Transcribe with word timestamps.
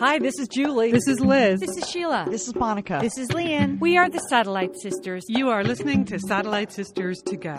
Hi, 0.00 0.18
this 0.18 0.38
is 0.38 0.48
Julie. 0.48 0.92
This 0.92 1.06
is 1.06 1.20
Liz. 1.20 1.60
This 1.60 1.76
is 1.76 1.86
Sheila. 1.90 2.24
This 2.26 2.48
is 2.48 2.54
Monica. 2.54 3.00
This 3.02 3.18
is 3.18 3.32
Lian. 3.32 3.78
We 3.80 3.98
are 3.98 4.08
the 4.08 4.18
Satellite 4.30 4.74
Sisters. 4.80 5.26
You 5.28 5.50
are 5.50 5.62
listening 5.62 6.06
to 6.06 6.18
Satellite 6.18 6.72
Sisters 6.72 7.20
to 7.26 7.36
Go. 7.36 7.58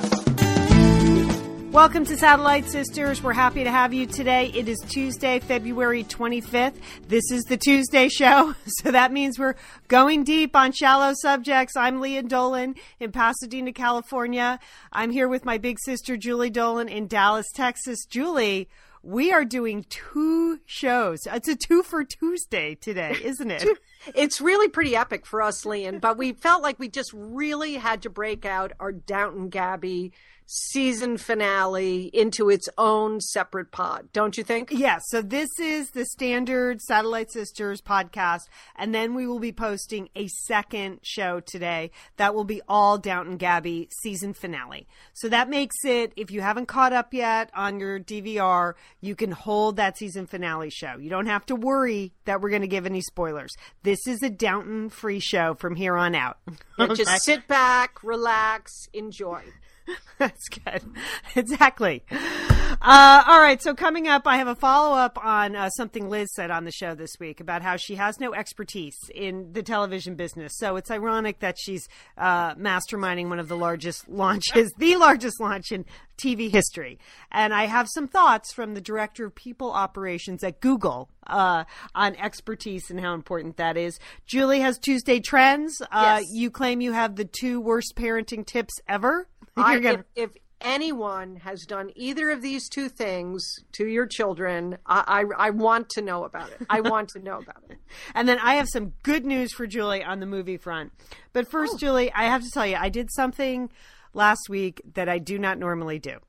Welcome 1.72 2.04
to 2.06 2.18
Satellite 2.18 2.68
Sisters. 2.68 3.22
We're 3.22 3.34
happy 3.34 3.64
to 3.64 3.70
have 3.70 3.94
you 3.94 4.08
today. 4.08 4.52
It 4.56 4.68
is 4.68 4.80
Tuesday, 4.90 5.38
February 5.38 6.04
25th. 6.04 6.74
This 7.08 7.30
is 7.32 7.44
the 7.44 7.58
Tuesday 7.58 8.10
show, 8.10 8.56
so 8.66 8.90
that 8.90 9.14
means 9.14 9.38
we're 9.38 9.56
going 9.88 10.24
deep 10.24 10.56
on 10.56 10.72
shallow 10.72 11.14
subjects. 11.22 11.78
I'm 11.78 12.02
Lian 12.02 12.28
Dolan 12.28 12.74
in 13.00 13.12
Pasadena, 13.12 13.72
California. 13.72 14.60
I'm 14.92 15.12
here 15.12 15.28
with 15.28 15.46
my 15.46 15.60
big 15.60 15.78
sister, 15.80 16.18
Julie 16.18 16.50
Dolan, 16.50 16.90
in 16.90 17.06
Dallas, 17.06 17.52
Texas. 17.54 18.04
Julie, 18.10 18.68
we 19.04 19.32
are 19.32 19.46
doing 19.46 19.86
two 19.90 20.60
shows. 20.66 21.28
It's 21.32 21.48
a 21.48 21.56
two 21.56 21.84
for 21.84 22.04
Tuesday 22.04 22.76
today, 22.76 23.18
isn't 23.24 23.52
it? 23.52 23.68
It's 24.14 24.42
really 24.42 24.68
pretty 24.68 24.96
epic 24.96 25.26
for 25.26 25.42
us, 25.42 25.66
Lian, 25.66 26.00
but 26.00 26.18
we 26.18 26.34
felt 26.34 26.62
like 26.62 26.80
we 26.80 26.90
just 26.90 27.12
really 27.14 27.76
had 27.76 28.04
to 28.04 28.10
break 28.10 28.46
out 28.46 28.72
our 28.80 28.92
Downton 28.92 29.50
Gabby 29.50 30.12
season 30.54 31.18
finale 31.18 32.10
into 32.14 32.50
its 32.50 32.68
own 32.78 33.22
separate 33.22 33.72
pod, 33.72 34.10
don't 34.12 34.38
you 34.38 34.44
think? 34.44 34.70
Yes. 34.70 35.04
So 35.08 35.22
this 35.22 35.48
is 35.58 35.92
the 35.92 36.04
standard 36.04 36.82
Satellite 36.82 37.32
Sisters 37.32 37.82
podcast, 37.82 38.50
and 38.76 38.94
then 38.94 39.16
we 39.16 39.26
will 39.28 39.40
be 39.40 39.54
posting 39.54 40.10
a 40.14 40.28
second 40.28 41.00
show 41.04 41.40
today 41.40 41.92
that 42.18 42.36
will 42.36 42.44
be 42.44 42.62
all 42.68 42.98
Downton 42.98 43.38
Gabby 43.38 43.88
season 44.04 44.34
finale. 44.34 44.88
So 45.14 45.30
that 45.30 45.50
makes 45.50 45.78
it, 45.86 46.12
if 46.18 46.32
you 46.32 46.42
haven't 46.42 46.66
caught 46.66 46.92
up 46.92 47.14
yet 47.14 47.50
on 47.56 47.80
your 47.80 47.98
DVR, 47.98 48.74
you 49.00 49.16
can 49.16 49.32
hold 49.32 49.78
that 49.78 49.98
season 49.98 50.28
finale 50.28 50.70
show. 50.70 50.98
You 50.98 51.10
don't 51.10 51.28
have 51.28 51.46
to 51.46 51.56
worry 51.56 52.12
that 52.26 52.42
we're 52.42 52.50
going 52.50 52.62
to 52.62 52.68
give 52.68 52.86
any 52.86 53.02
spoilers. 53.02 53.56
This 53.84 54.06
is 54.06 54.22
a 54.22 54.30
Downton 54.30 54.90
free 54.90 55.22
show 55.22 55.54
from 55.54 55.76
here 55.76 55.96
on 55.96 56.14
out. 56.14 56.40
And 56.78 56.96
just 56.96 57.24
sit 57.24 57.48
back, 57.48 58.04
relax, 58.04 58.88
enjoy. 58.92 59.44
That's 60.18 60.50
good. 60.50 60.84
Exactly. 61.36 62.04
Uh, 62.10 63.24
all 63.26 63.40
right. 63.40 63.62
So 63.62 63.74
coming 63.74 64.08
up, 64.08 64.24
I 64.26 64.36
have 64.38 64.48
a 64.48 64.56
follow 64.56 64.98
up 64.98 65.18
on 65.24 65.56
uh, 65.56 65.70
something 65.70 66.10
Liz 66.10 66.28
said 66.34 66.52
on 66.52 66.66
the 66.66 66.72
show 66.72 66.94
this 66.94 67.12
week 67.22 67.40
about 67.40 67.62
how 67.62 67.78
she 67.78 67.96
has 67.96 68.20
no 68.20 68.34
expertise 68.34 68.98
in 69.16 69.54
the 69.54 69.64
television 69.64 70.16
business. 70.16 70.54
So 70.58 70.76
it's 70.76 70.92
ironic 70.92 71.40
that 71.40 71.58
she's 71.58 71.88
uh, 72.18 72.56
masterminding 72.56 73.30
one 73.30 73.40
of 73.40 73.48
the 73.48 73.56
largest 73.56 74.10
launches, 74.10 74.74
the 74.78 74.98
largest 74.98 75.40
launch 75.40 75.72
in 75.72 75.86
TV 76.18 76.52
history. 76.52 77.00
And 77.32 77.54
I 77.54 77.66
have 77.66 77.88
some 77.90 78.08
thoughts 78.10 78.52
from 78.52 78.74
the 78.74 78.82
director 78.82 79.26
of 79.26 79.34
people 79.36 79.72
operations 79.72 80.44
at 80.44 80.60
Google 80.60 81.10
uh, 81.28 81.64
on 81.96 82.16
expertise 82.18 82.90
and 82.90 83.00
how 83.00 83.14
important 83.14 83.56
that 83.58 83.78
is. 83.78 84.00
Julie 84.26 84.60
has 84.60 84.78
Tuesday 84.78 85.20
trends. 85.22 85.82
Uh, 85.92 86.20
Yes. 86.20 86.26
You 86.34 86.52
claim 86.52 86.82
you 86.82 86.92
have 86.92 87.16
the 87.16 87.26
two 87.26 87.62
worst 87.62 87.94
parenting 87.96 88.46
tips 88.46 88.74
ever. 88.88 89.28
I, 89.58 89.80
gonna- 89.80 90.06
if, 90.16 90.30
if 90.32 90.38
anyone 90.62 91.38
has 91.38 91.66
done 91.66 91.92
either 91.96 92.30
of 92.30 92.42
these 92.42 92.70
two 92.70 92.88
things 92.88 93.44
to 93.74 93.88
your 93.88 94.06
children, 94.06 94.78
I, 94.86 95.24
I, 95.38 95.48
I 95.48 95.50
want 95.50 95.90
to 95.92 96.02
know 96.02 96.24
about 96.24 96.50
it. 96.50 96.62
I 96.70 96.82
want 96.82 97.10
to 97.10 97.20
know 97.20 97.40
about 97.40 97.64
it. 97.70 97.78
And 98.16 98.28
then 98.28 98.40
I 98.40 98.56
have 98.56 98.70
some 98.70 98.94
good 99.04 99.26
news 99.26 99.54
for 99.54 99.68
Julie 99.68 100.02
on 100.04 100.22
the 100.22 100.26
movie 100.26 100.56
front. 100.56 100.94
But 101.34 101.50
first, 101.52 101.74
oh. 101.76 101.78
Julie, 101.78 102.12
I 102.14 102.24
have 102.24 102.42
to 102.42 102.50
tell 102.50 102.66
you, 102.66 102.78
I 102.78 102.88
did 102.88 103.12
something 103.12 103.70
last 104.14 104.48
week 104.50 104.82
that 104.94 105.10
I 105.10 105.20
do 105.20 105.38
not 105.38 105.58
normally 105.58 106.00
do. 106.00 106.20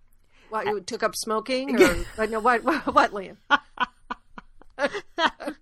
What, 0.50 0.66
you 0.66 0.80
took 0.80 1.02
up 1.02 1.14
smoking? 1.14 1.80
Or, 1.80 1.94
what, 2.16 2.30
no, 2.30 2.40
what, 2.40 2.64
what, 2.64 3.12
what, 3.14 3.14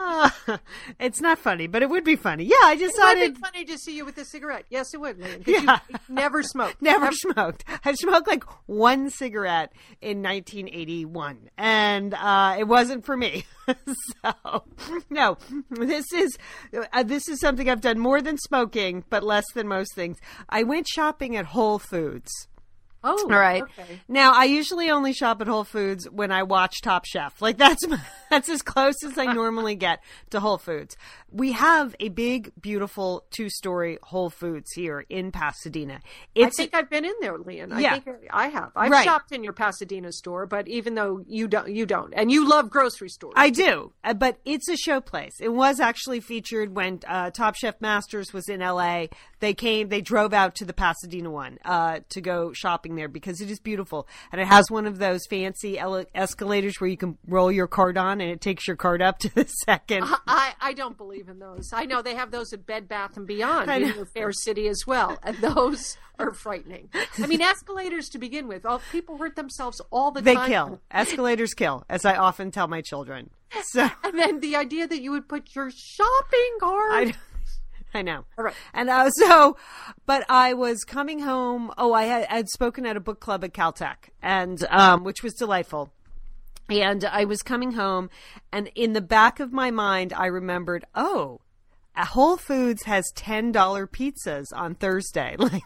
Lian? 0.00 0.60
it's 1.00 1.20
not 1.20 1.38
funny, 1.38 1.66
but 1.66 1.82
it 1.82 1.90
would 1.90 2.04
be 2.04 2.16
funny. 2.16 2.44
Yeah, 2.44 2.56
I 2.62 2.72
It 2.72 2.80
would 2.80 2.88
decided 2.88 3.34
be 3.34 3.40
funny 3.40 3.64
to 3.66 3.78
see 3.78 3.96
you 3.96 4.04
with 4.04 4.18
a 4.18 4.24
cigarette. 4.24 4.64
Yes, 4.70 4.94
it 4.94 5.00
would, 5.00 5.18
Yeah. 5.46 5.80
You 5.88 5.96
never 6.08 6.42
smoked. 6.42 6.76
never 6.82 7.10
smoked. 7.12 7.64
I 7.84 7.92
smoked 7.94 8.26
like 8.26 8.44
one 8.66 9.10
cigarette 9.10 9.72
in 10.00 10.22
1981, 10.22 11.50
and 11.56 12.14
uh, 12.14 12.56
it 12.58 12.64
wasn't 12.64 13.04
for 13.04 13.16
me. 13.16 13.44
so, 14.24 14.64
no, 15.10 15.36
this 15.70 16.06
is 16.12 16.36
uh, 16.92 17.02
this 17.02 17.28
is 17.28 17.40
something 17.40 17.68
I've 17.68 17.80
done 17.80 17.98
more 17.98 18.20
than 18.20 18.38
smoking, 18.38 19.04
but 19.10 19.22
less 19.22 19.44
than 19.54 19.68
most 19.68 19.94
things. 19.94 20.18
I 20.48 20.62
went 20.62 20.86
shopping 20.88 21.36
at 21.36 21.46
Whole 21.46 21.78
Foods. 21.78 22.30
Oh, 23.04 23.16
All 23.22 23.28
right. 23.28 23.62
Okay. 23.62 24.00
Now, 24.08 24.32
I 24.34 24.44
usually 24.44 24.90
only 24.90 25.12
shop 25.12 25.40
at 25.40 25.46
Whole 25.46 25.64
Foods 25.64 26.10
when 26.10 26.32
I 26.32 26.42
watch 26.42 26.80
Top 26.82 27.04
Chef. 27.04 27.40
Like 27.40 27.56
that's 27.56 27.84
that's 28.30 28.48
as 28.48 28.62
close 28.62 28.96
as 29.04 29.16
I 29.16 29.32
normally 29.32 29.76
get 29.76 30.00
to 30.30 30.40
Whole 30.40 30.58
Foods. 30.58 30.96
We 31.30 31.52
have 31.52 31.94
a 32.00 32.08
big, 32.08 32.52
beautiful 32.58 33.24
two-story 33.30 33.98
Whole 34.02 34.30
Foods 34.30 34.72
here 34.72 35.04
in 35.10 35.30
Pasadena. 35.30 36.00
I 36.36 36.48
think 36.48 36.74
I've 36.74 36.88
been 36.88 37.04
in 37.04 37.12
there, 37.20 37.36
Lian. 37.36 37.70
I 37.72 37.80
Yeah. 37.80 37.98
think 37.98 38.16
I 38.30 38.48
have. 38.48 38.72
I've 38.74 38.90
Right. 38.90 39.04
shopped 39.04 39.32
in 39.32 39.44
your 39.44 39.52
Pasadena 39.52 40.10
store, 40.12 40.46
but 40.46 40.66
even 40.68 40.94
though 40.94 41.22
you 41.26 41.46
don't, 41.46 41.68
you 41.68 41.84
don't, 41.84 42.14
and 42.14 42.30
you 42.32 42.48
love 42.48 42.70
grocery 42.70 43.10
stores. 43.10 43.34
I 43.36 43.50
do, 43.50 43.92
uh, 44.04 44.14
but 44.14 44.38
it's 44.46 44.68
a 44.70 44.76
show 44.76 45.02
place. 45.02 45.34
It 45.38 45.52
was 45.52 45.80
actually 45.80 46.20
featured 46.20 46.74
when 46.74 47.00
uh, 47.06 47.30
Top 47.30 47.56
Chef 47.56 47.78
Masters 47.80 48.32
was 48.32 48.48
in 48.48 48.62
L.A. 48.62 49.10
They 49.40 49.52
came, 49.52 49.90
they 49.90 50.00
drove 50.00 50.32
out 50.32 50.54
to 50.56 50.64
the 50.64 50.72
Pasadena 50.72 51.30
one 51.30 51.58
uh, 51.64 52.00
to 52.08 52.20
go 52.22 52.52
shopping 52.54 52.94
there 52.96 53.08
because 53.08 53.40
it 53.42 53.50
is 53.50 53.60
beautiful 53.60 54.08
and 54.32 54.40
it 54.40 54.46
has 54.46 54.70
one 54.70 54.86
of 54.86 54.98
those 54.98 55.20
fancy 55.28 55.78
ele- 55.78 56.06
escalators 56.14 56.80
where 56.80 56.88
you 56.88 56.96
can 56.96 57.18
roll 57.26 57.52
your 57.52 57.66
cart 57.66 57.98
on 57.98 58.20
and 58.22 58.30
it 58.30 58.40
takes 58.40 58.66
your 58.66 58.76
cart 58.76 59.02
up 59.02 59.18
to 59.18 59.34
the 59.34 59.44
second. 59.66 60.04
I, 60.26 60.54
I 60.60 60.72
don't 60.72 60.96
believe 60.96 61.17
in 61.26 61.38
those. 61.38 61.72
I 61.72 61.86
know 61.86 62.02
they 62.02 62.14
have 62.14 62.30
those 62.30 62.52
at 62.52 62.66
Bed 62.66 62.86
Bath 62.86 63.16
and 63.16 63.26
Beyond 63.26 63.70
in 63.70 63.94
your 63.94 64.06
Fair 64.06 64.30
City 64.32 64.68
as 64.68 64.82
well, 64.86 65.18
and 65.22 65.36
those 65.38 65.96
are 66.18 66.32
frightening. 66.32 66.90
I 67.18 67.26
mean, 67.26 67.40
escalators 67.40 68.08
to 68.10 68.18
begin 68.18 68.46
with. 68.46 68.66
All 68.66 68.80
people 68.92 69.16
hurt 69.18 69.36
themselves 69.36 69.80
all 69.90 70.10
the 70.10 70.20
They 70.20 70.34
time. 70.34 70.48
They 70.48 70.54
kill. 70.54 70.80
Escalators 70.90 71.54
kill, 71.54 71.84
as 71.88 72.04
I 72.04 72.16
often 72.16 72.50
tell 72.50 72.68
my 72.68 72.80
children. 72.80 73.30
So 73.72 73.88
And 74.04 74.18
then 74.18 74.40
the 74.40 74.56
idea 74.56 74.86
that 74.86 75.00
you 75.00 75.10
would 75.12 75.28
put 75.28 75.54
your 75.54 75.70
shopping 75.70 76.56
cart. 76.60 76.92
I, 76.92 77.14
I 77.98 78.02
know. 78.02 78.24
All 78.36 78.44
right. 78.44 78.54
And 78.74 78.90
uh, 78.90 79.10
so, 79.10 79.56
but 80.04 80.24
I 80.28 80.52
was 80.52 80.84
coming 80.84 81.20
home. 81.20 81.72
Oh, 81.78 81.92
I 81.94 82.04
had, 82.04 82.26
I 82.28 82.36
had 82.36 82.48
spoken 82.48 82.84
at 82.84 82.96
a 82.96 83.00
book 83.00 83.20
club 83.20 83.44
at 83.44 83.54
Caltech, 83.54 84.10
and 84.22 84.62
um, 84.68 85.04
which 85.04 85.22
was 85.22 85.34
delightful. 85.34 85.90
And 86.68 87.04
I 87.04 87.24
was 87.24 87.42
coming 87.42 87.72
home, 87.72 88.10
and 88.52 88.70
in 88.74 88.92
the 88.92 89.00
back 89.00 89.40
of 89.40 89.52
my 89.52 89.70
mind, 89.70 90.12
I 90.12 90.26
remembered, 90.26 90.84
oh, 90.94 91.40
Whole 91.96 92.36
Foods 92.36 92.84
has 92.84 93.10
ten 93.14 93.52
dollar 93.52 93.86
pizzas 93.86 94.46
on 94.54 94.74
Thursday. 94.74 95.36
Like, 95.48 95.62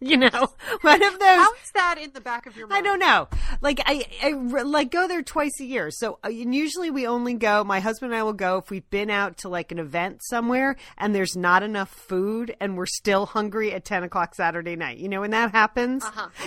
you 0.02 0.16
know, 0.16 0.48
one 0.80 1.02
of 1.02 1.18
those. 1.18 1.20
How 1.20 1.52
is 1.52 1.70
that 1.74 1.98
in 2.00 2.12
the 2.12 2.22
back 2.22 2.46
of 2.46 2.56
your 2.56 2.66
mind? 2.66 2.78
I 2.78 2.82
don't 2.88 2.98
know. 2.98 3.28
Like 3.60 3.80
I, 3.84 4.04
I 4.22 4.30
like 4.32 4.90
go 4.90 5.06
there 5.06 5.22
twice 5.22 5.60
a 5.60 5.64
year. 5.64 5.90
So 5.90 6.18
uh, 6.24 6.28
and 6.28 6.54
usually 6.54 6.90
we 6.90 7.06
only 7.06 7.34
go. 7.34 7.64
My 7.64 7.80
husband 7.80 8.12
and 8.12 8.18
I 8.18 8.22
will 8.22 8.32
go 8.32 8.56
if 8.58 8.70
we've 8.70 8.88
been 8.88 9.10
out 9.10 9.36
to 9.38 9.50
like 9.50 9.72
an 9.72 9.78
event 9.78 10.22
somewhere 10.24 10.76
and 10.96 11.14
there's 11.14 11.36
not 11.36 11.62
enough 11.62 11.90
food 11.90 12.56
and 12.60 12.78
we're 12.78 12.86
still 12.86 13.26
hungry 13.26 13.72
at 13.72 13.84
ten 13.84 14.02
o'clock 14.02 14.34
Saturday 14.34 14.74
night. 14.74 14.96
You 14.96 15.10
know 15.10 15.20
when 15.20 15.32
that 15.32 15.52
happens. 15.52 16.02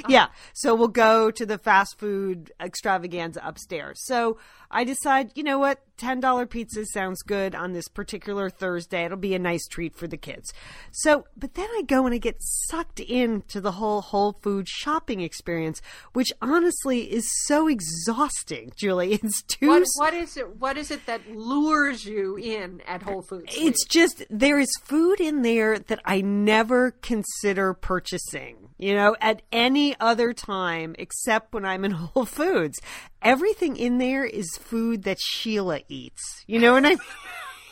Yeah. 0.10 0.28
So 0.54 0.74
we'll 0.74 0.88
go 0.88 1.30
to 1.30 1.46
the 1.46 1.60
fast 1.60 2.00
food 2.00 2.52
extravaganza 2.60 3.42
upstairs. 3.44 4.02
So 4.04 4.38
I 4.74 4.84
decide, 4.84 5.32
you 5.36 5.44
know 5.44 5.60
what, 5.60 5.80
ten 5.98 6.20
dollar 6.20 6.46
pizza 6.46 6.86
sounds 6.86 7.22
good 7.22 7.54
on 7.54 7.74
this 7.74 7.88
particular 7.88 8.50
Thursday. 8.50 9.06
It'll 9.06 9.18
be 9.18 9.36
a 9.36 9.40
nice 9.40 9.68
treat 9.68 9.96
for 9.96 10.08
the 10.08 10.18
kids. 10.18 10.52
So, 10.92 11.26
but 11.38 11.54
then 11.54 11.70
I 11.78 11.84
go 11.84 12.06
and 12.06 12.14
I 12.14 12.18
get 12.18 12.38
sucked 12.40 13.00
into 13.00 13.62
the 13.62 13.74
whole 13.74 14.02
Whole 14.02 14.34
Food 14.42 14.68
shopping 14.68 15.22
experience, 15.22 15.82
which 16.14 16.34
honestly 16.42 17.12
is 17.14 17.32
so 17.46 17.68
exhausting, 17.68 18.72
Julie. 18.76 19.14
It's 19.24 19.44
too. 19.44 19.68
What, 19.68 19.84
what 19.98 20.14
is 20.14 20.36
it? 20.38 20.58
What 20.58 20.78
is 20.78 20.92
it 20.92 21.06
that 21.06 21.22
lures 21.30 22.04
you 22.04 22.36
in 22.36 22.82
at 22.88 23.04
Whole 23.04 23.22
Foods? 23.22 23.54
It's 23.56 23.86
just 23.86 24.24
there 24.30 24.60
is 24.60 24.72
food 24.84 25.22
in 25.22 25.44
there 25.44 25.80
that 25.80 26.02
I 26.04 26.22
never 26.22 26.92
consider 26.92 27.74
purchasing, 27.74 28.70
you 28.78 28.96
know, 28.96 29.16
at 29.22 29.44
any 29.52 29.96
other 30.00 30.34
time 30.34 30.96
except 30.98 31.54
when 31.54 31.64
I'm 31.64 31.86
in 31.86 31.92
Whole 31.92 32.26
Foods. 32.26 32.82
Everything 33.24 33.78
in 33.78 33.98
there 33.98 34.26
is 34.26 34.50
food 34.58 35.04
that 35.04 35.18
Sheila 35.20 35.82
eats. 35.88 36.44
You 36.48 36.60
know 36.60 36.74
what 36.74 36.86
I 36.86 36.94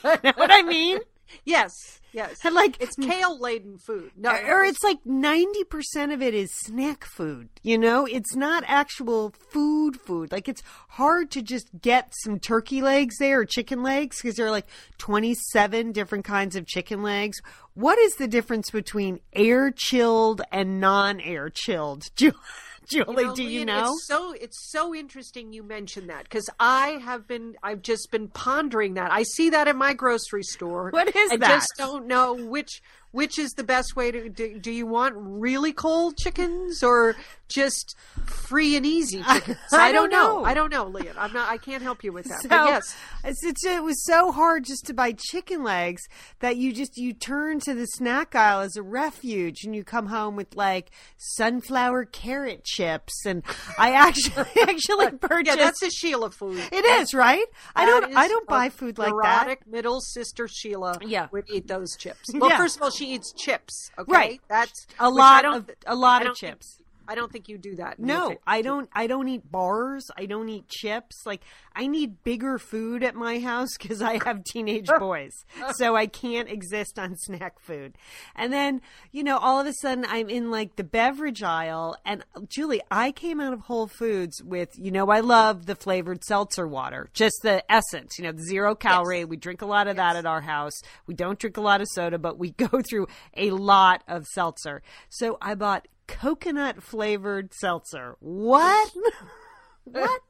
know 0.24 0.34
what 0.36 0.52
I 0.52 0.62
mean? 0.64 1.00
yes, 1.46 1.72
yes. 2.12 2.38
And 2.44 2.56
like 2.56 2.82
It's 2.82 2.96
kale 2.96 3.40
laden 3.40 3.78
food. 3.78 4.12
No, 4.18 4.32
or 4.32 4.64
it's 4.64 4.84
like 4.84 5.04
90% 5.06 6.14
of 6.14 6.22
it 6.22 6.34
is 6.34 6.50
snack 6.54 7.06
food 7.06 7.50
you 7.64 7.78
know 7.78 8.06
it's 8.06 8.36
not 8.36 8.64
actual 8.68 9.34
food 9.50 10.00
food 10.02 10.32
like 10.32 10.48
it's 10.50 10.64
hard 10.90 11.30
to 11.32 11.42
just 11.42 11.68
get 11.82 12.14
some 12.24 12.40
turkey 12.40 12.82
legs 12.82 13.18
there 13.20 13.40
or 13.42 13.46
chicken 13.46 13.84
legs 13.84 14.18
because 14.22 14.36
there 14.36 14.48
are 14.48 14.52
like 14.52 14.68
27 14.98 15.92
different 15.92 16.26
kinds 16.26 16.56
of 16.56 16.66
chicken 16.66 17.02
legs 17.04 17.38
what 17.76 17.98
is 18.00 18.16
the 18.16 18.28
difference 18.28 18.70
between 18.72 19.20
air 19.34 19.72
chilled 19.72 20.42
and 20.52 20.80
non 20.80 21.20
air 21.22 21.50
chilled 21.50 22.04
Ju- 22.16 22.34
Julie, 22.90 23.26
know, 23.26 23.36
do 23.36 23.44
you 23.44 23.66
know? 23.66 23.94
It's 23.94 24.08
so 24.08 24.34
it's 24.34 24.72
so 24.72 24.94
interesting 24.94 25.54
you 25.54 25.64
mentioned 25.64 26.10
that 26.10 26.24
because 26.24 26.50
I 26.60 27.00
have 27.04 27.28
been 27.28 27.56
I've 27.64 27.82
just 27.82 28.12
been 28.12 28.28
pondering 28.28 28.96
that. 28.96 29.12
I 29.12 29.24
see 29.24 29.50
that 29.52 29.68
at 29.68 29.76
my 29.76 29.94
grocery 29.94 30.44
store. 30.44 30.90
What 30.90 31.16
is 31.16 31.32
I 31.32 31.38
that? 31.38 31.52
I 31.52 31.56
just 31.56 31.74
don't 31.78 32.08
know 32.08 32.34
which 32.34 32.82
which 33.12 33.38
is 33.38 33.52
the 33.52 33.64
best 33.64 33.96
way 33.96 34.12
to 34.12 34.30
do, 34.30 34.58
do 34.58 34.72
you 34.72 34.86
want 34.86 35.14
really 35.18 35.74
cold 35.74 36.18
chickens 36.18 36.82
or 36.82 37.16
just 37.52 37.96
free 38.26 38.76
and 38.76 38.86
easy 38.86 39.22
chickens? 39.32 39.58
I 39.74 39.92
don't 39.92 40.10
know. 40.12 40.44
I 40.44 40.54
don't 40.54 40.72
know, 40.72 40.86
Leah. 40.86 41.14
I'm 41.18 41.34
not 41.34 41.50
I 41.50 41.58
can't 41.58 41.84
help 41.84 42.04
you 42.04 42.12
with 42.14 42.26
that. 42.26 42.42
So, 42.42 42.50
but 42.50 42.66
yes. 42.70 42.96
it's, 43.24 43.44
it's, 43.44 43.66
it 43.66 43.84
was 43.84 44.04
so 44.06 44.32
hard 44.32 44.64
just 44.66 44.86
to 44.88 44.94
buy 44.94 45.14
chicken 45.18 45.64
legs 45.64 46.02
that 46.40 46.58
you 46.58 46.74
just 46.74 46.98
you 46.98 47.14
turn 47.14 47.60
to 47.62 47.74
the 47.74 47.86
snack 47.86 48.36
aisle 48.36 48.62
as 48.62 48.76
a 48.76 48.82
refuge, 48.84 49.64
and 49.64 49.76
you 49.76 49.84
come 49.84 50.08
home 50.08 50.36
with 50.36 50.56
like 50.56 50.92
sunflower 51.18 52.06
carrot 52.06 52.64
chips, 52.64 53.26
and 53.26 53.44
I 53.78 53.94
actually 53.94 54.46
actually 54.62 55.12
purchased. 55.12 55.58
Yeah, 55.58 55.64
that's 55.64 55.82
a 55.84 55.90
Sheila 55.90 56.32
food. 56.32 56.62
it 56.72 56.86
is 56.86 57.14
right. 57.14 57.46
I 57.76 57.86
don't 57.86 58.16
I 58.16 58.28
don't 58.28 58.48
buy 58.48 58.70
food 58.70 58.98
like 58.98 59.14
that. 59.24 59.60
middle 59.68 60.02
sister 60.02 60.48
Sheila 60.48 60.98
Yeah. 61.06 61.28
would 61.32 61.46
eat 61.50 61.68
those 61.68 61.96
chips. 61.98 62.20
Well, 62.34 62.50
Yeah. 62.50 62.58
first 62.58 62.78
of 62.78 62.82
all, 62.82 62.90
she 62.90 63.14
eats 63.14 63.34
chips. 63.34 63.92
Okay, 64.00 64.12
Right. 64.12 64.42
That's 64.50 64.88
A 65.00 65.10
lot 65.10 65.46
of- 65.46 65.70
a 65.86 65.96
lot 65.96 66.22
of 66.22 66.28
don't 66.30 66.38
chips. 66.38 66.80
I 67.12 67.16
don't 67.16 67.30
think 67.30 67.50
you 67.50 67.58
do 67.58 67.76
that. 67.76 68.00
No, 68.00 68.38
I 68.48 68.62
don't. 68.62 68.90
I 68.94 69.06
don't 69.06 69.28
eat 69.28 69.52
bars. 69.52 70.10
I 70.18 70.28
don't 70.28 70.48
eat 70.48 70.70
chips. 70.70 71.26
Like 71.26 71.42
I 71.76 71.88
need 71.88 72.24
bigger 72.24 72.58
food 72.58 73.04
at 73.04 73.16
my 73.16 73.40
house 73.40 73.68
because 73.78 74.02
I 74.02 74.24
have 74.24 74.46
teenage 74.46 74.88
boys, 75.00 75.34
so 75.76 75.94
I 75.94 76.08
can't 76.08 76.48
exist 76.48 76.98
on 76.98 77.18
snack 77.18 77.60
food. 77.60 77.98
And 78.34 78.54
then 78.54 78.80
you 79.12 79.26
know, 79.26 79.38
all 79.38 79.60
of 79.60 79.68
a 79.68 79.74
sudden, 79.74 80.06
I'm 80.08 80.30
in 80.30 80.52
like 80.52 80.78
the 80.78 80.86
beverage 80.86 81.44
aisle, 81.44 81.98
and 82.06 82.24
Julie, 82.48 82.80
I 82.90 83.12
came 83.12 83.42
out 83.42 83.52
of 83.52 83.60
Whole 83.60 83.88
Foods 83.88 84.42
with 84.42 84.70
you 84.80 84.92
know, 84.92 85.10
I 85.10 85.20
love 85.20 85.66
the 85.66 85.76
flavored 85.76 86.24
seltzer 86.24 86.66
water, 86.66 87.10
just 87.12 87.42
the 87.44 87.70
essence. 87.70 88.18
You 88.18 88.24
know, 88.24 88.32
the 88.32 88.44
zero 88.44 88.74
calorie. 88.74 89.26
We 89.26 89.36
drink 89.36 89.62
a 89.62 89.66
lot 89.66 89.90
of 89.90 89.98
that 89.98 90.16
at 90.16 90.26
our 90.26 90.40
house. 90.40 90.80
We 91.08 91.14
don't 91.14 91.38
drink 91.38 91.58
a 91.58 91.62
lot 91.62 91.82
of 91.82 91.90
soda, 91.90 92.18
but 92.18 92.40
we 92.40 92.52
go 92.70 92.82
through 92.82 93.08
a 93.36 93.52
lot 93.52 94.02
of 94.08 94.28
seltzer. 94.28 94.82
So 95.10 95.38
I 95.42 95.56
bought 95.56 95.90
coconut 96.12 96.84
flavored 96.84 97.54
seltzer. 97.54 98.16
What? 98.20 98.92
what? 99.84 100.22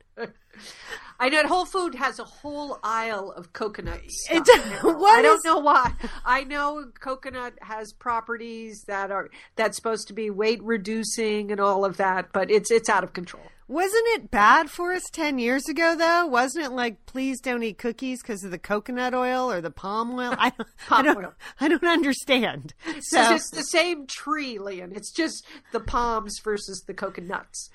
I 1.19 1.29
know 1.29 1.45
Whole 1.47 1.65
Food 1.65 1.95
has 1.95 2.19
a 2.19 2.23
whole 2.23 2.79
aisle 2.83 3.31
of 3.31 3.53
coconut 3.53 4.01
stuff. 4.09 4.47
It- 4.47 4.59
I 4.83 5.21
don't 5.21 5.37
is- 5.37 5.45
know 5.45 5.59
why. 5.59 5.93
I 6.25 6.43
know 6.43 6.85
coconut 6.99 7.53
has 7.61 7.93
properties 7.93 8.83
that 8.87 9.11
are 9.11 9.29
that's 9.55 9.75
supposed 9.77 10.07
to 10.07 10.13
be 10.13 10.29
weight 10.29 10.61
reducing 10.63 11.51
and 11.51 11.59
all 11.61 11.85
of 11.85 11.97
that, 11.97 12.31
but 12.33 12.49
it's 12.51 12.71
it's 12.71 12.89
out 12.89 13.03
of 13.03 13.13
control. 13.13 13.43
Wasn't 13.67 14.03
it 14.07 14.29
bad 14.29 14.69
for 14.69 14.91
us 14.91 15.03
10 15.13 15.39
years 15.39 15.69
ago, 15.69 15.95
though? 15.95 16.25
Wasn't 16.25 16.65
it 16.65 16.71
like, 16.73 17.05
please 17.05 17.39
don't 17.39 17.63
eat 17.63 17.77
cookies 17.77 18.21
because 18.21 18.43
of 18.43 18.51
the 18.51 18.57
coconut 18.59 19.13
oil 19.13 19.49
or 19.49 19.61
the 19.61 19.71
palm 19.71 20.11
oil? 20.11 20.35
I, 20.37 20.49
don't- 20.49 20.69
I, 20.89 21.01
don't, 21.01 21.23
oil. 21.23 21.33
I 21.61 21.67
don't 21.69 21.83
understand. 21.85 22.73
It's 22.87 23.09
So, 23.11 23.23
just 23.29 23.53
the 23.53 23.61
same 23.61 24.07
tree, 24.07 24.57
Lian. 24.59 24.91
It's 24.93 25.09
just 25.13 25.45
the 25.71 25.79
palms 25.79 26.37
versus 26.43 26.83
the 26.85 26.93
coconuts. 26.93 27.69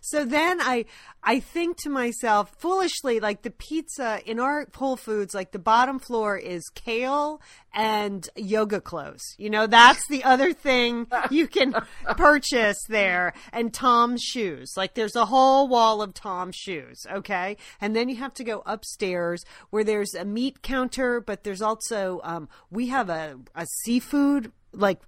So 0.00 0.24
then 0.24 0.60
I, 0.60 0.84
I 1.22 1.40
think 1.40 1.76
to 1.78 1.90
myself, 1.90 2.52
foolishly, 2.58 3.18
like 3.20 3.42
the 3.42 3.50
pizza 3.50 4.20
in 4.24 4.38
our 4.38 4.66
Whole 4.74 4.96
Foods, 4.96 5.34
like 5.34 5.50
the 5.50 5.58
bottom 5.58 5.98
floor 5.98 6.36
is 6.36 6.68
kale 6.74 7.40
and 7.74 8.28
yoga 8.36 8.80
clothes. 8.80 9.34
You 9.36 9.50
know, 9.50 9.66
that's 9.66 10.06
the 10.08 10.24
other 10.24 10.52
thing 10.52 11.08
you 11.30 11.48
can 11.48 11.74
purchase 12.16 12.78
there. 12.88 13.32
And 13.52 13.74
Tom's 13.74 14.22
shoes. 14.22 14.72
Like 14.76 14.94
there's 14.94 15.16
a 15.16 15.26
whole 15.26 15.68
wall 15.68 16.00
of 16.00 16.14
Tom's 16.14 16.56
shoes. 16.56 17.06
Okay. 17.10 17.56
And 17.80 17.94
then 17.94 18.08
you 18.08 18.16
have 18.16 18.34
to 18.34 18.44
go 18.44 18.62
upstairs 18.64 19.44
where 19.70 19.84
there's 19.84 20.14
a 20.14 20.24
meat 20.24 20.62
counter, 20.62 21.20
but 21.20 21.44
there's 21.44 21.62
also, 21.62 22.20
um, 22.22 22.48
we 22.70 22.86
have 22.86 23.10
a, 23.10 23.38
a 23.54 23.66
seafood 23.84 24.52
like 24.76 25.00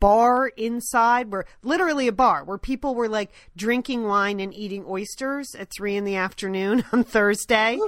bar 0.00 0.48
inside 0.48 1.30
where 1.30 1.46
literally 1.62 2.08
a 2.08 2.12
bar 2.12 2.44
where 2.44 2.58
people 2.58 2.94
were 2.94 3.08
like 3.08 3.32
drinking 3.56 4.04
wine 4.04 4.40
and 4.40 4.54
eating 4.54 4.84
oysters 4.88 5.54
at 5.54 5.70
three 5.70 5.96
in 5.96 6.04
the 6.04 6.16
afternoon 6.16 6.84
on 6.92 7.04
Thursday. 7.04 7.78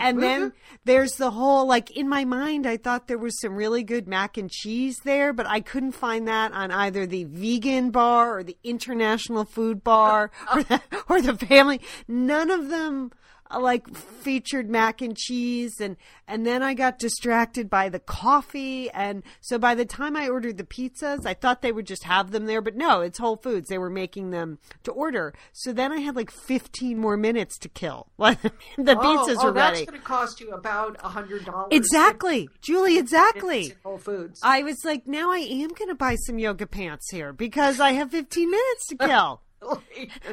And 0.00 0.22
then 0.22 0.52
there's 0.84 1.12
the 1.12 1.30
whole 1.30 1.66
like 1.66 1.90
in 1.90 2.08
my 2.08 2.24
mind 2.24 2.66
I 2.66 2.76
thought 2.76 3.08
there 3.08 3.18
was 3.18 3.40
some 3.40 3.54
really 3.54 3.82
good 3.82 4.08
mac 4.08 4.36
and 4.36 4.50
cheese 4.50 4.98
there, 5.04 5.32
but 5.32 5.46
I 5.46 5.60
couldn't 5.60 5.92
find 5.92 6.26
that 6.28 6.52
on 6.52 6.70
either 6.70 7.06
the 7.06 7.24
vegan 7.24 7.90
bar 7.90 8.38
or 8.38 8.42
the 8.42 8.56
international 8.64 9.44
food 9.44 9.84
bar 9.84 10.30
or 10.54 10.62
the, 10.62 10.80
or 11.08 11.20
the 11.20 11.36
family. 11.36 11.80
None 12.06 12.50
of 12.50 12.68
them 12.68 13.12
like 13.56 13.94
featured 13.96 14.68
mac 14.68 15.00
and 15.00 15.16
cheese 15.16 15.80
and 15.80 15.96
and 16.26 16.46
then 16.46 16.62
I 16.62 16.74
got 16.74 16.98
distracted 16.98 17.70
by 17.70 17.88
the 17.88 17.98
coffee 17.98 18.90
and 18.90 19.22
so 19.40 19.58
by 19.58 19.74
the 19.74 19.86
time 19.86 20.16
I 20.16 20.28
ordered 20.28 20.58
the 20.58 20.64
pizzas 20.64 21.24
I 21.24 21.34
thought 21.34 21.62
they 21.62 21.72
would 21.72 21.86
just 21.86 22.04
have 22.04 22.30
them 22.30 22.46
there 22.46 22.60
but 22.60 22.76
no 22.76 23.00
it's 23.00 23.18
Whole 23.18 23.36
Foods. 23.36 23.68
They 23.68 23.78
were 23.78 23.90
making 23.90 24.30
them 24.30 24.58
to 24.84 24.92
order. 24.92 25.34
So 25.52 25.72
then 25.72 25.92
I 25.92 25.98
had 25.98 26.16
like 26.16 26.30
15 26.30 26.98
more 26.98 27.16
minutes 27.16 27.58
to 27.58 27.68
kill 27.68 28.08
the 28.18 28.36
oh, 28.36 28.76
pizzas 28.76 29.36
oh, 29.38 29.44
were 29.44 29.50
oh, 29.50 29.52
that's 29.52 29.78
ready. 29.80 29.86
going 29.86 30.00
to 30.00 30.06
cost 30.06 30.40
you 30.40 30.50
about 30.50 30.96
a 31.02 31.08
hundred 31.08 31.44
dollars. 31.44 31.68
exactly. 31.70 32.48
Julie 32.60 32.98
exactly. 32.98 33.74
Whole 33.82 33.98
Foods. 33.98 34.40
I 34.42 34.62
was 34.62 34.76
like 34.84 35.06
now 35.06 35.30
I 35.30 35.38
am 35.38 35.70
going 35.70 35.88
to 35.88 35.94
buy 35.94 36.16
some 36.26 36.38
yoga 36.38 36.66
pants 36.66 37.10
here 37.10 37.32
because 37.32 37.80
I 37.80 37.92
have 37.92 38.10
15 38.10 38.50
minutes 38.50 38.86
to 38.88 38.96
kill. 38.96 39.42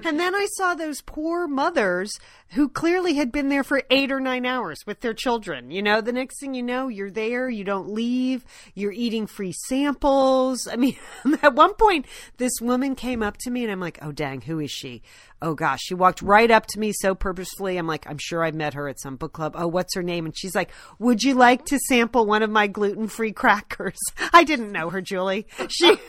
And 0.05 0.19
then 0.19 0.35
I 0.35 0.45
saw 0.51 0.75
those 0.75 1.01
poor 1.01 1.47
mothers 1.47 2.11
who 2.49 2.69
clearly 2.69 3.15
had 3.15 3.31
been 3.31 3.49
there 3.49 3.63
for 3.63 3.83
eight 3.89 4.11
or 4.11 4.19
nine 4.19 4.45
hours 4.45 4.85
with 4.85 5.01
their 5.01 5.13
children. 5.13 5.71
You 5.71 5.81
know, 5.81 5.99
the 5.99 6.13
next 6.13 6.39
thing 6.39 6.53
you 6.53 6.63
know, 6.63 6.87
you're 6.87 7.11
there, 7.11 7.49
you 7.49 7.63
don't 7.63 7.89
leave, 7.89 8.45
you're 8.75 8.91
eating 8.91 9.27
free 9.27 9.53
samples. 9.67 10.67
I 10.67 10.75
mean, 10.75 10.95
at 11.41 11.55
one 11.55 11.73
point, 11.73 12.05
this 12.37 12.53
woman 12.61 12.95
came 12.95 13.21
up 13.21 13.37
to 13.39 13.51
me 13.51 13.63
and 13.63 13.71
I'm 13.71 13.79
like, 13.79 13.99
oh, 14.01 14.11
dang, 14.11 14.41
who 14.41 14.59
is 14.59 14.71
she? 14.71 15.01
Oh, 15.41 15.53
gosh. 15.53 15.81
She 15.83 15.93
walked 15.93 16.21
right 16.21 16.49
up 16.49 16.65
to 16.67 16.79
me 16.79 16.93
so 16.93 17.13
purposefully. 17.13 17.77
I'm 17.77 17.87
like, 17.87 18.07
I'm 18.07 18.17
sure 18.17 18.43
I've 18.43 18.55
met 18.55 18.73
her 18.73 18.87
at 18.87 19.01
some 19.01 19.17
book 19.17 19.33
club. 19.33 19.53
Oh, 19.57 19.67
what's 19.67 19.93
her 19.95 20.03
name? 20.03 20.25
And 20.25 20.37
she's 20.37 20.55
like, 20.55 20.71
would 20.97 21.23
you 21.23 21.35
like 21.35 21.65
to 21.65 21.79
sample 21.89 22.25
one 22.25 22.41
of 22.41 22.49
my 22.49 22.67
gluten 22.67 23.07
free 23.07 23.33
crackers? 23.33 23.99
I 24.33 24.43
didn't 24.43 24.71
know 24.71 24.89
her, 24.89 25.01
Julie. 25.01 25.47
She. 25.69 25.97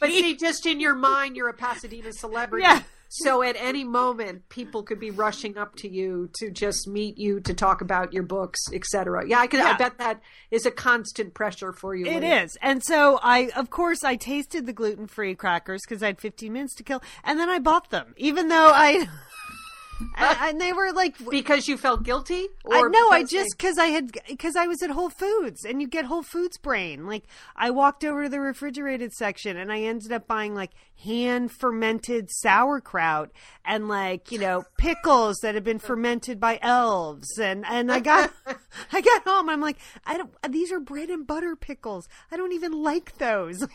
But 0.00 0.08
see, 0.08 0.34
just 0.34 0.64
in 0.64 0.80
your 0.80 0.94
mind, 0.94 1.36
you're 1.36 1.50
a 1.50 1.52
Pasadena 1.52 2.10
celebrity. 2.14 2.64
Yeah. 2.66 2.80
So 3.08 3.42
at 3.42 3.56
any 3.58 3.84
moment, 3.84 4.48
people 4.50 4.82
could 4.82 5.00
be 5.00 5.10
rushing 5.10 5.56
up 5.56 5.76
to 5.76 5.88
you 5.88 6.30
to 6.38 6.50
just 6.50 6.86
meet 6.86 7.16
you 7.16 7.40
to 7.40 7.54
talk 7.54 7.80
about 7.80 8.12
your 8.12 8.22
books, 8.22 8.60
etc. 8.72 9.26
Yeah, 9.26 9.40
I 9.40 9.46
could. 9.46 9.60
I 9.60 9.76
bet 9.76 9.98
that 9.98 10.20
is 10.50 10.66
a 10.66 10.70
constant 10.70 11.32
pressure 11.32 11.72
for 11.72 11.94
you. 11.94 12.06
It 12.06 12.22
is. 12.22 12.56
And 12.60 12.84
so 12.84 13.18
I, 13.22 13.50
of 13.56 13.70
course, 13.70 14.04
I 14.04 14.16
tasted 14.16 14.66
the 14.66 14.74
gluten 14.74 15.06
free 15.06 15.34
crackers 15.34 15.82
because 15.86 16.02
I 16.02 16.06
had 16.06 16.20
15 16.20 16.52
minutes 16.52 16.74
to 16.76 16.82
kill. 16.82 17.02
And 17.24 17.40
then 17.40 17.48
I 17.48 17.58
bought 17.58 17.90
them, 17.90 18.14
even 18.18 18.48
though 18.48 18.70
I, 18.74 19.08
and, 20.16 20.38
and 20.40 20.60
they 20.60 20.72
were 20.72 20.92
like, 20.92 21.16
because 21.30 21.68
you 21.68 21.76
felt 21.76 22.02
guilty. 22.02 22.46
I, 22.70 22.82
no, 22.88 23.10
I 23.10 23.24
just 23.24 23.50
because 23.56 23.78
I 23.78 23.86
had 23.86 24.12
because 24.28 24.56
I 24.56 24.66
was 24.66 24.82
at 24.82 24.90
Whole 24.90 25.10
Foods 25.10 25.64
and 25.64 25.80
you 25.80 25.88
get 25.88 26.04
Whole 26.04 26.22
Foods 26.22 26.58
brain. 26.58 27.06
Like 27.06 27.24
I 27.56 27.70
walked 27.70 28.04
over 28.04 28.24
to 28.24 28.28
the 28.28 28.40
refrigerated 28.40 29.12
section 29.12 29.56
and 29.56 29.72
I 29.72 29.80
ended 29.80 30.12
up 30.12 30.26
buying 30.26 30.54
like 30.54 30.70
hand 31.04 31.52
fermented 31.52 32.28
sauerkraut 32.30 33.30
and 33.64 33.88
like 33.88 34.32
you 34.32 34.38
know 34.38 34.64
pickles 34.78 35.38
that 35.42 35.54
had 35.54 35.64
been 35.64 35.78
fermented 35.78 36.40
by 36.40 36.58
elves 36.60 37.38
and 37.38 37.64
and 37.66 37.90
I 37.92 38.00
got 38.00 38.32
I 38.92 39.00
got 39.00 39.22
home 39.22 39.48
I'm 39.48 39.60
like 39.60 39.78
I 40.04 40.18
don't 40.18 40.30
these 40.48 40.72
are 40.72 40.80
bread 40.80 41.08
and 41.08 41.26
butter 41.26 41.56
pickles 41.56 42.08
I 42.30 42.36
don't 42.36 42.52
even 42.52 42.72
like 42.72 43.18
those. 43.18 43.66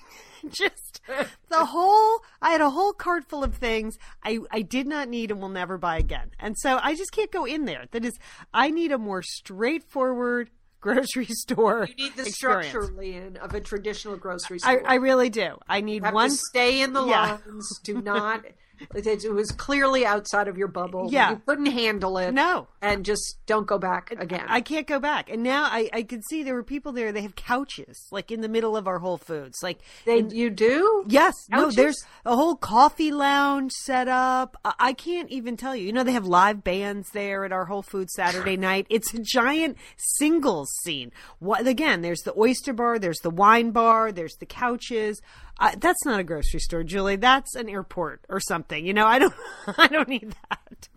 just 0.49 1.01
the 1.49 1.65
whole 1.65 2.19
I 2.41 2.51
had 2.51 2.61
a 2.61 2.69
whole 2.69 2.93
cart 2.93 3.25
full 3.29 3.43
of 3.43 3.55
things 3.55 3.97
I 4.23 4.39
I 4.51 4.61
did 4.61 4.87
not 4.87 5.07
need 5.07 5.31
and 5.31 5.41
will 5.41 5.49
never 5.49 5.77
buy 5.77 5.97
again. 5.97 6.12
And 6.39 6.57
so 6.57 6.79
I 6.81 6.95
just 6.95 7.11
can't 7.11 7.31
go 7.31 7.45
in 7.45 7.65
there. 7.65 7.85
That 7.91 8.05
is 8.05 8.13
I 8.53 8.69
need 8.69 8.91
a 8.91 8.97
more 8.97 9.21
straightforward 9.21 10.49
grocery 10.81 11.27
store. 11.27 11.87
you 11.89 12.05
need 12.05 12.15
the 12.15 12.23
experience. 12.27 12.67
structure, 12.69 13.37
of 13.41 13.53
a 13.53 13.61
traditional 13.61 14.17
grocery 14.17 14.59
I, 14.63 14.75
store. 14.77 14.83
I 14.89 14.95
really 14.95 15.29
do. 15.29 15.57
I 15.67 15.81
need 15.81 16.03
one 16.03 16.29
stay 16.31 16.81
in 16.81 16.93
the 16.93 17.05
Yeah. 17.05 17.37
lines. 17.45 17.79
Do 17.83 18.01
not. 18.01 18.45
It, 18.93 19.07
it 19.07 19.33
was 19.33 19.51
clearly 19.51 20.05
outside 20.05 20.47
of 20.47 20.57
your 20.57 20.67
bubble. 20.67 21.07
Yeah. 21.11 21.31
you 21.31 21.41
couldn't 21.45 21.67
handle 21.67 22.17
it. 22.17 22.31
No. 22.33 22.67
and 22.81 23.05
just 23.05 23.37
don't 23.45 23.67
go 23.67 23.77
back 23.77 24.11
again. 24.17 24.45
I 24.47 24.61
can't 24.61 24.87
go 24.87 24.99
back. 24.99 25.29
And 25.29 25.43
now 25.43 25.63
I, 25.63 25.89
I 25.93 26.03
could 26.03 26.23
see 26.25 26.43
there 26.43 26.55
were 26.55 26.63
people 26.63 26.91
there, 26.91 27.11
they 27.11 27.21
have 27.21 27.35
couches, 27.35 28.07
like 28.11 28.31
in 28.31 28.41
the 28.41 28.49
middle 28.49 28.75
of 28.75 28.87
our 28.87 28.99
Whole 28.99 29.17
Foods. 29.17 29.59
Like 29.61 29.79
they, 30.05 30.21
you 30.21 30.49
do? 30.49 31.05
Yes. 31.07 31.33
No, 31.49 31.71
there's 31.71 32.03
a 32.25 32.35
whole 32.35 32.55
coffee 32.55 33.11
lounge 33.11 33.71
set 33.71 34.07
up. 34.07 34.57
I, 34.65 34.73
I 34.79 34.93
can't 34.93 35.29
even 35.29 35.57
tell 35.57 35.75
you. 35.75 35.85
You 35.85 35.93
know, 35.93 36.03
they 36.03 36.11
have 36.13 36.25
live 36.25 36.63
bands 36.63 37.09
there 37.13 37.45
at 37.45 37.51
our 37.51 37.65
Whole 37.65 37.81
Foods 37.83 38.13
Saturday 38.15 38.57
night. 38.69 38.87
It's 38.89 39.13
a 39.13 39.19
giant 39.19 39.77
singles 39.97 40.69
scene. 40.83 41.11
What, 41.39 41.67
again, 41.67 42.01
there's 42.01 42.21
the 42.21 42.33
oyster 42.37 42.73
bar, 42.73 42.99
there's 42.99 43.19
the 43.19 43.29
wine 43.29 43.71
bar, 43.71 44.11
there's 44.11 44.35
the 44.35 44.45
couches. 44.45 45.21
Uh, 45.59 45.71
that's 45.77 46.03
not 46.05 46.19
a 46.19 46.23
grocery 46.23 46.59
store, 46.59 46.83
Julie. 46.83 47.15
That's 47.15 47.55
an 47.55 47.69
airport 47.69 48.21
or 48.27 48.39
something. 48.39 48.85
You 48.85 48.93
know, 48.93 49.05
I 49.05 49.19
don't, 49.19 49.33
I 49.77 49.87
don't 49.87 50.09
need 50.09 50.35
that. 50.49 50.89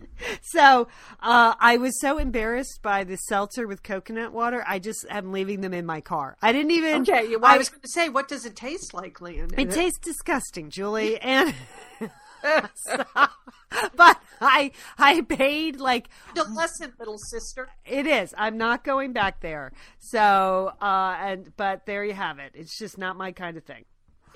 So 0.43 0.89
uh, 1.21 1.55
I 1.61 1.77
was 1.77 2.01
so 2.01 2.19
embarrassed 2.19 2.81
by 2.83 3.05
the 3.05 3.17
seltzer 3.17 3.67
with 3.67 3.83
coconut 3.83 4.33
water. 4.33 4.65
I 4.67 4.79
just 4.79 5.05
am 5.11 5.33
leaving 5.33 5.61
them 5.61 5.75
in 5.75 5.85
my 5.85 6.01
car. 6.01 6.37
I 6.41 6.53
didn't 6.53 6.71
even. 6.71 7.03
Okay, 7.03 7.37
well, 7.37 7.53
I, 7.53 7.59
was 7.59 7.69
going 7.69 7.83
to 7.83 7.89
say, 7.89 8.09
what 8.09 8.29
does 8.29 8.47
it 8.47 8.57
taste 8.57 8.95
like, 8.95 9.21
Lian? 9.21 9.51
It 9.59 9.71
tastes 9.71 9.99
disgusting, 9.99 10.71
Julie, 10.71 11.21
and. 11.21 11.55
so, 12.75 13.05
but 13.97 14.21
I 14.41 14.71
I 14.99 15.23
paid 15.23 15.81
like 15.81 16.09
adolescent 16.31 16.99
little 16.99 17.19
sister. 17.19 17.69
It 17.85 18.07
is. 18.07 18.35
I'm 18.37 18.57
not 18.57 18.85
going 18.85 19.13
back 19.13 19.41
there. 19.41 19.73
So 19.99 20.73
uh 20.81 21.17
and 21.19 21.57
but 21.57 21.87
there 21.87 22.05
you 22.05 22.13
have 22.13 22.39
it. 22.39 22.53
It's 22.55 22.79
just 22.79 22.99
not 22.99 23.17
my 23.17 23.33
kind 23.33 23.57
of 23.57 23.65
thing. 23.65 23.85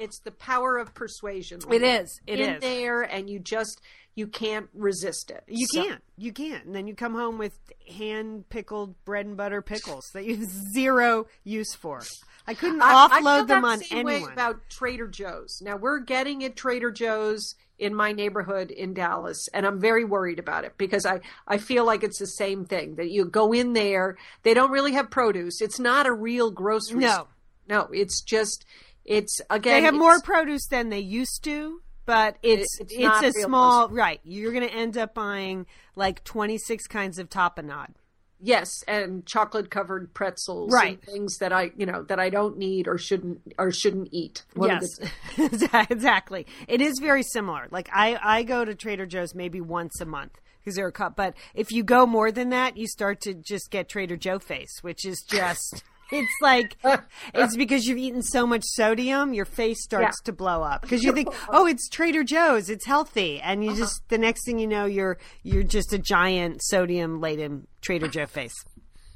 It's 0.00 0.18
the 0.20 0.30
power 0.32 0.78
of 0.78 0.94
persuasion. 0.94 1.60
It 1.70 1.82
is. 1.82 2.20
It 2.26 2.40
in 2.40 2.54
is. 2.56 2.60
there, 2.62 3.02
and 3.02 3.28
you 3.28 3.38
just 3.38 3.80
you 4.16 4.26
can't 4.26 4.68
resist 4.74 5.30
it. 5.30 5.44
You 5.46 5.66
So- 5.72 5.84
can't. 5.84 6.02
You 6.16 6.32
can't. 6.32 6.64
And 6.64 6.74
then 6.74 6.86
you 6.86 6.94
come 6.94 7.14
home 7.14 7.38
with 7.38 7.52
hand 7.88 8.48
pickled 8.48 9.02
bread 9.04 9.26
and 9.26 9.36
butter 9.36 9.62
pickles 9.62 10.04
that 10.14 10.24
you 10.24 10.36
have 10.36 10.48
zero 10.74 11.26
use 11.44 11.74
for. 11.74 12.02
I 12.46 12.54
couldn't 12.54 12.82
I- 12.82 12.92
I 12.92 13.20
offload 13.20 13.36
feel 13.36 13.44
them 13.46 13.64
on 13.64 13.78
same 13.80 14.04
way 14.04 14.14
anyone. 14.16 14.32
about 14.32 14.56
Trader 14.68 15.06
Joe's. 15.06 15.60
Now 15.62 15.76
we're 15.76 16.00
getting 16.00 16.42
at 16.44 16.56
Trader 16.56 16.90
Joe's 16.90 17.54
in 17.78 17.94
my 17.94 18.12
neighborhood 18.12 18.70
in 18.70 18.92
Dallas, 18.92 19.48
and 19.54 19.64
I'm 19.66 19.80
very 19.80 20.04
worried 20.04 20.38
about 20.38 20.64
it 20.64 20.74
because 20.76 21.06
I 21.06 21.20
I 21.46 21.56
feel 21.58 21.84
like 21.86 22.02
it's 22.02 22.18
the 22.18 22.26
same 22.26 22.64
thing 22.66 22.96
that 22.96 23.10
you 23.10 23.24
go 23.24 23.52
in 23.52 23.72
there, 23.74 24.16
they 24.42 24.52
don't 24.54 24.70
really 24.72 24.92
have 24.92 25.10
produce. 25.10 25.60
It's 25.62 25.78
not 25.78 26.06
a 26.06 26.12
real 26.12 26.50
grocery. 26.50 26.98
No. 27.00 27.10
store. 27.12 27.28
no, 27.68 27.88
it's 27.92 28.20
just 28.22 28.66
it's 29.10 29.40
again 29.50 29.74
they 29.74 29.82
have 29.82 29.94
more 29.94 30.20
produce 30.20 30.66
than 30.68 30.88
they 30.88 31.00
used 31.00 31.42
to, 31.44 31.82
but 32.06 32.36
it's 32.42 32.80
it's 32.80 32.94
it's, 32.96 33.36
a 33.36 33.42
small 33.42 33.88
right. 33.88 34.20
You're 34.24 34.52
going 34.52 34.66
to 34.66 34.74
end 34.74 34.96
up 34.96 35.14
buying 35.14 35.66
like 35.96 36.22
26 36.24 36.86
kinds 36.86 37.18
of 37.18 37.28
tapenade. 37.28 37.94
Yes, 38.42 38.70
and 38.88 39.26
chocolate 39.26 39.70
covered 39.70 40.14
pretzels, 40.14 40.72
Right. 40.72 40.92
And 40.92 41.02
things 41.02 41.38
that 41.38 41.52
I, 41.52 41.72
you 41.76 41.84
know, 41.84 42.04
that 42.04 42.18
I 42.18 42.30
don't 42.30 42.56
need 42.56 42.88
or 42.88 42.96
shouldn't 42.96 43.40
or 43.58 43.70
shouldn't 43.70 44.08
eat. 44.12 44.44
Of 44.56 44.66
yes, 44.66 44.98
the- 45.36 45.86
exactly. 45.90 46.46
It 46.66 46.80
is 46.80 46.98
very 47.00 47.22
similar. 47.22 47.66
Like 47.70 47.90
I, 47.92 48.18
I 48.22 48.42
go 48.44 48.64
to 48.64 48.74
Trader 48.74 49.04
Joe's 49.04 49.34
maybe 49.34 49.60
once 49.60 50.00
a 50.00 50.06
month 50.06 50.40
because 50.60 50.76
they're 50.76 50.86
a 50.86 50.92
cup. 50.92 51.16
But 51.16 51.34
if 51.54 51.70
you 51.70 51.82
go 51.82 52.06
more 52.06 52.32
than 52.32 52.48
that, 52.50 52.76
you 52.76 52.86
start 52.86 53.20
to 53.22 53.34
just 53.34 53.70
get 53.70 53.88
Trader 53.88 54.16
Joe 54.16 54.38
face, 54.38 54.78
which 54.82 55.04
is 55.04 55.22
just. 55.28 55.82
It's 56.12 56.32
like 56.42 56.76
it's 57.34 57.56
because 57.56 57.86
you've 57.86 57.98
eaten 57.98 58.22
so 58.22 58.46
much 58.46 58.62
sodium, 58.64 59.32
your 59.34 59.44
face 59.44 59.82
starts 59.82 60.18
Yeah. 60.22 60.26
to 60.26 60.32
blow 60.32 60.62
up 60.62 60.82
because 60.82 61.02
you 61.02 61.12
think, 61.12 61.28
"Oh, 61.48 61.66
it's 61.66 61.88
Trader 61.88 62.24
Joe's, 62.24 62.68
it's 62.70 62.86
healthy," 62.86 63.40
and 63.40 63.62
Uh-huh. 63.62 63.72
you 63.72 63.76
just 63.78 64.02
the 64.08 64.18
next 64.18 64.44
thing 64.44 64.58
you 64.58 64.66
know, 64.66 64.86
you're 64.86 65.18
you're 65.42 65.62
just 65.62 65.92
a 65.92 65.98
giant 65.98 66.62
sodium 66.62 67.20
laden 67.20 67.66
Trader 67.80 68.08
Joe 68.08 68.26
face. 68.26 68.54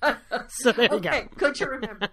So 0.49 0.71
there 0.73 0.85
you 0.91 0.97
okay, 0.99 1.23
go. 1.23 1.29
good 1.37 1.55
to 1.57 1.67
remember. 1.67 2.09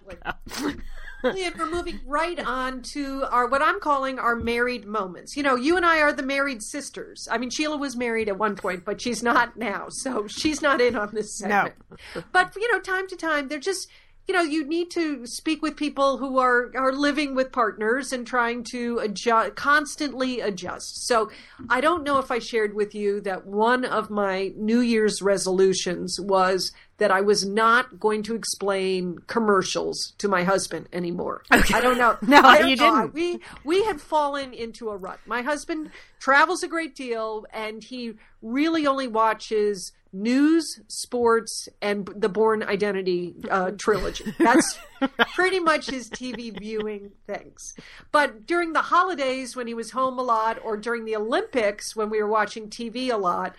We're 1.22 1.66
moving 1.70 2.00
right 2.04 2.38
on 2.40 2.82
to 2.94 3.24
our 3.30 3.46
what 3.48 3.62
I'm 3.62 3.78
calling 3.78 4.18
our 4.18 4.34
married 4.34 4.86
moments. 4.86 5.36
You 5.36 5.44
know, 5.44 5.54
you 5.54 5.76
and 5.76 5.86
I 5.86 6.00
are 6.00 6.12
the 6.12 6.22
married 6.24 6.62
sisters. 6.64 7.28
I 7.30 7.38
mean, 7.38 7.50
Sheila 7.50 7.76
was 7.76 7.96
married 7.96 8.28
at 8.28 8.38
one 8.38 8.56
point, 8.56 8.84
but 8.84 9.00
she's 9.00 9.22
not 9.22 9.56
now, 9.56 9.86
so 9.88 10.26
she's 10.26 10.60
not 10.62 10.80
in 10.80 10.96
on 10.96 11.10
this 11.14 11.38
segment. 11.38 11.74
No. 12.16 12.22
But 12.32 12.56
you 12.56 12.72
know, 12.72 12.80
time 12.80 13.06
to 13.08 13.16
time, 13.16 13.46
they're 13.48 13.60
just 13.60 13.88
you 14.28 14.34
know 14.34 14.42
you 14.42 14.64
need 14.64 14.90
to 14.90 15.26
speak 15.26 15.62
with 15.62 15.76
people 15.76 16.18
who 16.18 16.38
are 16.38 16.70
are 16.76 16.92
living 16.92 17.34
with 17.34 17.52
partners 17.52 18.12
and 18.12 18.26
trying 18.26 18.62
to 18.62 18.98
adjust 18.98 19.56
constantly 19.56 20.40
adjust 20.40 21.06
so 21.06 21.30
i 21.68 21.80
don't 21.80 22.04
know 22.04 22.18
if 22.18 22.30
i 22.30 22.38
shared 22.38 22.74
with 22.74 22.94
you 22.94 23.20
that 23.20 23.46
one 23.46 23.84
of 23.84 24.10
my 24.10 24.52
new 24.56 24.80
year's 24.80 25.20
resolutions 25.20 26.18
was 26.20 26.72
that 26.98 27.10
i 27.10 27.20
was 27.20 27.44
not 27.44 27.98
going 27.98 28.22
to 28.22 28.34
explain 28.34 29.18
commercials 29.26 30.14
to 30.18 30.28
my 30.28 30.44
husband 30.44 30.88
anymore 30.92 31.42
okay. 31.52 31.74
i 31.74 31.80
don't 31.80 31.98
know 31.98 32.16
No, 32.22 32.40
I 32.40 32.58
don't 32.60 32.70
you 32.70 32.76
know. 32.76 32.96
didn't. 33.10 33.14
we 33.14 33.38
we 33.64 33.84
had 33.84 34.00
fallen 34.00 34.52
into 34.54 34.90
a 34.90 34.96
rut 34.96 35.18
my 35.26 35.42
husband 35.42 35.90
travels 36.20 36.62
a 36.62 36.68
great 36.68 36.94
deal 36.94 37.44
and 37.52 37.82
he 37.82 38.14
really 38.40 38.86
only 38.86 39.08
watches 39.08 39.92
news, 40.12 40.80
sports, 40.88 41.68
and 41.80 42.06
the 42.16 42.28
Bourne 42.28 42.62
Identity 42.62 43.34
uh, 43.50 43.72
trilogy. 43.78 44.34
That's 44.38 44.78
pretty 45.34 45.60
much 45.60 45.90
his 45.90 46.10
TV 46.10 46.56
viewing 46.58 47.12
things. 47.26 47.74
But 48.10 48.46
during 48.46 48.72
the 48.72 48.82
holidays, 48.82 49.56
when 49.56 49.66
he 49.66 49.74
was 49.74 49.90
home 49.90 50.18
a 50.18 50.22
lot, 50.22 50.58
or 50.62 50.76
during 50.76 51.04
the 51.04 51.16
Olympics, 51.16 51.96
when 51.96 52.10
we 52.10 52.22
were 52.22 52.28
watching 52.28 52.68
TV 52.68 53.10
a 53.10 53.16
lot, 53.16 53.56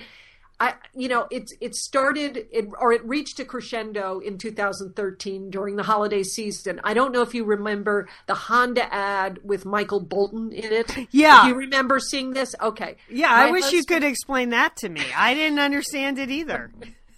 I, 0.60 0.75
you 0.95 1.10
know, 1.10 1.27
it 1.31 1.51
it 1.60 1.75
started 1.75 2.45
it, 2.51 2.67
or 2.79 2.93
it 2.93 3.03
reached 3.05 3.39
a 3.39 3.45
crescendo 3.45 4.19
in 4.19 4.38
2013 4.38 5.50
during 5.50 5.75
the 5.75 5.83
holiday 5.83 6.24
season. 6.24 6.79
I 6.83 6.93
don't 6.93 7.12
know 7.12 7.22
if 7.22 7.33
you 7.33 7.43
remember 7.43 8.07
the 8.27 8.36
Honda 8.36 8.93
ad 8.93 9.39
with 9.43 9.65
Michael 9.65 10.00
Bolton 10.00 10.51
in 10.51 10.72
it. 10.72 10.95
Yeah. 11.12 11.43
Do 11.43 11.50
you 11.50 11.55
remember 11.55 12.00
seeing 12.00 12.33
this? 12.33 12.55
Okay. 12.62 12.98
Yeah, 13.10 13.31
I 13.31 13.45
My 13.45 13.51
wish 13.51 13.72
you 13.72 13.83
could 13.83 14.03
explain 14.03 14.50
that 14.50 14.75
to 14.77 14.89
me. 14.89 15.01
I 15.15 15.33
didn't 15.33 15.60
understand 15.60 16.19
it 16.19 16.29
either. 16.29 16.72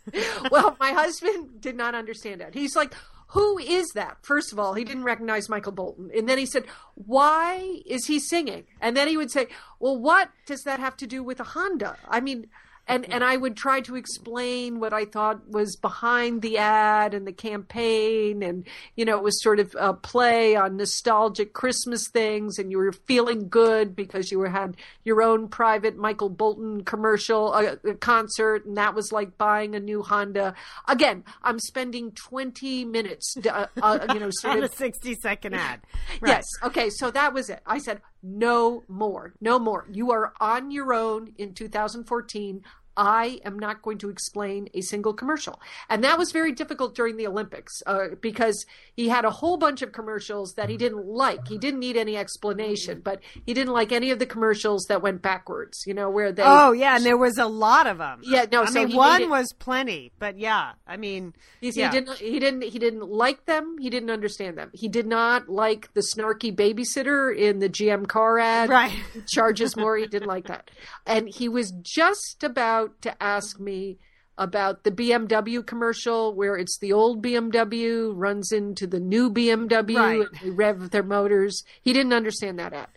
well, 0.51 0.75
my 0.79 0.91
husband 0.91 1.61
did 1.61 1.75
not 1.75 1.95
understand 1.95 2.41
that. 2.41 2.53
He's 2.53 2.75
like, 2.75 2.93
who 3.27 3.57
is 3.57 3.87
that? 3.95 4.17
First 4.21 4.53
of 4.53 4.59
all, 4.59 4.73
he 4.73 4.83
didn't 4.83 5.03
recognize 5.03 5.49
Michael 5.49 5.71
Bolton. 5.71 6.09
And 6.15 6.29
then 6.29 6.37
he 6.37 6.45
said, 6.45 6.65
why 6.93 7.81
is 7.85 8.05
he 8.05 8.19
singing? 8.19 8.65
And 8.79 8.95
then 8.95 9.07
he 9.07 9.17
would 9.17 9.31
say, 9.31 9.47
well, 9.79 9.97
what 9.97 10.29
does 10.45 10.63
that 10.63 10.79
have 10.79 10.95
to 10.97 11.07
do 11.07 11.23
with 11.23 11.39
a 11.39 11.43
Honda? 11.43 11.97
I 12.07 12.21
mean, 12.21 12.47
and, 12.87 13.11
and 13.11 13.23
I 13.23 13.35
would 13.35 13.57
try 13.57 13.81
to 13.81 13.95
explain 13.95 14.79
what 14.79 14.93
I 14.93 15.05
thought 15.05 15.49
was 15.49 15.75
behind 15.75 16.43
the 16.43 16.59
ad 16.59 17.15
and 17.15 17.25
the 17.25 17.31
campaign. 17.31 18.43
And, 18.43 18.67
you 18.95 19.05
know, 19.05 19.17
it 19.17 19.23
was 19.23 19.41
sort 19.41 19.59
of 19.59 19.75
a 19.79 19.93
play 19.93 20.55
on 20.55 20.77
nostalgic 20.77 21.53
Christmas 21.53 22.07
things. 22.07 22.59
And 22.59 22.69
you 22.69 22.77
were 22.77 22.91
feeling 22.91 23.49
good 23.49 23.95
because 23.95 24.31
you 24.31 24.37
were, 24.37 24.49
had 24.49 24.77
your 25.03 25.23
own 25.23 25.47
private 25.47 25.97
Michael 25.97 26.29
Bolton 26.29 26.83
commercial 26.83 27.53
uh, 27.53 27.75
uh, 27.87 27.93
concert. 27.99 28.65
And 28.65 28.77
that 28.77 28.93
was 28.93 29.11
like 29.11 29.35
buying 29.35 29.73
a 29.73 29.79
new 29.79 30.03
Honda. 30.03 30.53
Again, 30.87 31.23
I'm 31.41 31.59
spending 31.59 32.11
20 32.11 32.85
minutes, 32.85 33.35
uh, 33.51 33.65
uh, 33.81 34.05
you 34.13 34.19
know, 34.19 34.29
sort 34.31 34.57
On 34.57 34.63
a 34.63 34.69
60 34.69 35.15
second 35.15 35.55
ad. 35.55 35.81
Yes. 36.23 36.45
Okay. 36.61 36.91
So 36.91 37.09
that 37.09 37.33
was 37.33 37.49
it. 37.49 37.61
I 37.65 37.79
said, 37.79 38.01
no 38.25 38.83
more. 38.87 39.33
No 39.39 39.59
more. 39.59 39.85
You 39.91 40.11
are 40.11 40.33
on 40.39 40.71
your 40.71 40.93
own 40.93 41.33
in 41.37 41.53
2014. 41.53 42.63
I 42.97 43.39
am 43.43 43.59
not 43.59 43.81
going 43.81 43.97
to 43.99 44.09
explain 44.09 44.69
a 44.73 44.81
single 44.81 45.13
commercial. 45.13 45.59
And 45.89 46.03
that 46.03 46.17
was 46.17 46.31
very 46.31 46.51
difficult 46.51 46.95
during 46.95 47.17
the 47.17 47.27
Olympics 47.27 47.73
uh, 47.85 48.09
because 48.21 48.65
he 48.95 49.09
had 49.09 49.25
a 49.25 49.29
whole 49.29 49.57
bunch 49.57 49.81
of 49.81 49.91
commercials 49.91 50.53
that 50.53 50.69
he 50.69 50.77
didn't 50.77 51.05
like. 51.05 51.47
He 51.47 51.57
didn't 51.57 51.79
need 51.79 51.97
any 51.97 52.15
explanation, 52.17 53.01
but 53.03 53.19
he 53.45 53.53
didn't 53.53 53.73
like 53.73 53.91
any 53.91 54.11
of 54.11 54.19
the 54.19 54.25
commercials 54.25 54.85
that 54.89 55.01
went 55.01 55.21
backwards, 55.21 55.83
you 55.85 55.93
know, 55.93 56.09
where 56.09 56.31
they. 56.31 56.43
Oh, 56.45 56.71
yeah, 56.71 56.95
and 56.95 57.05
there 57.05 57.17
was 57.17 57.37
a 57.37 57.45
lot 57.47 57.87
of 57.87 57.97
them. 57.97 58.21
Yeah, 58.23 58.45
no, 58.51 58.63
I 58.63 58.65
so 58.67 58.85
mean, 58.85 58.95
one 58.95 59.19
needed- 59.19 59.29
was 59.29 59.53
plenty, 59.59 60.11
but 60.19 60.37
yeah, 60.39 60.73
I 60.87 60.97
mean, 60.97 61.33
He, 61.61 61.69
yeah. 61.71 61.91
he 61.91 61.99
didn't. 61.99 62.17
He 62.17 62.39
didn't. 62.39 62.63
He 62.63 62.79
didn't 62.79 63.07
like 63.09 63.45
them. 63.45 63.77
He 63.79 63.89
didn't 63.89 64.09
understand 64.11 64.57
them. 64.57 64.71
He 64.73 64.87
did 64.87 65.07
not 65.07 65.49
like 65.49 65.93
the 65.93 66.01
snarky 66.01 66.55
babysitter 66.55 67.35
in 67.35 67.59
the 67.59 67.69
GM 67.69 68.07
car 68.07 68.39
ad. 68.39 68.69
Right. 68.69 68.93
Charges 69.29 69.75
more. 69.75 69.97
He 69.97 70.07
didn't 70.07 70.27
like 70.27 70.47
that, 70.47 70.71
and 71.05 71.27
he 71.27 71.49
was 71.49 71.71
just 71.81 72.43
about 72.43 72.84
to 73.01 73.23
ask 73.23 73.59
me 73.59 73.97
about 74.37 74.83
the 74.83 74.91
BMW 74.91 75.65
commercial 75.65 76.33
where 76.33 76.57
it's 76.57 76.77
the 76.79 76.91
old 76.91 77.23
BMW 77.23 78.11
runs 78.13 78.51
into 78.51 78.85
the 78.85 78.99
new 78.99 79.29
BMW 79.31 79.95
Right. 79.97 80.19
and 80.19 80.39
they 80.41 80.49
rev 80.49 80.89
their 80.91 81.03
motors. 81.03 81.63
He 81.81 81.93
didn't 81.93 82.11
understand 82.13 82.59
that 82.59 82.73
ad. 82.73 82.87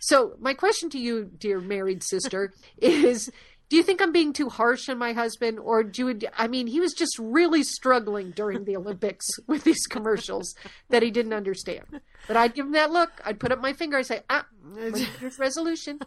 So 0.00 0.36
my 0.38 0.52
question 0.52 0.90
to 0.90 0.98
you, 0.98 1.24
dear 1.38 1.58
married 1.60 2.02
sister, 2.02 2.52
is 2.78 3.30
do 3.70 3.76
you 3.76 3.82
think 3.82 4.02
I'm 4.02 4.12
being 4.12 4.34
too 4.34 4.50
harsh 4.50 4.90
on 4.90 4.98
my 4.98 5.14
husband 5.14 5.58
or 5.58 5.82
do 5.82 6.08
you 6.10 6.28
I 6.36 6.48
mean 6.48 6.66
he 6.66 6.80
was 6.80 6.92
just 6.92 7.18
really 7.18 7.62
struggling 7.62 8.32
during 8.32 8.64
the 8.64 8.76
Olympics 8.76 9.26
with 9.46 9.64
these 9.64 9.86
commercials 9.86 10.54
that 10.90 11.02
he 11.02 11.10
didn't 11.10 11.32
understand. 11.32 12.02
But 12.28 12.36
I'd 12.36 12.54
give 12.54 12.66
him 12.66 12.72
that 12.72 12.90
look. 12.92 13.10
I'd 13.24 13.40
put 13.40 13.52
up 13.52 13.60
my 13.62 13.72
finger, 13.72 13.96
I'd 13.96 14.04
say, 14.06 14.20
ah, 14.28 14.44
resolution. 15.38 15.98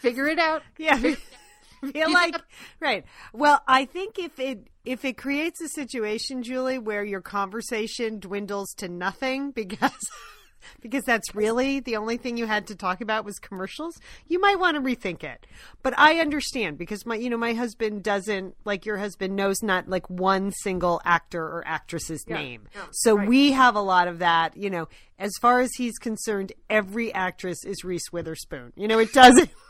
Figure 0.00 0.28
it 0.28 0.38
out. 0.38 0.62
yeah. 0.78 1.14
feel 1.92 2.12
like 2.12 2.36
right. 2.80 3.04
Well, 3.32 3.62
I 3.66 3.84
think 3.84 4.18
if 4.18 4.38
it 4.38 4.68
if 4.84 5.04
it 5.04 5.16
creates 5.16 5.60
a 5.60 5.68
situation, 5.68 6.42
Julie, 6.42 6.78
where 6.78 7.04
your 7.04 7.20
conversation 7.20 8.18
dwindles 8.18 8.72
to 8.78 8.88
nothing 8.88 9.50
because 9.52 9.90
because 10.80 11.04
that's 11.04 11.34
really 11.34 11.80
the 11.80 11.96
only 11.96 12.16
thing 12.16 12.36
you 12.36 12.46
had 12.46 12.66
to 12.68 12.76
talk 12.76 13.00
about 13.00 13.24
was 13.24 13.38
commercials, 13.38 13.98
you 14.28 14.40
might 14.40 14.58
want 14.58 14.76
to 14.76 14.80
rethink 14.80 15.24
it. 15.24 15.46
But 15.82 15.98
I 15.98 16.18
understand 16.20 16.78
because 16.78 17.04
my, 17.06 17.16
you 17.16 17.30
know, 17.30 17.36
my 17.36 17.54
husband 17.54 18.02
doesn't 18.02 18.54
like 18.64 18.86
your 18.86 18.98
husband 18.98 19.36
knows 19.36 19.62
not 19.62 19.88
like 19.88 20.08
one 20.08 20.52
single 20.52 21.00
actor 21.04 21.42
or 21.42 21.62
actress's 21.66 22.24
Yeah, 22.26 22.36
name. 22.36 22.68
no, 22.74 22.82
so 22.92 23.16
right. 23.16 23.28
we 23.28 23.52
have 23.52 23.76
a 23.76 23.80
lot 23.80 24.08
of 24.08 24.20
that, 24.20 24.56
you 24.56 24.70
know, 24.70 24.88
as 25.18 25.32
far 25.40 25.60
as 25.60 25.70
he's 25.76 25.98
concerned, 25.98 26.52
every 26.68 27.12
actress 27.12 27.64
is 27.64 27.84
Reese 27.84 28.10
Witherspoon. 28.12 28.72
You 28.76 28.88
know, 28.88 28.98
it 28.98 29.12
doesn't. 29.12 29.50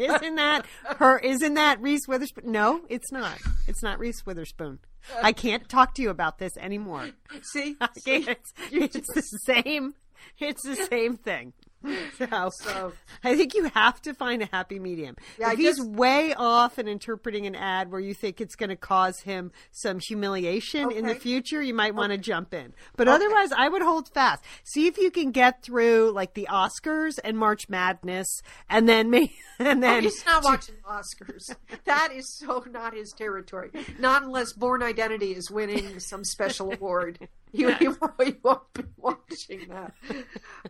Isn't 0.00 0.34
that 0.36 0.66
her? 0.96 1.18
Isn't 1.18 1.54
that 1.54 1.80
Reese 1.80 2.06
Witherspoon? 2.08 2.50
No, 2.52 2.80
it's 2.88 3.12
not. 3.12 3.38
It's 3.68 3.82
not 3.82 3.98
Reese 3.98 4.24
Witherspoon. 4.24 4.78
I 5.22 5.32
can't 5.32 5.68
talk 5.68 5.94
to 5.94 6.02
you 6.02 6.10
about 6.10 6.38
this 6.38 6.56
anymore. 6.56 7.10
See, 7.42 7.76
Okay, 7.82 8.24
it's, 8.26 8.52
it's 8.70 9.14
the 9.14 9.22
same. 9.22 9.94
It's 10.38 10.62
the 10.62 10.76
same 10.76 11.16
thing. 11.16 11.52
So, 12.18 12.50
So- 12.52 12.92
I 13.24 13.36
think 13.36 13.54
you 13.54 13.64
have 13.74 14.00
to 14.02 14.12
find 14.14 14.42
a 14.42 14.46
happy 14.52 14.78
medium. 14.78 15.16
Yeah, 15.38 15.52
if 15.52 15.58
he's 15.58 15.80
way 15.80 16.34
off 16.34 16.78
in 16.78 16.86
interpreting 16.88 17.46
an 17.46 17.54
ad 17.54 17.90
where 17.90 18.00
you 18.00 18.12
think 18.14 18.40
it's 18.40 18.54
going 18.56 18.68
to 18.70 18.76
cause 18.76 19.20
him 19.20 19.52
some 19.70 19.98
humiliation 20.00 20.90
in 20.92 21.06
the 21.06 21.14
future, 21.14 21.62
you 21.62 21.72
might 21.74 21.94
want 21.94 22.12
to 22.12 22.18
jump 22.18 22.52
in. 22.54 22.74
But 22.96 23.08
otherwise, 23.08 23.52
I 23.52 23.68
would 23.68 23.82
hold 23.82 24.08
fast. 24.08 24.44
See 24.64 24.86
if 24.86 24.98
you 24.98 25.10
can 25.10 25.30
get 25.30 25.62
through 25.62 26.12
like 26.14 26.34
the 26.34 26.48
Oscars 26.50 27.18
and 27.24 27.38
March 27.38 27.68
Madness, 27.68 28.42
and 28.68 28.88
then 28.88 29.08
me, 29.10 29.34
and 29.58 29.78
Oh, 29.78 29.80
then 29.80 30.02
he's 30.02 30.24
not 30.26 30.44
watching 30.44 30.76
Oscars. 30.88 31.54
That 31.84 32.12
is 32.14 32.28
so 32.28 32.64
not 32.70 32.94
his 32.94 33.12
territory. 33.12 33.70
Not 33.98 34.22
unless 34.22 34.52
Bourne 34.52 34.82
Identity 34.82 35.32
is 35.32 35.50
winning 35.50 35.98
some 36.00 36.24
special 36.24 36.72
award. 36.72 37.18
You, 37.52 37.70
you, 37.80 37.96
you 38.20 38.36
won't 38.44 38.72
be 38.74 38.84
watching 38.96 39.68
that. 39.70 39.92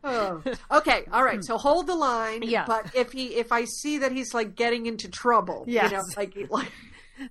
Oh. 0.02 0.42
Okay, 0.70 0.99
all 1.12 1.24
right. 1.24 1.36
Hmm. 1.36 1.42
So 1.42 1.58
hold 1.58 1.86
the 1.86 1.94
line. 1.94 2.42
Yeah. 2.42 2.64
But 2.66 2.94
if 2.94 3.12
he, 3.12 3.36
if 3.36 3.52
I 3.52 3.64
see 3.64 3.98
that 3.98 4.12
he's 4.12 4.34
like 4.34 4.54
getting 4.54 4.86
into 4.86 5.08
trouble, 5.08 5.64
Yes. 5.66 5.90
you 5.90 5.96
know, 5.96 6.04
like 6.16 6.36
like 6.50 6.72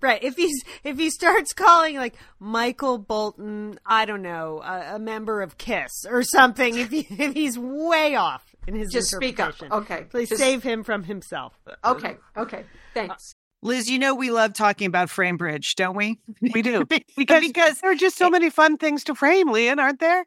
Right. 0.00 0.22
If 0.22 0.34
he's 0.36 0.62
if 0.84 0.98
he 0.98 1.08
starts 1.10 1.52
calling 1.52 1.96
like 1.96 2.16
Michael 2.40 2.98
Bolton, 2.98 3.78
I 3.86 4.04
don't 4.06 4.22
know, 4.22 4.60
a, 4.62 4.96
a 4.96 4.98
member 4.98 5.40
of 5.40 5.56
Kiss 5.56 6.04
or 6.08 6.22
something. 6.22 6.76
If 6.76 6.90
he, 6.90 7.06
if 7.10 7.32
he's 7.34 7.56
way 7.58 8.16
off 8.16 8.44
in 8.66 8.74
his 8.74 8.90
Just 8.92 9.10
speak 9.10 9.38
up. 9.40 9.54
Okay. 9.62 10.04
please 10.10 10.28
Just- 10.28 10.40
save 10.40 10.62
him 10.62 10.82
from 10.82 11.04
himself. 11.04 11.54
okay, 11.84 12.16
okay. 12.36 12.64
Thanks. 12.92 13.12
Uh, 13.12 13.34
Liz, 13.60 13.90
you 13.90 13.98
know 13.98 14.14
we 14.14 14.30
love 14.30 14.52
talking 14.52 14.86
about 14.86 15.08
Framebridge, 15.08 15.74
don't 15.76 15.96
we? 15.96 16.20
We 16.40 16.62
do. 16.62 16.84
because, 17.16 17.46
Because 17.46 17.78
there 17.80 17.90
are 17.92 17.96
just 17.96 18.16
so 18.16 18.30
many 18.30 18.50
fun 18.50 18.76
things 18.76 19.04
to 19.04 19.14
frame, 19.14 19.50
Lian, 19.50 19.78
aren't 19.78 20.00
there? 20.00 20.26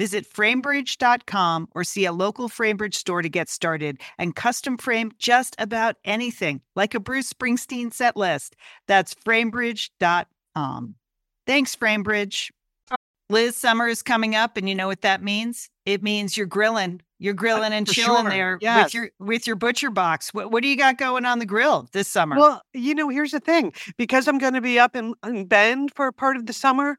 Visit 0.00 0.26
framebridge.com 0.26 1.68
or 1.74 1.84
see 1.84 2.06
a 2.06 2.12
local 2.12 2.48
Framebridge 2.48 2.94
store 2.94 3.20
to 3.20 3.28
get 3.28 3.50
started 3.50 4.00
and 4.16 4.34
custom 4.34 4.78
frame 4.78 5.12
just 5.18 5.54
about 5.58 5.96
anything, 6.06 6.62
like 6.74 6.94
a 6.94 7.00
Bruce 7.00 7.30
Springsteen 7.30 7.92
set 7.92 8.16
list. 8.16 8.56
That's 8.88 9.14
framebridge.com. 9.14 10.94
Thanks, 11.46 11.76
Framebridge. 11.76 12.50
Liz, 13.28 13.58
summer 13.58 13.88
is 13.88 14.02
coming 14.02 14.34
up, 14.34 14.56
and 14.56 14.70
you 14.70 14.74
know 14.74 14.86
what 14.86 15.02
that 15.02 15.22
means? 15.22 15.68
It 15.84 16.02
means 16.02 16.34
you're 16.34 16.46
grilling. 16.46 17.02
You're 17.18 17.34
uh, 17.34 17.36
grilling 17.36 17.74
and 17.74 17.86
for 17.86 17.92
chilling 17.92 18.22
sure. 18.22 18.30
there 18.30 18.58
Yes. 18.62 18.84
with 18.86 18.94
your 18.94 19.10
with 19.18 19.46
your 19.46 19.56
butcher 19.56 19.90
box. 19.90 20.32
What, 20.32 20.50
what 20.50 20.62
do 20.62 20.70
you 20.70 20.78
got 20.78 20.96
going 20.96 21.26
on 21.26 21.40
the 21.40 21.46
grill 21.46 21.90
this 21.92 22.08
summer? 22.08 22.38
Well, 22.38 22.62
you 22.72 22.94
know, 22.94 23.10
here's 23.10 23.32
the 23.32 23.40
thing 23.40 23.74
because 23.98 24.26
I'm 24.28 24.38
going 24.38 24.54
to 24.54 24.62
be 24.62 24.78
up 24.78 24.96
in, 24.96 25.12
in 25.26 25.44
Bend 25.44 25.92
for 25.94 26.10
part 26.10 26.38
of 26.38 26.46
the 26.46 26.54
summer, 26.54 26.98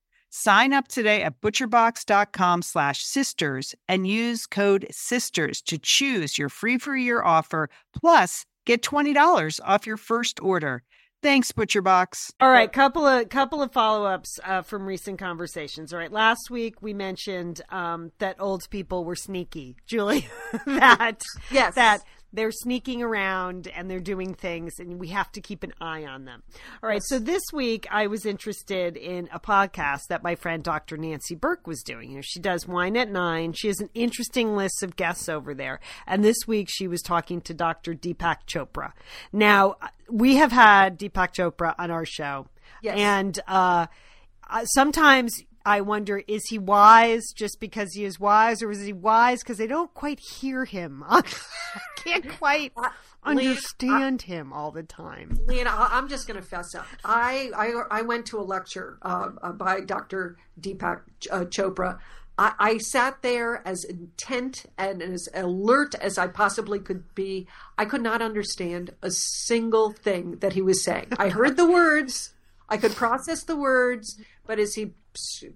Sign 0.33 0.71
up 0.71 0.87
today 0.87 1.23
at 1.23 1.41
butcherbox.com 1.41 2.61
slash 2.61 3.03
sisters 3.03 3.75
and 3.89 4.07
use 4.07 4.45
code 4.45 4.87
SISTERS 4.89 5.61
to 5.63 5.77
choose 5.77 6.37
your 6.37 6.47
free 6.47 6.77
for 6.77 6.95
year 6.95 7.21
offer. 7.21 7.69
Plus, 7.93 8.45
get 8.65 8.81
$20 8.81 9.59
off 9.65 9.85
your 9.85 9.97
first 9.97 10.41
order. 10.41 10.83
Thanks, 11.21 11.51
ButcherBox. 11.51 12.31
All 12.39 12.49
right, 12.49 12.71
couple 12.71 13.05
of 13.05 13.27
couple 13.29 13.61
of 13.61 13.71
follow 13.73 14.05
ups 14.07 14.39
uh, 14.43 14.61
from 14.63 14.87
recent 14.87 15.19
conversations. 15.19 15.91
All 15.93 15.99
right, 15.99 16.11
last 16.11 16.49
week 16.49 16.81
we 16.81 16.93
mentioned 16.93 17.61
um, 17.69 18.11
that 18.19 18.37
old 18.39 18.67
people 18.71 19.03
were 19.03 19.15
sneaky, 19.17 19.75
Julie. 19.85 20.27
that 20.65 21.21
Yes. 21.51 21.75
that 21.75 22.03
they're 22.33 22.51
sneaking 22.51 23.01
around 23.03 23.67
and 23.67 23.89
they're 23.89 23.99
doing 23.99 24.33
things, 24.33 24.79
and 24.79 24.99
we 24.99 25.09
have 25.09 25.31
to 25.33 25.41
keep 25.41 25.63
an 25.63 25.73
eye 25.81 26.05
on 26.05 26.25
them. 26.25 26.43
All 26.81 26.89
right, 26.89 27.01
so 27.03 27.19
this 27.19 27.41
week 27.53 27.87
I 27.91 28.07
was 28.07 28.25
interested 28.25 28.95
in 28.97 29.27
a 29.33 29.39
podcast 29.39 30.07
that 30.09 30.23
my 30.23 30.35
friend 30.35 30.63
Dr. 30.63 30.97
Nancy 30.97 31.35
Burke 31.35 31.67
was 31.67 31.81
doing. 31.83 32.09
You 32.11 32.15
know, 32.17 32.21
she 32.21 32.39
does 32.39 32.67
Wine 32.67 32.95
at 32.97 33.09
Nine. 33.09 33.53
She 33.53 33.67
has 33.67 33.79
an 33.79 33.89
interesting 33.93 34.55
list 34.55 34.81
of 34.83 34.95
guests 34.95 35.27
over 35.29 35.53
there, 35.53 35.79
and 36.07 36.23
this 36.23 36.37
week 36.47 36.67
she 36.69 36.87
was 36.87 37.01
talking 37.01 37.41
to 37.41 37.53
Dr. 37.53 37.93
Deepak 37.93 38.45
Chopra. 38.47 38.93
Now 39.33 39.75
we 40.09 40.35
have 40.37 40.51
had 40.51 40.97
Deepak 40.99 41.33
Chopra 41.33 41.75
on 41.77 41.91
our 41.91 42.05
show, 42.05 42.47
Yes. 42.81 42.97
and 42.97 43.39
uh, 43.47 43.87
uh, 44.49 44.65
sometimes. 44.65 45.33
I 45.65 45.81
wonder, 45.81 46.23
is 46.27 46.45
he 46.49 46.57
wise 46.57 47.31
just 47.33 47.59
because 47.59 47.93
he 47.93 48.03
is 48.03 48.19
wise, 48.19 48.61
or 48.61 48.71
is 48.71 48.83
he 48.83 48.93
wise 48.93 49.41
because 49.43 49.57
they 49.57 49.67
don't 49.67 49.93
quite 49.93 50.19
hear 50.19 50.65
him? 50.65 51.03
I 51.09 51.21
can't 51.97 52.27
quite 52.37 52.73
Lee, 52.75 53.47
understand 53.47 54.23
him 54.23 54.51
all 54.53 54.71
the 54.71 54.83
time. 54.83 55.39
Lian, 55.45 55.67
I- 55.67 55.89
I'm 55.91 56.07
just 56.07 56.27
going 56.27 56.39
to 56.39 56.45
fess 56.45 56.73
up. 56.75 56.85
I, 57.05 57.51
I 57.55 57.99
I 57.99 58.01
went 58.01 58.25
to 58.27 58.39
a 58.39 58.41
lecture 58.43 58.97
uh, 59.01 59.29
uh, 59.41 59.51
by 59.51 59.81
Dr. 59.81 60.37
Deepak 60.59 61.01
uh, 61.31 61.45
Chopra. 61.45 61.99
I, 62.37 62.53
I 62.57 62.77
sat 62.79 63.21
there 63.21 63.61
as 63.67 63.83
intent 63.83 64.65
and 64.77 65.01
as 65.03 65.27
alert 65.33 65.93
as 65.95 66.17
I 66.17 66.27
possibly 66.27 66.79
could 66.79 67.13
be. 67.13 67.47
I 67.77 67.85
could 67.85 68.01
not 68.01 68.21
understand 68.21 68.91
a 69.01 69.11
single 69.11 69.91
thing 69.91 70.37
that 70.37 70.53
he 70.53 70.61
was 70.61 70.83
saying. 70.83 71.07
I 71.17 71.29
heard 71.29 71.57
the 71.57 71.69
words, 71.69 72.33
I 72.69 72.77
could 72.77 72.95
process 72.95 73.43
the 73.43 73.55
words, 73.57 74.17
but 74.47 74.57
as 74.57 74.73
he 74.75 74.93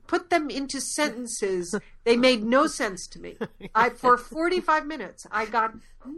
put 0.07 0.29
them 0.29 0.49
into 0.49 0.81
sentences, 0.81 1.75
they 2.03 2.17
made 2.17 2.43
no 2.43 2.67
sense 2.81 3.07
to 3.07 3.19
me. 3.19 3.37
I 3.75 3.89
for 3.89 4.17
45 4.17 4.85
minutes, 4.85 5.25
I 5.31 5.45
got 5.45 5.75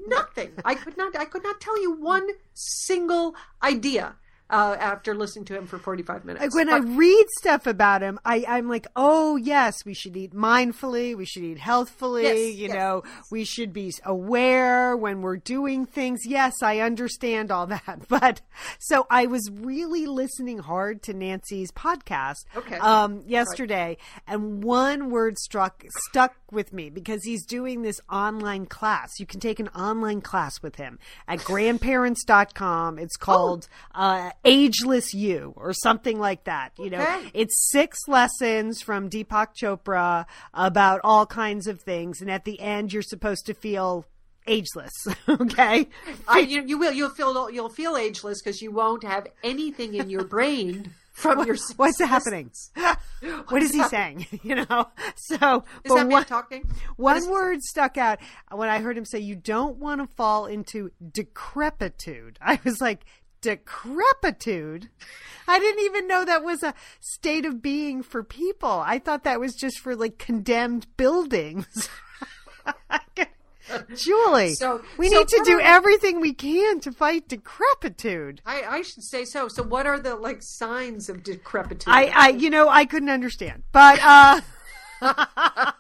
nothing. 0.08 0.52
I 0.66 0.76
could 0.76 0.98
not 0.98 1.18
I 1.18 1.26
could 1.26 1.44
not 1.44 1.62
tell 1.62 1.82
you 1.82 1.92
one 1.92 2.28
single 2.54 3.36
idea 3.62 4.16
uh, 4.50 4.76
after 4.80 5.14
listening 5.14 5.46
to 5.46 5.56
him 5.56 5.68
for 5.68 5.78
45 5.78 6.26
minutes. 6.26 6.44
Like 6.44 6.56
when 6.56 6.70
I 6.70 6.78
read 6.78 7.26
stuff 7.40 7.68
about 7.68 8.02
him, 8.02 8.20
I, 8.24 8.46
I'm 8.48 8.70
like, 8.70 8.88
oh 8.96 9.36
yes, 9.36 9.84
we 9.86 9.94
should 9.94 10.16
eat 10.16 10.34
mindfully, 10.34 11.16
we 11.16 11.26
should 11.26 11.44
eat 11.44 11.58
healthfully, 11.58 12.24
Yes, 12.24 12.56
you 12.56 12.68
yes, 12.68 12.74
know, 12.74 13.04
we 13.32 13.44
should 13.44 13.74
be 13.74 13.94
aware 14.06 14.96
when 14.96 15.22
we're 15.22 15.38
doing 15.38 15.86
things. 15.86 16.22
Yes, 16.26 16.54
I 16.64 16.80
understand 16.80 17.52
all 17.52 17.68
that. 17.68 18.02
But 18.08 18.42
so 18.80 19.06
I 19.10 19.26
was 19.26 19.50
really 19.52 20.06
listening 20.06 20.60
hard 20.60 21.02
to 21.04 21.14
Nancy's 21.14 21.72
podcast 21.72 22.46
Okay. 22.56 22.78
um, 22.78 23.24
yesterday, 23.28 23.98
and 24.28 24.64
one 24.64 25.10
word 25.10 25.38
struck 25.38 25.84
stuck 26.10 26.36
with 26.52 26.72
me 26.72 26.90
because 26.90 27.24
he's 27.24 27.46
doing 27.46 27.82
this 27.82 28.00
online 28.10 28.66
class. 28.66 29.20
You 29.20 29.26
can 29.26 29.40
take 29.40 29.60
an 29.60 29.68
online 29.70 30.22
class 30.22 30.62
with 30.62 30.76
him 30.78 31.00
at 31.28 31.44
grandparents.com. 31.44 33.00
It's 33.00 33.18
called 33.18 33.68
uh, 33.94 34.32
Ageless 34.46 35.14
You 35.14 35.54
or 35.56 35.74
something 35.74 36.20
like 36.20 36.44
that. 36.46 36.72
You 36.78 36.90
know, 36.92 37.02
Okay. 37.02 37.32
it's 37.34 37.70
six 37.72 38.00
lessons 38.08 38.82
from 38.82 39.10
Deepak 39.10 39.50
Chopra 39.62 40.26
about 40.54 41.02
all 41.04 41.26
kinds 41.26 41.68
of 41.68 41.82
things, 41.82 42.22
and 42.22 42.30
at 42.32 42.46
the 42.46 42.60
end, 42.60 42.94
you're 42.94 43.02
supposed 43.02 43.46
to 43.48 43.54
feel 43.54 44.06
ageless. 44.46 44.94
okay. 45.30 45.90
I, 46.28 46.40
you, 46.40 46.64
you 46.66 46.78
will 46.78 46.94
you'll 46.94 47.10
feel 47.10 47.50
you'll 47.52 47.70
feel 47.70 47.98
ageless 47.98 48.42
because 48.42 48.62
you 48.62 48.72
won't 48.72 49.04
have 49.04 49.28
anything 49.44 49.96
in 49.96 50.10
your 50.10 50.24
brain 50.24 50.92
from 51.12 51.46
your 51.46 51.58
What's 51.78 52.00
happening? 52.00 52.52
what 53.50 53.62
is 53.64 53.72
he 53.74 53.84
saying? 53.84 54.28
You 54.44 54.56
know. 54.56 54.88
So, 55.16 55.64
Is 55.84 55.94
that 55.94 56.08
me 56.08 56.14
one, 56.14 56.26
talking? 56.26 56.70
One 56.96 57.18
is- 57.18 57.28
word 57.28 57.62
stuck 57.64 57.98
out 57.98 58.20
when 58.52 58.70
I 58.70 58.80
heard 58.80 58.98
him 58.98 59.04
say, 59.06 59.20
"You 59.20 59.36
don't 59.36 59.78
want 59.78 60.00
to 60.00 60.08
fall 60.16 60.46
into 60.46 60.92
decrepitude." 61.12 62.38
I 62.42 62.60
was 62.64 62.80
like, 62.80 63.04
"Decrepitude." 63.48 64.90
I 65.48 65.60
didn't 65.60 65.86
even 65.86 66.08
know 66.08 66.26
that 66.26 66.44
was 66.44 66.62
a 66.62 66.74
state 67.00 67.46
of 67.46 67.62
being 67.62 68.04
for 68.04 68.22
people. 68.24 68.84
I 68.86 69.00
thought 69.00 69.24
that 69.24 69.40
was 69.40 69.56
just 69.56 69.80
for 69.80 69.96
like 69.96 70.18
condemned 70.18 70.88
buildings. 70.98 71.88
Julie, 73.96 74.54
So- 74.54 74.82
we 74.98 75.10
so 75.10 75.20
need 75.20 75.28
to 75.30 75.42
do 75.46 75.58
are- 75.58 75.62
everything 75.62 76.20
we 76.22 76.34
can 76.34 76.80
to 76.82 76.92
fight 76.92 77.28
decrepitude. 77.28 78.42
I, 78.46 78.62
I 78.64 78.82
should 78.82 79.04
say 79.04 79.26
so. 79.26 79.48
So, 79.50 79.62
what 79.64 79.86
are 79.86 80.00
the 80.00 80.16
like 80.16 80.42
signs 80.42 81.10
of 81.10 81.24
decrepitude? 81.24 81.94
I, 81.94 82.06
I, 82.14 82.28
you 82.30 82.50
know, 82.50 82.70
I 82.70 82.86
couldn't 82.86 83.10
understand, 83.10 83.64
but 83.74 84.00
uh, 84.02 84.40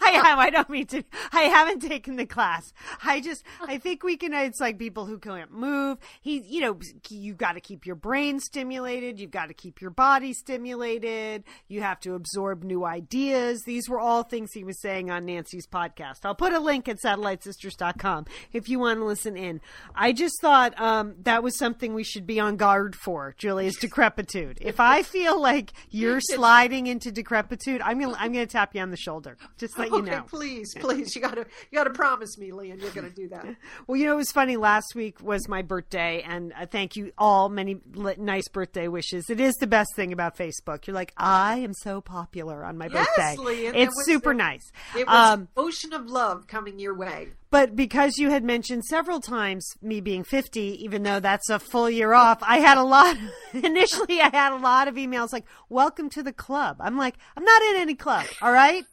I 0.00 0.10
have. 0.24 0.38
I 0.38 0.50
don't 0.50 0.70
mean 0.70 0.86
to. 0.88 1.02
I 1.32 1.42
haven't 1.42 1.80
taken 1.80 2.16
the 2.16 2.26
class. 2.26 2.72
I 3.04 3.20
just. 3.20 3.44
I 3.60 3.78
think 3.78 4.02
we 4.02 4.16
can. 4.16 4.32
It's 4.34 4.60
like 4.60 4.78
people 4.78 5.06
who 5.06 5.18
can't 5.18 5.52
move. 5.52 5.98
He, 6.20 6.38
you 6.46 6.60
know, 6.60 6.78
you 7.08 7.34
got 7.34 7.52
to 7.52 7.60
keep 7.60 7.86
your 7.86 7.96
brain 7.96 8.40
stimulated. 8.40 9.18
You've 9.18 9.30
got 9.30 9.46
to 9.46 9.54
keep 9.54 9.80
your 9.80 9.90
body 9.90 10.32
stimulated. 10.32 11.44
You 11.68 11.82
have 11.82 12.00
to 12.00 12.14
absorb 12.14 12.62
new 12.62 12.84
ideas. 12.84 13.62
These 13.64 13.88
were 13.88 14.00
all 14.00 14.22
things 14.22 14.52
he 14.52 14.64
was 14.64 14.80
saying 14.80 15.10
on 15.10 15.26
Nancy's 15.26 15.66
podcast. 15.66 16.20
I'll 16.24 16.34
put 16.34 16.52
a 16.52 16.60
link 16.60 16.88
at 16.88 16.98
satellitesisters.com 16.98 18.26
if 18.52 18.68
you 18.68 18.78
want 18.78 19.00
to 19.00 19.04
listen 19.04 19.36
in. 19.36 19.60
I 19.94 20.12
just 20.12 20.40
thought 20.40 20.78
um, 20.80 21.14
that 21.22 21.42
was 21.42 21.56
something 21.56 21.94
we 21.94 22.04
should 22.04 22.26
be 22.26 22.40
on 22.40 22.56
guard 22.56 22.96
for. 22.96 23.34
Julia's 23.38 23.76
decrepitude. 23.76 24.58
If 24.60 24.80
I 24.80 25.02
feel 25.02 25.40
like 25.40 25.72
you're 25.90 26.20
sliding 26.22 26.86
into 26.86 27.10
decrepitude, 27.10 27.80
I'm 27.82 28.00
gonna 28.00 28.16
I'm 28.18 28.32
gonna 28.32 28.46
tap 28.58 28.74
you 28.74 28.80
on 28.80 28.90
the 28.90 28.96
shoulder. 28.96 29.36
Just 29.56 29.78
let 29.78 29.90
you 29.90 30.02
know. 30.10 30.22
please, 30.28 30.74
please, 30.80 31.14
you 31.14 31.22
gotta 31.22 31.46
you 31.70 31.76
gotta 31.78 31.90
promise 31.90 32.36
me, 32.38 32.50
Lian, 32.50 32.80
you're 32.80 32.90
gonna 32.90 33.10
do 33.10 33.28
that. 33.28 33.46
Well, 33.86 33.96
you 33.96 34.06
know, 34.06 34.14
it 34.14 34.16
was 34.16 34.32
funny. 34.32 34.56
Last 34.56 34.94
week 34.94 35.22
was 35.22 35.48
my 35.48 35.62
birthday, 35.62 36.22
and 36.26 36.52
uh, 36.52 36.66
thank 36.66 36.96
you 36.96 37.12
all. 37.16 37.48
Many 37.48 37.78
nice 38.18 38.48
birthday 38.48 38.88
wishes. 38.88 39.30
It 39.30 39.40
is 39.40 39.54
the 39.56 39.66
best 39.66 39.94
thing 39.94 40.12
about 40.12 40.36
Facebook. 40.36 40.86
You're 40.86 40.94
like, 40.94 41.12
I 41.16 41.58
am 41.58 41.72
so 41.74 42.00
popular 42.00 42.64
on 42.64 42.76
my 42.76 42.88
Yes, 42.92 43.06
birthday. 43.16 43.36
Lian, 43.42 43.74
it 43.74 43.82
it's 43.82 43.96
was 43.96 44.06
super 44.06 44.34
nice. 44.34 44.70
It 44.96 45.06
was 45.06 45.32
Um, 45.32 45.48
ocean 45.56 45.92
of 45.92 46.06
love 46.10 46.46
coming 46.46 46.78
your 46.78 46.94
way. 46.94 47.28
But 47.50 47.74
because 47.74 48.18
you 48.18 48.30
had 48.30 48.44
mentioned 48.44 48.84
several 48.84 49.20
times 49.20 49.66
me 49.80 50.00
being 50.00 50.24
50, 50.24 50.60
even 50.84 51.02
though 51.02 51.20
that's 51.20 51.48
a 51.48 51.58
full 51.58 51.88
year 51.88 52.12
off, 52.12 52.38
I 52.42 52.58
had 52.58 52.78
a 52.78 52.82
lot. 52.82 53.16
Initially, 53.54 54.20
I 54.20 54.28
had 54.30 54.52
a 54.52 54.58
lot 54.58 54.88
of 54.88 54.96
emails 54.96 55.32
like, 55.32 55.46
Welcome 55.68 56.10
to 56.10 56.22
the 56.22 56.32
club. 56.32 56.76
I'm 56.80 56.96
like, 56.96 57.14
I'm 57.36 57.44
not 57.44 57.62
in 57.62 57.76
any 57.76 57.94
club, 57.94 58.26
all 58.42 58.52
right? 58.52 58.84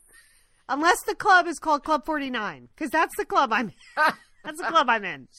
Unless 0.67 1.03
the 1.03 1.15
club 1.15 1.47
is 1.47 1.59
called 1.59 1.83
Club 1.83 2.05
49, 2.05 2.69
because 2.75 2.89
that's 2.89 3.15
the 3.17 3.25
club 3.25 3.53
I'm 3.53 3.71
That's 4.43 4.59
the 4.59 4.67
club 4.67 4.87
I'm 4.89 5.03
in. 5.03 5.27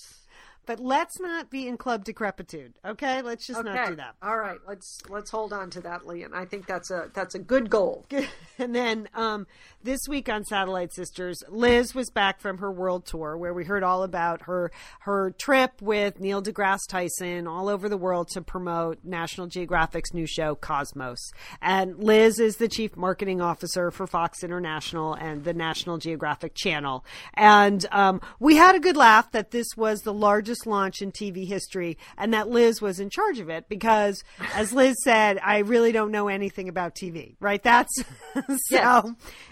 But 0.66 0.80
let's 0.80 1.20
not 1.20 1.48
be 1.48 1.68
in 1.68 1.76
club 1.76 2.04
decrepitude, 2.04 2.74
okay? 2.84 3.22
Let's 3.22 3.46
just 3.46 3.62
not 3.64 3.88
do 3.88 3.96
that. 3.96 4.16
all 4.20 4.36
right. 4.36 4.58
Let's 4.66 5.00
let's 5.08 5.30
hold 5.30 5.52
on 5.52 5.70
to 5.70 5.80
that, 5.82 6.06
Lian. 6.06 6.34
I 6.34 6.44
think 6.44 6.66
that's 6.66 6.90
a 6.90 7.08
that's 7.14 7.34
a 7.36 7.38
good 7.38 7.70
goal. 7.70 8.04
and 8.58 8.74
then 8.74 9.08
um, 9.14 9.46
this 9.82 10.00
week 10.08 10.28
on 10.28 10.44
Satellite 10.44 10.92
Sisters, 10.92 11.44
Liz 11.48 11.94
was 11.94 12.10
back 12.10 12.40
from 12.40 12.58
her 12.58 12.72
world 12.72 13.06
tour 13.06 13.36
where 13.36 13.54
we 13.54 13.64
heard 13.64 13.84
all 13.84 14.02
about 14.02 14.42
her 14.42 14.72
her 15.00 15.30
trip 15.38 15.80
with 15.80 16.18
Neil 16.18 16.42
deGrasse 16.42 16.88
Tyson 16.88 17.46
all 17.46 17.68
over 17.68 17.88
the 17.88 17.96
world 17.96 18.28
to 18.30 18.42
promote 18.42 18.98
National 19.04 19.46
Geographic's 19.46 20.12
new 20.12 20.26
show 20.26 20.56
Cosmos. 20.56 21.32
And 21.62 21.98
Liz 22.02 22.40
is 22.40 22.56
the 22.56 22.68
chief 22.68 22.96
marketing 22.96 23.40
officer 23.40 23.92
for 23.92 24.06
Fox 24.06 24.42
International 24.42 25.14
and 25.14 25.44
the 25.44 25.54
National 25.54 25.98
Geographic 25.98 26.54
Channel. 26.54 27.04
And 27.34 27.86
um, 27.92 28.20
we 28.40 28.56
had 28.56 28.74
a 28.74 28.80
good 28.80 28.96
laugh 28.96 29.30
that 29.30 29.52
this 29.52 29.76
was 29.76 30.02
the 30.02 30.12
largest 30.12 30.55
launch 30.64 31.02
in 31.02 31.10
TV 31.10 31.46
history 31.46 31.98
and 32.16 32.32
that 32.32 32.48
Liz 32.48 32.80
was 32.80 33.00
in 33.00 33.10
charge 33.10 33.40
of 33.40 33.50
it 33.50 33.68
because, 33.68 34.22
as 34.54 34.72
Liz 34.72 34.94
said, 35.02 35.38
I 35.42 35.58
really 35.58 35.92
don't 35.92 36.12
know 36.12 36.28
anything 36.28 36.68
about 36.68 36.94
TV, 36.94 37.34
right? 37.40 37.62
That's 37.62 37.92
so. 38.34 38.54
Yes. 38.70 39.06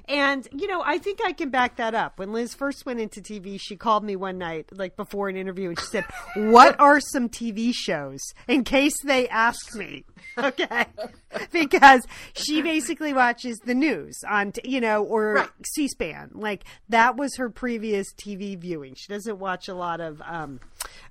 And, 0.06 0.48
you 0.52 0.68
know, 0.68 0.82
I 0.84 0.98
think 0.98 1.20
I 1.24 1.32
can 1.32 1.50
back 1.50 1.76
that 1.76 1.94
up. 1.94 2.18
When 2.18 2.32
Liz 2.32 2.54
first 2.54 2.86
went 2.86 3.00
into 3.00 3.20
TV, 3.20 3.58
she 3.60 3.76
called 3.76 4.04
me 4.04 4.16
one 4.16 4.38
night, 4.38 4.68
like 4.72 4.96
before 4.96 5.28
an 5.28 5.36
interview, 5.36 5.70
and 5.70 5.80
she 5.80 5.86
said, 5.86 6.04
What 6.36 6.78
are 6.78 7.00
some 7.00 7.28
TV 7.28 7.72
shows 7.74 8.20
in 8.46 8.64
case 8.64 8.94
they 9.04 9.28
ask 9.28 9.74
me? 9.74 10.04
okay 10.38 10.86
because 11.52 12.06
she 12.34 12.62
basically 12.62 13.12
watches 13.12 13.58
the 13.64 13.74
news 13.74 14.18
on 14.28 14.52
t- 14.52 14.60
you 14.64 14.80
know 14.80 15.02
or 15.04 15.34
Right. 15.34 15.48
c-span 15.74 16.30
like 16.34 16.64
that 16.88 17.16
was 17.16 17.36
her 17.36 17.48
previous 17.50 18.12
tv 18.14 18.58
viewing 18.58 18.94
she 18.96 19.12
doesn't 19.12 19.38
watch 19.38 19.68
a 19.68 19.74
lot 19.74 20.00
of 20.00 20.20
um 20.22 20.60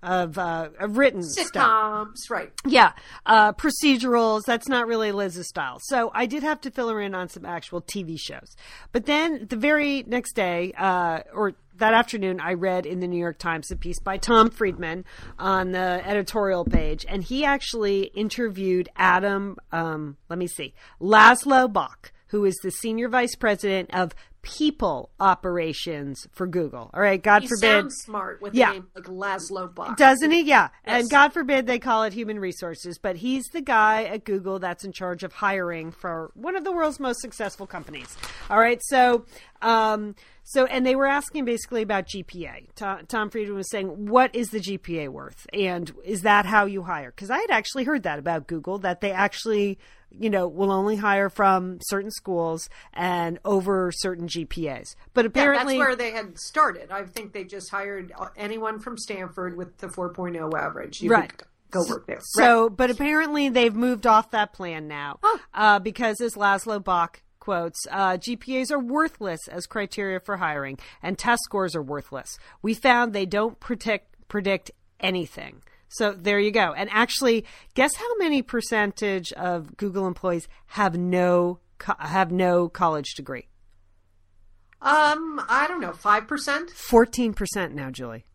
of 0.01 0.37
uh 0.37 0.69
of 0.79 0.97
written 0.97 1.23
stuff 1.23 1.53
Sitcoms, 1.53 2.29
right? 2.29 2.51
yeah, 2.65 2.93
uh, 3.25 3.53
procedurals. 3.53 4.41
That's 4.45 4.67
not 4.67 4.87
really 4.87 5.11
Liz's 5.11 5.47
style. 5.47 5.79
So 5.83 6.11
I 6.13 6.25
did 6.25 6.43
have 6.43 6.61
to 6.61 6.71
fill 6.71 6.89
her 6.89 7.01
in 7.01 7.15
on 7.15 7.27
some 7.29 7.45
actual 7.45 7.81
TV 7.81 8.17
shows. 8.19 8.55
But 8.91 9.05
then 9.05 9.47
the 9.49 9.55
very 9.55 10.03
next 10.07 10.33
day, 10.33 10.73
uh, 10.77 11.21
or 11.33 11.53
that 11.77 11.93
afternoon, 11.93 12.39
I 12.39 12.53
read 12.53 12.85
in 12.85 12.99
the 12.99 13.07
New 13.07 13.17
York 13.17 13.37
Times 13.37 13.71
a 13.71 13.75
piece 13.75 13.99
by 13.99 14.17
Tom 14.17 14.49
Friedman 14.49 15.05
on 15.39 15.71
the 15.71 16.01
editorial 16.05 16.65
page, 16.65 17.05
and 17.07 17.23
he 17.23 17.45
actually 17.45 18.03
interviewed 18.15 18.89
Adam. 18.95 19.57
Um, 19.71 20.17
let 20.29 20.39
me 20.39 20.47
see, 20.47 20.73
Laszlo 21.01 21.71
Bock, 21.71 22.11
who 22.27 22.45
is 22.45 22.55
the 22.63 22.71
senior 22.71 23.09
vice 23.09 23.35
president 23.35 23.93
of 23.93 24.13
people 24.43 25.09
operations 25.19 26.27
for 26.33 26.45
Google. 26.45 26.91
All 26.93 27.01
right, 27.01 27.21
God 27.21 27.41
He 27.43 27.47
forbid. 27.47 27.61
sounds 27.61 27.95
smart 28.03 28.41
with 28.41 28.53
Yeah. 28.53 28.71
a 28.71 28.73
name 28.73 28.87
like 28.93 29.05
Laszlo 29.05 29.73
Bock. 29.73 29.97
Doesn't 29.97 30.31
he? 30.31 30.41
Yeah. 30.43 30.67
And 30.83 31.09
God 31.09 31.33
forbid 31.33 31.65
they 31.65 31.79
call 31.79 32.03
it 32.03 32.13
human 32.13 32.37
resources, 32.39 32.97
but 32.99 33.15
he's 33.15 33.45
the 33.53 33.61
guy 33.61 34.03
at 34.03 34.25
Google 34.25 34.59
that's 34.59 34.83
in 34.83 34.91
charge 34.91 35.23
of 35.23 35.31
hiring 35.33 35.91
for 35.91 36.29
one 36.35 36.55
of 36.55 36.63
the 36.65 36.71
world's 36.73 36.99
most 36.99 37.21
successful 37.21 37.65
companies. 37.65 38.15
All 38.49 38.59
right. 38.59 38.81
So, 38.83 39.25
um, 39.61 40.13
so, 40.43 40.65
and 40.65 40.85
they 40.85 40.97
were 40.97 41.07
asking 41.07 41.45
basically 41.45 41.81
about 41.81 42.05
GPA. 42.05 42.67
Tom, 42.75 43.05
Tom 43.07 43.29
Friedman 43.29 43.55
was 43.55 43.69
saying, 43.71 44.07
what 44.07 44.35
is 44.35 44.49
the 44.49 44.59
GPA 44.59 45.07
worth? 45.07 45.47
And 45.53 45.89
is 46.03 46.21
that 46.23 46.45
how 46.45 46.65
you 46.65 46.83
hire? 46.83 47.11
Because 47.11 47.29
I 47.31 47.37
had 47.39 47.49
actually 47.49 47.85
heard 47.85 48.03
that 48.03 48.19
about 48.19 48.47
Google, 48.47 48.77
that 48.79 48.99
they 48.99 49.11
actually, 49.11 49.79
you 50.19 50.29
know, 50.29 50.47
will 50.47 50.71
only 50.71 50.95
hire 50.97 51.29
from 51.29 51.79
certain 51.81 52.11
schools 52.11 52.69
and 52.93 53.39
over 53.43 53.91
certain 53.91 54.27
GPAs. 54.27 54.95
But 55.13 55.25
Yeah, 55.25 55.29
apparently, 55.29 55.77
that's 55.77 55.87
where 55.87 55.95
they 55.95 56.11
had 56.11 56.37
started. 56.37 56.91
I 56.91 57.03
think 57.05 57.33
they 57.33 57.43
just 57.43 57.69
hired 57.71 58.11
anyone 58.37 58.79
from 58.79 58.97
Stanford 58.97 59.57
with 59.57 59.77
the 59.79 59.87
4.0 59.87 60.53
average. 60.55 61.01
You 61.01 61.09
Right. 61.11 61.35
could 61.35 61.47
go 61.71 61.83
work 61.89 62.05
there. 62.07 62.19
So, 62.21 62.69
but 62.69 62.91
apparently 62.91 63.49
they've 63.49 63.73
moved 63.75 64.05
off 64.05 64.29
that 64.31 64.53
plan 64.53 64.87
now 64.87 65.19
Oh. 65.23 65.39
uh, 65.53 65.79
because, 65.79 66.21
as 66.21 66.35
Laszlo 66.35 66.83
Bock 66.83 67.21
quotes, 67.39 67.85
uh, 67.91 68.17
GPAs 68.17 68.71
are 68.71 68.79
worthless 68.79 69.47
as 69.47 69.65
criteria 69.65 70.19
for 70.19 70.37
hiring, 70.37 70.77
and 71.01 71.17
test 71.17 71.41
scores 71.43 71.75
are 71.75 71.81
worthless. 71.81 72.37
We 72.61 72.73
found 72.73 73.13
they 73.13 73.25
don't 73.25 73.59
predict 73.59 74.09
predict 74.29 74.71
anything. 74.99 75.61
So 75.93 76.11
there 76.11 76.39
you 76.39 76.51
go. 76.51 76.73
And 76.73 76.89
actually, 76.91 77.45
guess 77.75 77.95
how 77.95 78.15
many 78.17 78.41
percentage 78.41 79.31
of 79.33 79.77
Google 79.77 80.07
employees 80.07 80.47
have 80.67 80.97
no 80.97 81.59
have 81.99 82.31
no 82.31 82.69
college 82.69 83.13
degree? 83.15 83.47
Um, 84.81 85.41
I 85.47 85.65
don't 85.67 85.81
know, 85.81 85.93
five 85.93 86.27
percent. 86.27 86.71
Fourteen 86.71 87.33
percent 87.33 87.73
now, 87.73 87.89
Julie. 87.89 88.25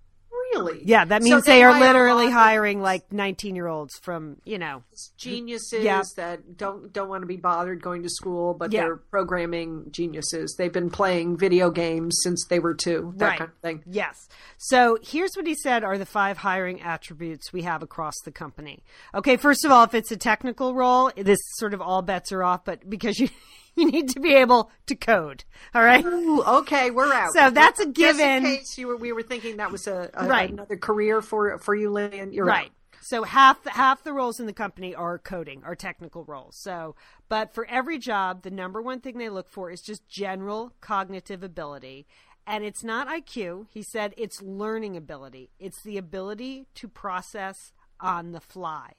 Yeah, 0.84 1.04
that 1.04 1.22
So 1.22 1.28
means 1.28 1.44
they 1.44 1.62
are 1.62 1.78
literally 1.80 2.30
hiring 2.30 2.80
like 2.80 3.12
nineteen 3.12 3.54
year 3.56 3.66
olds 3.66 3.98
from 3.98 4.36
you 4.44 4.58
know 4.58 4.82
geniuses 5.16 5.84
Yeah. 5.84 6.02
that 6.16 6.56
don't 6.56 6.92
don't 6.92 7.08
want 7.08 7.22
to 7.22 7.26
be 7.26 7.36
bothered 7.36 7.82
going 7.82 8.02
to 8.02 8.08
school, 8.08 8.54
but 8.54 8.72
Yeah. 8.72 8.82
they're 8.82 8.96
programming 8.96 9.86
geniuses. 9.90 10.54
They've 10.58 10.72
been 10.72 10.90
playing 10.90 11.36
video 11.38 11.70
games 11.70 12.18
since 12.22 12.44
they 12.48 12.58
were 12.58 12.74
two. 12.74 13.12
That 13.16 13.26
Right. 13.26 13.38
kind 13.38 13.50
of 13.50 13.56
thing. 13.58 13.82
Yes. 13.86 14.28
So 14.58 14.98
here's 15.02 15.34
what 15.34 15.46
he 15.46 15.54
said 15.54 15.84
are 15.84 15.98
the 15.98 16.06
five 16.06 16.38
hiring 16.38 16.80
attributes 16.80 17.52
we 17.52 17.62
have 17.62 17.82
across 17.82 18.14
the 18.24 18.32
company. 18.32 18.82
Okay, 19.14 19.36
first 19.36 19.64
of 19.64 19.70
all, 19.70 19.84
if 19.84 19.94
it's 19.94 20.10
a 20.10 20.16
technical 20.16 20.74
role, 20.74 21.10
this 21.16 21.38
sort 21.56 21.74
of 21.74 21.80
all 21.80 22.02
bets 22.02 22.32
are 22.32 22.42
off, 22.42 22.64
but 22.64 22.88
because 22.88 23.18
you 23.18 23.28
you 23.86 23.90
need 23.90 24.08
to 24.10 24.20
be 24.20 24.34
able 24.34 24.70
to 24.86 24.94
code. 24.96 25.44
All 25.74 25.82
right. 25.84 26.04
Ooh, 26.04 26.42
okay, 26.42 26.90
we're 26.90 27.12
out. 27.12 27.32
So 27.32 27.50
that's 27.50 27.80
a 27.80 27.86
Just 27.86 28.20
in 28.20 28.42
given. 28.42 28.42
case 28.42 28.76
you 28.78 28.88
were, 28.88 28.96
we 28.96 29.12
were 29.12 29.22
thinking 29.22 29.56
that 29.58 29.70
was 29.70 29.86
a, 29.86 30.10
a 30.14 30.26
Right. 30.26 30.50
another 30.50 30.76
career 30.76 31.22
for 31.22 31.58
for 31.58 31.74
you, 31.74 31.90
Lillian. 31.90 32.32
You're 32.32 32.46
Right. 32.46 32.66
out. 32.66 32.72
So 33.00 33.22
half 33.22 33.64
half 33.66 34.02
the 34.02 34.12
roles 34.12 34.40
in 34.40 34.46
the 34.46 34.52
company 34.52 34.94
are 34.94 35.18
coding, 35.18 35.62
are 35.64 35.76
technical 35.76 36.24
roles. 36.24 36.56
So, 36.56 36.96
but 37.28 37.54
for 37.54 37.64
every 37.66 37.98
job, 37.98 38.42
the 38.42 38.50
number 38.50 38.82
one 38.82 39.00
thing 39.00 39.18
they 39.18 39.28
look 39.28 39.48
for 39.48 39.70
is 39.70 39.80
just 39.80 40.08
general 40.08 40.72
cognitive 40.80 41.42
ability. 41.42 42.06
And 42.46 42.64
it's 42.64 42.82
not 42.82 43.08
IQ. 43.08 43.66
He 43.70 43.82
said 43.82 44.14
it's 44.16 44.42
learning 44.42 44.96
ability. 44.96 45.50
It's 45.58 45.82
the 45.82 45.98
ability 45.98 46.66
to 46.76 46.88
process 46.88 47.72
on 48.00 48.32
the 48.32 48.40
fly, 48.40 48.92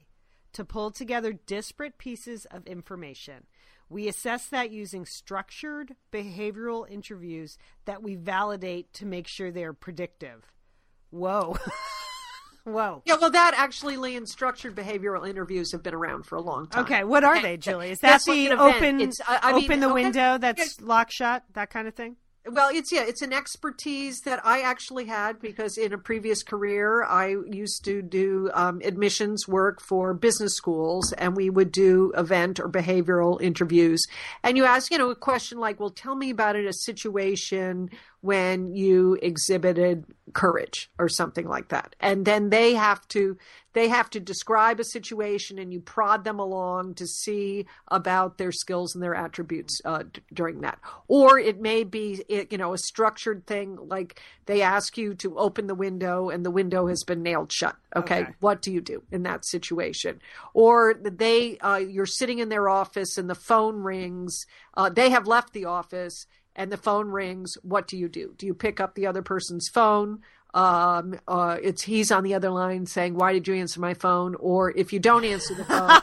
to 0.52 0.64
pull 0.64 0.90
together 0.92 1.32
disparate 1.32 1.98
pieces 1.98 2.46
of 2.46 2.66
information. 2.66 3.46
We 3.90 4.06
assess 4.08 4.46
that 4.50 4.70
using 4.70 5.04
structured 5.04 5.96
behavioral 6.12 6.88
interviews 6.88 7.58
that 7.86 8.02
we 8.02 8.14
validate 8.14 8.92
to 8.94 9.04
make 9.04 9.26
sure 9.28 9.50
they're 9.50 9.72
predictive. 9.72 10.50
Whoa. 11.10 11.56
Whoa. 12.64 13.02
Yeah, 13.04 13.16
well, 13.20 13.30
that 13.30 13.54
actually, 13.56 13.96
Lillian, 13.96 14.26
structured 14.26 14.76
behavioral 14.76 15.28
interviews 15.28 15.72
have 15.72 15.82
been 15.82 15.94
around 15.94 16.24
for 16.24 16.36
a 16.36 16.40
long 16.40 16.68
time. 16.68 16.84
Okay, 16.84 17.02
what 17.04 17.24
are 17.24 17.40
they, 17.42 17.56
Julie? 17.56 17.90
Is 17.90 17.98
that 18.00 18.08
That's 18.24 18.26
the 18.26 18.46
event. 18.46 18.60
open 18.60 19.00
It's- 19.00 19.20
I- 19.26 19.50
I 19.50 19.52
mean, 19.54 19.64
open 19.64 19.80
the 19.80 19.86
okay, 19.86 19.94
window 19.94 20.38
that's 20.38 20.80
lock 20.80 21.10
shut, 21.10 21.42
that 21.54 21.70
kind 21.70 21.88
of 21.88 21.94
thing? 21.94 22.16
Well, 22.46 22.70
it's 22.72 22.90
yeah, 22.90 23.02
it's 23.02 23.20
an 23.20 23.34
expertise 23.34 24.22
that 24.22 24.40
I 24.46 24.62
actually 24.62 25.04
had 25.04 25.40
because 25.40 25.76
in 25.76 25.92
a 25.92 25.98
previous 25.98 26.42
career 26.42 27.04
I 27.04 27.36
used 27.46 27.84
to 27.84 28.00
do 28.00 28.50
um, 28.54 28.80
admissions 28.82 29.46
work 29.46 29.82
for 29.82 30.14
business 30.14 30.54
schools, 30.54 31.12
and 31.12 31.36
we 31.36 31.50
would 31.50 31.70
do 31.70 32.14
event 32.16 32.58
or 32.58 32.70
behavioral 32.70 33.40
interviews. 33.42 34.02
And 34.42 34.56
you 34.56 34.64
ask, 34.64 34.90
you 34.90 34.96
know, 34.96 35.10
a 35.10 35.14
question 35.14 35.58
like, 35.58 35.78
"Well, 35.78 35.90
tell 35.90 36.14
me 36.14 36.30
about 36.30 36.56
it, 36.56 36.64
a 36.64 36.72
situation 36.72 37.90
when 38.20 38.74
you 38.74 39.18
exhibited 39.22 40.04
courage 40.32 40.90
or 40.98 41.08
something 41.08 41.48
like 41.48 41.68
that," 41.68 41.94
and 42.00 42.24
then 42.24 42.50
they 42.50 42.74
have 42.74 43.06
to 43.08 43.36
they 43.72 43.88
have 43.88 44.10
to 44.10 44.20
describe 44.20 44.80
a 44.80 44.84
situation, 44.84 45.58
and 45.58 45.72
you 45.72 45.80
prod 45.80 46.24
them 46.24 46.40
along 46.40 46.94
to 46.94 47.06
see 47.06 47.66
about 47.88 48.36
their 48.36 48.50
skills 48.50 48.94
and 48.94 49.02
their 49.02 49.14
attributes 49.14 49.80
uh, 49.84 50.02
d- 50.12 50.20
during 50.32 50.62
that. 50.62 50.80
Or 51.06 51.38
it 51.38 51.60
may 51.60 51.84
be, 51.84 52.24
it, 52.28 52.50
you 52.50 52.58
know, 52.58 52.72
a 52.72 52.78
structured 52.78 53.46
thing 53.46 53.78
like 53.80 54.20
they 54.46 54.62
ask 54.62 54.98
you 54.98 55.14
to 55.16 55.38
open 55.38 55.68
the 55.68 55.76
window 55.76 56.30
and 56.30 56.44
the 56.44 56.50
window 56.50 56.88
has 56.88 57.04
been 57.04 57.22
nailed 57.22 57.52
shut. 57.52 57.76
Okay, 57.94 58.22
Okay. 58.22 58.32
what 58.40 58.60
do 58.60 58.72
you 58.72 58.80
do 58.80 59.04
in 59.12 59.22
that 59.22 59.44
situation? 59.46 60.20
Or 60.52 60.94
they, 60.94 61.58
uh, 61.58 61.76
you're 61.76 62.06
sitting 62.06 62.40
in 62.40 62.48
their 62.48 62.68
office 62.68 63.16
and 63.18 63.30
the 63.30 63.34
phone 63.36 63.82
rings. 63.84 64.46
Uh, 64.76 64.88
they 64.88 65.10
have 65.10 65.28
left 65.28 65.52
the 65.52 65.66
office 65.66 66.26
and 66.56 66.70
the 66.70 66.76
phone 66.76 67.08
rings. 67.10 67.56
What 67.62 67.86
do 67.86 67.96
you 67.96 68.08
do? 68.08 68.34
Do 68.36 68.46
you 68.46 68.54
pick 68.54 68.80
up 68.80 68.94
the 68.94 69.06
other 69.06 69.22
person's 69.22 69.68
phone? 69.68 70.20
Um, 70.52 71.18
uh, 71.28 71.58
it's 71.62 71.82
he's 71.82 72.10
on 72.10 72.24
the 72.24 72.34
other 72.34 72.50
line 72.50 72.86
saying, 72.86 73.14
"Why 73.14 73.32
did 73.32 73.46
you 73.46 73.54
answer 73.54 73.80
my 73.80 73.94
phone?" 73.94 74.34
Or 74.34 74.70
if 74.76 74.92
you 74.92 74.98
don't 74.98 75.24
answer 75.24 75.54
the 75.54 75.64
phone, 75.64 76.00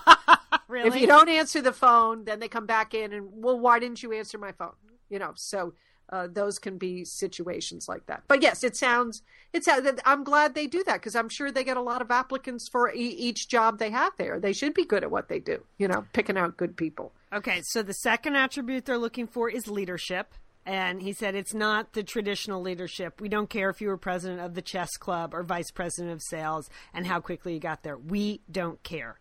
Really? 0.67 0.87
if 0.95 0.95
you 0.95 1.07
don't 1.07 1.29
answer 1.29 1.61
the 1.61 1.73
phone, 1.73 2.23
then 2.23 2.39
they 2.39 2.47
come 2.47 2.65
back 2.65 2.93
in 2.93 3.13
and, 3.13 3.27
well, 3.31 3.59
why 3.59 3.79
didn't 3.79 4.01
you 4.01 4.13
answer 4.13 4.37
my 4.37 4.53
phone? 4.53 4.75
You 5.09 5.19
know, 5.19 5.33
so 5.35 5.73
uh, 6.09 6.27
those 6.31 6.59
can 6.59 6.77
be 6.77 7.03
situations 7.03 7.87
like 7.87 8.05
that. 8.05 8.23
But 8.27 8.41
yes, 8.41 8.63
it 8.63 8.75
sounds, 8.75 9.21
it's, 9.53 9.67
I'm 10.05 10.23
glad 10.23 10.55
they 10.55 10.67
do 10.67 10.83
that 10.85 10.95
because 10.95 11.15
I'm 11.15 11.29
sure 11.29 11.51
they 11.51 11.63
get 11.63 11.77
a 11.77 11.81
lot 11.81 12.01
of 12.01 12.11
applicants 12.11 12.69
for 12.69 12.93
e- 12.93 12.99
each 12.99 13.47
job 13.47 13.79
they 13.79 13.91
have 13.91 14.13
there. 14.17 14.39
They 14.39 14.53
should 14.53 14.73
be 14.73 14.85
good 14.85 15.03
at 15.03 15.11
what 15.11 15.27
they 15.29 15.39
do, 15.39 15.63
you 15.77 15.87
know, 15.87 16.05
picking 16.13 16.37
out 16.37 16.57
good 16.57 16.77
people. 16.77 17.11
Okay, 17.33 17.61
so 17.63 17.83
the 17.83 17.93
second 17.93 18.35
attribute 18.35 18.85
they're 18.85 18.97
looking 18.97 19.27
for 19.27 19.49
is 19.49 19.67
leadership. 19.67 20.33
And 20.65 21.01
he 21.01 21.13
said 21.13 21.33
it's 21.33 21.53
not 21.53 21.93
the 21.93 22.03
traditional 22.03 22.61
leadership. 22.61 23.21
We 23.21 23.29
don't 23.29 23.49
care 23.49 23.69
if 23.69 23.79
you 23.79 23.87
were 23.87 23.95
president 23.95 24.41
of 24.41 24.53
the 24.53 24.61
chess 24.61 24.97
club 24.97 25.33
or 25.33 25.41
vice 25.41 25.71
president 25.71 26.11
of 26.13 26.21
sales 26.21 26.69
and 26.93 27.07
how 27.07 27.21
quickly 27.21 27.53
you 27.53 27.59
got 27.61 27.83
there. 27.83 27.97
We 27.97 28.41
don't 28.51 28.83
care. 28.83 29.17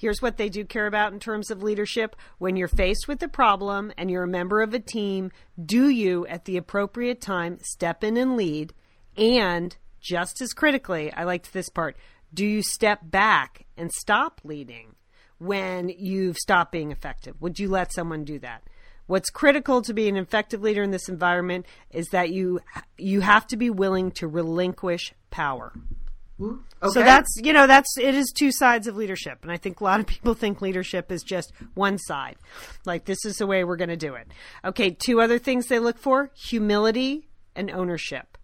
Here's 0.00 0.22
what 0.22 0.38
they 0.38 0.48
do 0.48 0.64
care 0.64 0.86
about 0.86 1.12
in 1.12 1.20
terms 1.20 1.50
of 1.50 1.62
leadership. 1.62 2.16
When 2.38 2.56
you're 2.56 2.68
faced 2.68 3.06
with 3.06 3.22
a 3.22 3.28
problem 3.28 3.92
and 3.98 4.10
you're 4.10 4.22
a 4.22 4.28
member 4.28 4.62
of 4.62 4.72
a 4.72 4.78
team, 4.78 5.30
do 5.62 5.90
you, 5.90 6.26
at 6.26 6.46
the 6.46 6.56
appropriate 6.56 7.20
time, 7.20 7.58
step 7.60 8.02
in 8.02 8.16
and 8.16 8.34
lead? 8.34 8.72
And 9.14 9.76
just 10.00 10.40
as 10.40 10.54
critically, 10.54 11.12
I 11.12 11.24
liked 11.24 11.52
this 11.52 11.68
part, 11.68 11.98
do 12.32 12.46
you 12.46 12.62
step 12.62 13.00
back 13.02 13.66
and 13.76 13.92
stop 13.92 14.40
leading 14.42 14.94
when 15.36 15.90
you've 15.90 16.38
stopped 16.38 16.72
being 16.72 16.92
effective? 16.92 17.38
Would 17.42 17.58
you 17.58 17.68
let 17.68 17.92
someone 17.92 18.24
do 18.24 18.38
that? 18.38 18.62
What's 19.06 19.28
critical 19.28 19.82
to 19.82 19.92
be 19.92 20.08
an 20.08 20.16
effective 20.16 20.62
leader 20.62 20.82
in 20.82 20.92
this 20.92 21.10
environment 21.10 21.66
is 21.90 22.06
that 22.12 22.30
you 22.30 22.60
you 22.96 23.20
have 23.20 23.46
to 23.48 23.58
be 23.58 23.68
willing 23.68 24.12
to 24.12 24.26
relinquish 24.26 25.12
power. 25.30 25.74
Okay. 26.40 26.92
So 26.92 27.00
that's 27.00 27.28
you 27.42 27.52
know 27.52 27.66
that's 27.66 27.98
it 27.98 28.14
is 28.14 28.32
two 28.36 28.50
sides 28.50 28.86
of 28.86 28.96
leadership, 28.96 29.38
and 29.42 29.52
I 29.52 29.56
think 29.56 29.80
a 29.80 29.84
lot 29.84 30.00
of 30.00 30.06
people 30.06 30.34
think 30.34 30.62
leadership 30.62 31.12
is 31.12 31.22
just 31.22 31.52
one 31.74 31.98
side. 31.98 32.36
Like 32.86 33.04
this 33.04 33.24
is 33.24 33.36
the 33.36 33.46
way 33.46 33.64
we're 33.64 33.76
going 33.76 33.90
to 33.90 33.96
do 33.96 34.14
it. 34.14 34.28
Okay, 34.64 34.90
two 34.90 35.20
other 35.20 35.38
things 35.38 35.66
they 35.66 35.78
look 35.78 35.98
for: 35.98 36.30
humility 36.34 37.28
and 37.54 37.70
ownership. 37.70 38.38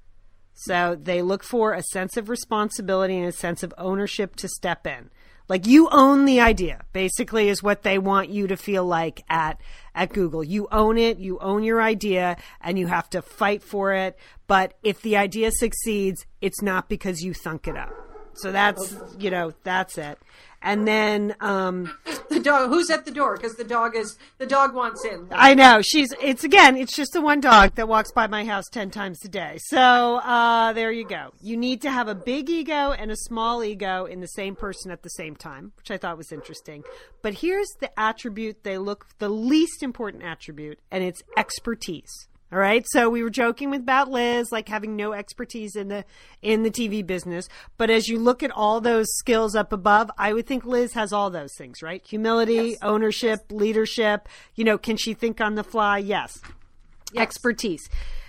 So 0.53 0.97
they 1.01 1.21
look 1.23 1.43
for 1.43 1.75
a 1.75 1.83
sense 1.83 2.17
of 2.17 2.29
responsibility 2.29 3.17
and 3.17 3.27
a 3.27 3.33
sense 3.33 3.63
of 3.63 3.75
ownership 3.77 4.37
to 4.37 4.49
step 4.49 4.87
in. 4.87 5.11
Like 5.49 5.67
you 5.67 5.89
own 5.93 6.25
the 6.25 6.41
idea, 6.41 6.85
basically, 6.93 7.49
is 7.49 7.63
what 7.63 7.83
they 7.83 7.99
want 7.99 8.31
you 8.31 8.47
to 8.49 8.57
feel 8.57 8.85
like 8.85 9.23
at 9.29 9.61
at 9.97 10.13
Google. 10.13 10.45
You 10.45 10.69
own 10.71 10.99
it, 10.99 11.19
you 11.19 11.39
own 11.41 11.65
your 11.65 11.83
idea, 11.83 12.37
and 12.61 12.79
you 12.79 12.87
have 12.87 13.11
to 13.11 13.23
fight 13.23 13.65
for 13.65 13.93
it. 13.93 14.17
But 14.47 14.75
if 14.85 15.03
the 15.03 15.17
idea 15.17 15.51
succeeds, 15.51 16.25
it's 16.41 16.63
not 16.63 16.89
because 16.89 17.25
you 17.25 17.35
thunk 17.35 17.67
it 17.67 17.77
up. 17.77 18.06
So 18.37 18.53
that's 18.53 18.97
you 19.19 19.31
know 19.31 19.53
that's 19.63 19.99
it. 19.99 20.19
And 20.63 20.87
then 20.87 21.37
um, 21.41 21.93
The 22.37 22.43
dog. 22.43 22.69
Who's 22.69 22.91
at 22.91 23.07
the 23.07 23.11
door? 23.11 23.37
Because 23.37 23.55
the 23.55 23.65
dog 23.65 23.97
is 23.97 24.19
the 24.37 24.47
dog 24.47 24.75
wants 24.75 25.05
in. 25.05 25.29
I 25.31 25.55
know 25.55 25.81
she's. 25.81 26.13
It's 26.21 26.45
again. 26.45 26.77
It's 26.77 26.95
just 26.95 27.13
the 27.13 27.23
one 27.23 27.41
dog 27.41 27.77
that 27.77 27.89
walks 27.89 28.13
by 28.13 28.27
my 28.27 28.45
house 28.45 28.69
ten 28.71 28.91
times 28.91 29.25
a 29.25 29.29
day. 29.29 29.57
So 29.69 30.17
uh, 30.17 30.73
there 30.75 30.93
you 30.93 31.07
go. 31.07 31.33
You 31.41 31.57
need 31.57 31.81
to 31.83 31.91
have 31.91 32.09
a 32.09 32.15
big 32.15 32.51
ego 32.51 32.93
and 32.93 33.11
a 33.11 33.17
small 33.17 33.65
ego 33.65 34.05
in 34.05 34.21
the 34.21 34.29
same 34.29 34.55
person 34.55 34.91
at 34.91 35.03
the 35.03 35.09
same 35.09 35.35
time, 35.35 35.73
which 35.77 35.91
I 35.91 35.97
thought 35.97 36.19
was 36.19 36.31
interesting. 36.31 36.85
But 37.23 37.35
here's 37.35 37.69
the 37.81 37.91
attribute 37.99 38.65
they 38.65 38.77
look 38.77 39.07
the 39.19 39.31
least 39.31 39.83
important 39.83 40.23
attribute, 40.23 40.79
and 40.91 41.03
it's 41.03 41.23
expertise. 41.39 42.29
All 42.53 42.61
right. 42.61 42.85
So 42.91 43.11
we 43.11 43.25
were 43.25 43.31
joking 43.31 43.71
with 43.71 43.81
about 43.81 44.09
Liz, 44.09 44.53
like 44.53 44.69
having 44.69 44.95
no 44.95 45.13
expertise 45.13 45.75
in 45.75 45.89
the 45.89 46.05
in 46.43 46.63
the 46.63 46.71
TV 46.71 47.05
business. 47.05 47.49
But 47.77 47.91
as 47.91 48.07
you 48.07 48.21
look 48.21 48.43
at 48.43 48.53
all 48.53 48.81
those 48.81 49.07
skills 49.17 49.57
up 49.57 49.73
above, 49.73 50.11
I 50.17 50.33
would 50.33 50.47
think 50.47 50.65
Liz 50.65 50.93
has 50.93 51.13
all 51.13 51.29
those 51.29 51.55
things, 51.57 51.83
right? 51.83 52.07
Humility, 52.07 52.77
ownership, 52.83 53.41
leadership. 53.51 54.29
You 54.55 54.65
know, 54.65 54.79
can 54.79 54.97
she 54.97 55.13
think 55.13 55.41
on 55.41 55.57
the 55.57 55.65
fly? 55.65 55.99
Yes. 55.99 56.41
Expertise. 57.17 57.89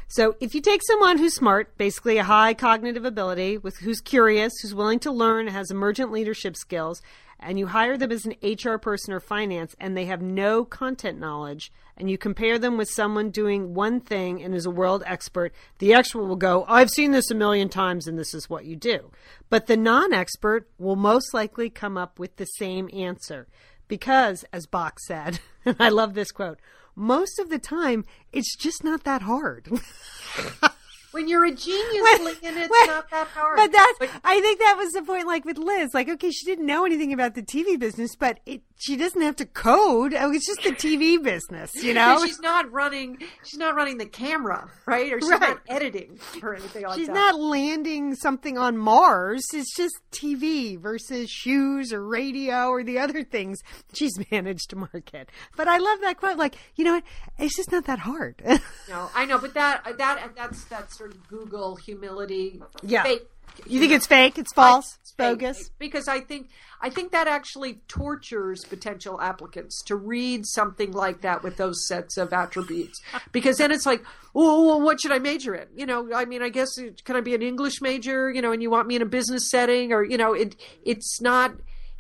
So 0.09 0.35
if 0.39 0.55
you 0.55 0.61
take 0.61 0.81
someone 0.83 1.17
who's 1.17 1.35
smart, 1.35 1.77
basically 1.77 2.17
a 2.17 2.23
high 2.23 2.53
cognitive 2.53 3.03
ability, 3.03 3.57
with 3.57 3.77
who's 3.79 3.99
curious, 3.99 4.53
who's 4.61 4.73
willing 4.73 4.99
to 4.99 5.11
learn, 5.11 5.47
has 5.47 5.69
emergent 5.69 6.13
leadership 6.13 6.55
skills, 6.55 7.01
and 7.39 7.59
you 7.59 7.67
hire 7.67 7.97
them 7.97 8.11
as 8.11 8.25
an 8.25 8.35
HR 8.41 8.77
person 8.77 9.13
or 9.13 9.19
finance 9.19 9.75
and 9.79 9.95
they 9.95 10.05
have 10.05 10.21
no 10.21 10.65
content 10.65 11.19
knowledge 11.19 11.71
and 11.95 12.09
you 12.09 12.17
compare 12.17 12.59
them 12.59 12.77
with 12.77 12.89
someone 12.89 13.29
doing 13.29 13.73
one 13.73 13.99
thing 13.99 14.41
and 14.41 14.53
is 14.53 14.65
a 14.65 14.71
world 14.71 15.03
expert, 15.05 15.53
the 15.79 15.93
expert 15.93 16.25
will 16.25 16.35
go, 16.35 16.65
I've 16.67 16.89
seen 16.89 17.11
this 17.11 17.31
a 17.31 17.35
million 17.35 17.69
times 17.69 18.07
and 18.07 18.17
this 18.17 18.33
is 18.33 18.49
what 18.49 18.65
you 18.65 18.75
do. 18.75 19.11
But 19.49 19.67
the 19.67 19.77
non 19.77 20.13
expert 20.13 20.69
will 20.77 20.95
most 20.95 21.33
likely 21.33 21.69
come 21.69 21.97
up 21.97 22.19
with 22.19 22.35
the 22.37 22.45
same 22.45 22.89
answer. 22.93 23.47
Because, 23.87 24.43
as 24.51 24.67
Bock 24.67 24.99
said, 24.99 25.39
and 25.65 25.77
I 25.79 25.89
love 25.89 26.13
this 26.13 26.31
quote, 26.31 26.59
most 26.95 27.39
of 27.39 27.49
the 27.49 27.59
time 27.59 28.05
it's 28.31 28.55
just 28.55 28.83
not 28.83 29.03
that 29.03 29.21
hard. 29.23 29.69
When 31.11 31.27
you're 31.27 31.45
a 31.45 31.51
genius, 31.51 32.01
Well, 32.03 32.23
Lynn, 32.23 32.35
it's 32.43 32.69
well, 32.69 32.87
not 32.87 33.09
that 33.11 33.27
hard. 33.27 33.55
But 33.57 33.71
that's 33.71 33.99
But- 33.99 34.09
I 34.23 34.41
think 34.41 34.59
that 34.59 34.75
was 34.77 34.91
the 34.93 35.01
point 35.01 35.25
like 35.25 35.45
with 35.45 35.57
Liz. 35.57 35.93
Like, 35.93 36.09
okay, 36.09 36.31
she 36.31 36.45
didn't 36.45 36.65
know 36.65 36.85
anything 36.85 37.13
about 37.13 37.33
the 37.35 37.41
TV 37.41 37.79
business, 37.79 38.15
but 38.15 38.39
it 38.45 38.61
she 38.79 38.95
doesn't 38.95 39.21
have 39.21 39.35
to 39.37 39.45
code. 39.45 40.13
Oh, 40.13 40.31
it's 40.31 40.45
just 40.45 40.61
the 40.63 40.71
TV 40.71 41.21
business, 41.23 41.71
you 41.75 41.93
know? 41.93 42.23
she's 42.25 42.39
not 42.39 42.71
running. 42.71 43.17
She's 43.43 43.57
not 43.59 43.75
running 43.75 43.97
the 43.97 44.05
camera, 44.05 44.69
right? 44.85 45.11
Or 45.11 45.19
she's 45.19 45.29
Right. 45.29 45.41
not 45.41 45.61
editing 45.67 46.19
or 46.43 46.55
anything 46.55 46.83
like 46.83 46.97
She's 46.97 47.07
that. 47.07 47.13
not 47.13 47.39
landing 47.39 48.15
something 48.15 48.57
on 48.57 48.77
Mars. 48.77 49.43
It's 49.53 49.75
just 49.75 49.95
TV 50.11 50.79
versus 50.79 51.29
shoes 51.29 51.91
or 51.91 52.05
radio 52.07 52.67
or 52.69 52.83
the 52.83 52.99
other 52.99 53.23
things 53.23 53.59
she's 53.93 54.13
managed 54.31 54.69
to 54.69 54.75
market. 54.75 55.29
But 55.55 55.67
I 55.67 55.77
love 55.77 55.99
that 56.01 56.17
quote. 56.17 56.37
Like, 56.37 56.55
you 56.75 56.85
know 56.85 56.93
what? 56.93 57.03
It's 57.39 57.55
just 57.55 57.71
not 57.71 57.85
that 57.85 57.99
hard. 57.99 58.41
No, 58.89 59.09
I 59.13 59.25
know, 59.25 59.37
but 59.37 59.53
that 59.55 59.83
that 59.97 60.31
that's 60.35 60.63
that 60.65 60.93
sort 60.93 61.11
of 61.11 61.27
Google 61.27 61.75
humility. 61.75 62.61
Yeah. 62.83 63.03
fake 63.03 63.27
you 63.65 63.79
think 63.79 63.91
it's 63.91 64.07
fake? 64.07 64.37
It's 64.37 64.53
false? 64.53 64.97
It's 65.01 65.11
bogus? 65.11 65.57
fake. 65.57 65.71
Because 65.79 66.07
I 66.07 66.19
think 66.19 66.49
I 66.79 66.89
think 66.89 67.11
that 67.11 67.27
actually 67.27 67.81
tortures 67.87 68.63
potential 68.65 69.19
applicants 69.19 69.81
to 69.85 69.95
read 69.95 70.45
something 70.45 70.91
like 70.91 71.21
that 71.21 71.43
with 71.43 71.57
those 71.57 71.87
sets 71.87 72.17
of 72.17 72.33
attributes. 72.33 73.01
Because 73.31 73.57
then 73.57 73.71
it's 73.71 73.85
like, 73.85 74.03
oh, 74.35 74.67
well, 74.67 74.81
what 74.81 75.01
should 75.01 75.11
I 75.11 75.19
major 75.19 75.55
in? 75.55 75.67
You 75.75 75.87
know, 75.87 76.13
I 76.13 76.25
mean, 76.25 76.43
I 76.43 76.49
guess 76.49 76.77
uh, 76.77 76.89
can 77.03 77.15
I 77.15 77.21
be 77.21 77.33
an 77.33 77.41
English 77.41 77.81
major? 77.81 78.31
You 78.31 78.41
know, 78.41 78.51
and 78.51 78.61
you 78.61 78.69
want 78.69 78.87
me 78.87 78.95
in 78.95 79.01
a 79.01 79.07
business 79.07 79.49
setting, 79.49 79.91
or 79.91 80.03
you 80.03 80.17
know, 80.17 80.33
it 80.33 80.55
it's 80.83 81.21
not. 81.21 81.53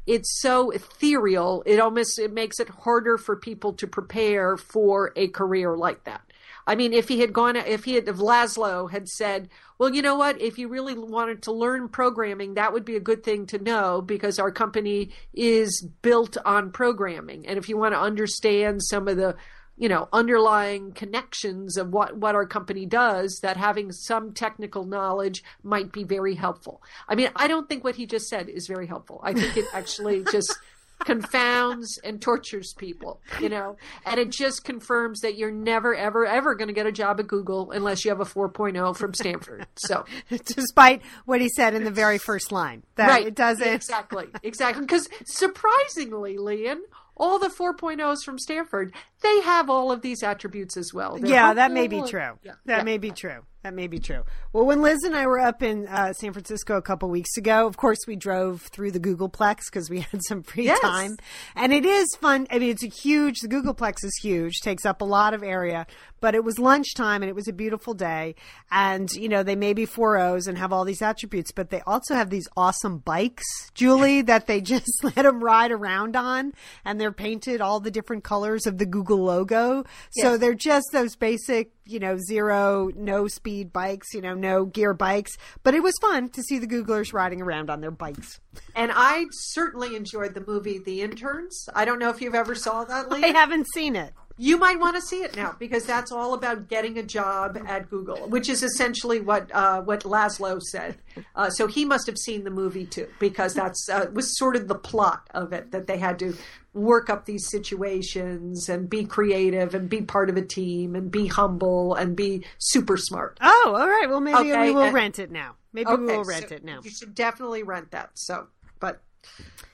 It's 0.05 0.39
so 0.39 0.69
ethereal. 0.69 1.63
It 1.65 1.81
almost 1.81 2.17
it 2.17 2.31
makes 2.31 2.61
it 2.61 2.69
harder 2.69 3.17
for 3.17 3.35
people 3.35 3.73
to 3.73 3.87
prepare 3.87 4.55
for 4.55 5.11
a 5.17 5.27
career 5.27 5.75
like 5.75 6.05
that. 6.05 6.21
I 6.67 6.75
mean, 6.75 6.93
if 6.93 7.07
he 7.07 7.21
had 7.21 7.33
gone, 7.33 7.55
if 7.55 7.85
he 7.85 7.93
had, 7.95 8.07
if 8.07 8.17
Laszlo 8.17 8.91
had 8.91 9.07
said, 9.07 9.49
well, 9.79 9.93
you 9.93 10.01
know 10.01 10.15
what, 10.15 10.41
if 10.41 10.57
you 10.57 10.69
really 10.69 10.97
wanted 10.97 11.43
to 11.43 11.51
learn 11.51 11.89
programming, 11.89 12.55
that 12.55 12.73
would 12.73 12.85
be 12.85 12.95
a 12.95 13.01
good 13.01 13.23
thing 13.23 13.45
to 13.47 13.59
know 13.59 14.01
because 14.01 14.39
our 14.39 14.51
company 14.51 15.11
is 15.33 15.87
built 16.01 16.37
on 16.45 16.71
programming. 16.71 17.47
And 17.47 17.57
if 17.57 17.69
you 17.69 17.77
want 17.77 17.93
to 17.93 17.99
understand 17.99 18.81
some 18.83 19.07
of 19.07 19.17
the, 19.17 19.35
you 19.77 19.87
know, 19.87 20.09
underlying 20.11 20.93
connections 20.93 21.77
of 21.77 21.89
what, 21.89 22.17
what 22.17 22.33
our 22.33 22.47
company 22.47 22.87
does, 22.87 23.39
that 23.43 23.55
having 23.55 23.91
some 23.91 24.33
technical 24.33 24.83
knowledge 24.83 25.43
might 25.61 25.91
be 25.91 26.03
very 26.03 26.33
helpful. 26.33 26.81
I 27.07 27.13
mean, 27.13 27.29
I 27.35 27.47
don't 27.47 27.69
think 27.69 27.83
what 27.83 27.95
he 27.95 28.07
just 28.07 28.27
said 28.27 28.49
is 28.49 28.65
very 28.65 28.87
helpful. 28.87 29.21
I 29.23 29.33
think 29.33 29.57
it 29.57 29.65
actually 29.73 30.23
just 30.23 30.57
confounds 31.05 31.99
and 32.03 32.21
tortures 32.21 32.73
people, 32.77 33.21
you 33.39 33.49
know, 33.49 33.77
and 34.05 34.19
it 34.19 34.31
just 34.31 34.63
confirms 34.63 35.21
that 35.21 35.37
you're 35.37 35.51
never, 35.51 35.95
ever, 35.95 36.25
ever 36.25 36.55
going 36.55 36.67
to 36.67 36.73
get 36.73 36.85
a 36.85 36.91
job 36.91 37.19
at 37.19 37.27
Google 37.27 37.71
unless 37.71 38.03
you 38.03 38.11
have 38.11 38.19
a 38.19 38.25
4.0 38.25 38.95
from 38.95 39.13
Stanford. 39.13 39.67
So, 39.75 40.05
Despite 40.29 41.01
what 41.25 41.41
he 41.41 41.49
said 41.49 41.73
in 41.73 41.83
the 41.83 41.91
very 41.91 42.17
first 42.17 42.51
line. 42.51 42.83
That 42.95 43.09
right. 43.09 43.27
it 43.27 43.35
doesn't. 43.35 43.67
Exactly. 43.67 44.27
Exactly. 44.43 44.81
Because 44.81 45.07
surprisingly, 45.25 46.37
Lian, 46.37 46.81
all 47.15 47.39
the 47.39 47.49
4.0s 47.49 48.23
from 48.23 48.37
Stanford, 48.37 48.93
they 49.21 49.41
have 49.41 49.69
all 49.69 49.91
of 49.91 50.01
these 50.01 50.23
attributes 50.23 50.77
as 50.77 50.93
well. 50.93 51.17
They're 51.17 51.29
yeah, 51.29 51.53
that 51.53 51.71
may 51.71 51.87
be 51.87 52.01
true. 52.01 52.37
Yeah. 52.43 52.53
That 52.65 52.77
Yeah. 52.79 52.83
may 52.83 52.97
be 52.97 53.11
true. 53.11 53.45
That 53.63 53.73
may 53.73 53.87
be 53.87 53.99
true. 53.99 54.23
Well, 54.53 54.65
when 54.65 54.81
Liz 54.81 55.03
and 55.03 55.13
I 55.15 55.25
were 55.25 55.39
up 55.39 55.61
in 55.61 55.87
uh, 55.87 56.13
San 56.13 56.31
Francisco 56.31 56.77
a 56.77 56.81
couple 56.81 57.09
weeks 57.09 57.35
ago, 57.37 57.65
of 57.67 57.75
course 57.75 57.97
we 58.07 58.15
drove 58.15 58.61
through 58.61 58.91
the 58.91 58.99
Googleplex 58.99 59.61
because 59.65 59.89
we 59.89 60.01
had 60.11 60.21
some 60.23 60.43
free 60.43 60.65
Yes. 60.65 60.79
time, 60.79 61.17
and 61.55 61.73
it 61.73 61.83
is 61.85 62.07
fun. 62.21 62.47
I 62.51 62.59
mean, 62.59 62.69
it's 62.69 62.83
a 62.83 62.87
huge. 62.87 63.39
The 63.41 63.47
Googleplex 63.49 64.05
is 64.05 64.15
huge, 64.21 64.61
takes 64.61 64.85
up 64.85 65.01
a 65.01 65.05
lot 65.05 65.33
of 65.33 65.43
area. 65.43 65.85
But 66.19 66.33
it 66.33 66.43
was 66.43 66.57
lunchtime 66.57 67.21
and 67.21 67.29
it 67.29 67.35
was 67.35 67.47
a 67.47 67.53
beautiful 67.53 67.93
day, 67.93 68.33
and 68.71 69.07
you 69.11 69.29
know 69.29 69.43
they 69.43 69.55
may 69.55 69.73
be 69.73 69.85
four 69.85 70.17
O's 70.17 70.47
and 70.47 70.57
have 70.57 70.73
all 70.73 70.83
these 70.83 71.01
attributes, 71.01 71.51
but 71.51 71.69
they 71.69 71.81
also 71.85 72.15
have 72.15 72.29
these 72.31 72.47
awesome 72.57 72.97
bikes, 72.99 73.45
Julie, 73.75 74.21
that 74.23 74.47
they 74.47 74.59
just 74.73 75.03
let 75.03 75.15
them 75.15 75.43
ride 75.43 75.71
around 75.71 76.15
on, 76.15 76.53
and 76.85 76.99
they're 76.99 77.11
painted 77.11 77.61
all 77.61 77.79
the 77.79 77.91
different 77.91 78.23
colors 78.23 78.65
of 78.65 78.77
the 78.79 78.85
Google 78.85 79.06
logo. 79.15 79.83
So 80.11 80.37
they're 80.37 80.53
just 80.53 80.87
those 80.91 81.15
basic, 81.15 81.71
you 81.85 81.99
know, 81.99 82.17
zero, 82.17 82.89
no 82.95 83.27
speed 83.27 83.71
bikes, 83.71 84.13
you 84.13 84.21
know, 84.21 84.33
no 84.33 84.65
gear 84.65 84.93
bikes. 84.93 85.31
But 85.63 85.73
it 85.73 85.83
was 85.83 85.93
fun 86.01 86.29
to 86.29 86.41
see 86.43 86.59
the 86.59 86.67
Googlers 86.67 87.13
riding 87.13 87.41
around 87.41 87.69
on 87.69 87.81
their 87.81 87.91
bikes. 87.91 88.39
And 88.75 88.91
I 88.93 89.25
certainly 89.31 89.95
enjoyed 89.95 90.33
the 90.33 90.43
movie 90.45 90.79
The 90.79 91.01
Interns. 91.01 91.67
I 91.73 91.85
don't 91.85 91.99
know 91.99 92.09
if 92.09 92.21
you've 92.21 92.35
ever 92.35 92.55
saw 92.55 92.83
that, 92.85 93.09
Lian. 93.09 93.23
I 93.23 93.27
haven't 93.27 93.67
seen 93.73 93.95
it. 93.95 94.13
You 94.37 94.57
might 94.57 94.79
want 94.79 94.95
to 94.95 95.01
see 95.01 95.21
it 95.23 95.35
now 95.35 95.55
because 95.59 95.85
that's 95.85 96.11
all 96.11 96.33
about 96.33 96.67
getting 96.67 96.97
a 96.97 97.03
job 97.03 97.57
at 97.67 97.89
Google, 97.89 98.29
which 98.29 98.49
is 98.49 98.63
essentially 98.63 99.19
what 99.19 99.49
uh, 99.53 99.81
what 99.81 100.03
Laszlo 100.03 100.61
said. 100.61 100.97
Uh, 101.35 101.49
so 101.49 101.67
he 101.67 101.85
must 101.85 102.05
have 102.07 102.17
seen 102.17 102.43
the 102.43 102.51
movie 102.51 102.85
too, 102.85 103.07
because 103.19 103.53
that's 103.53 103.89
uh, 103.89 104.09
was 104.13 104.37
sort 104.37 104.55
of 104.55 104.67
the 104.67 104.75
plot 104.75 105.27
of 105.33 105.53
it 105.53 105.71
that 105.71 105.87
they 105.87 105.97
had 105.97 106.19
to 106.19 106.35
work 106.73 107.09
up 107.09 107.25
these 107.25 107.49
situations 107.49 108.69
and 108.69 108.87
be 108.89 109.03
creative 109.03 109.73
and 109.73 109.89
be 109.89 110.01
part 110.01 110.29
of 110.29 110.37
a 110.37 110.41
team 110.43 110.95
and 110.95 111.09
be 111.11 111.25
humble 111.27 111.95
and 111.95 112.15
be 112.15 112.45
super 112.59 112.97
smart. 112.97 113.37
Oh, 113.41 113.75
all 113.75 113.87
right. 113.87 114.07
Well, 114.07 114.19
maybe 114.19 114.51
Okay, 114.51 114.67
we 114.67 114.71
will 114.75 114.83
and- 114.83 114.93
rent 114.93 115.17
it 115.19 115.31
now. 115.31 115.55
Maybe 115.73 115.91
we 115.91 116.05
will 116.05 116.23
rent 116.23 116.49
so 116.49 116.55
it 116.55 116.63
now. 116.63 116.79
You 116.83 116.89
should 116.89 117.13
definitely 117.13 117.61
rent 117.61 117.91
that. 117.91 118.11
So, 118.15 118.47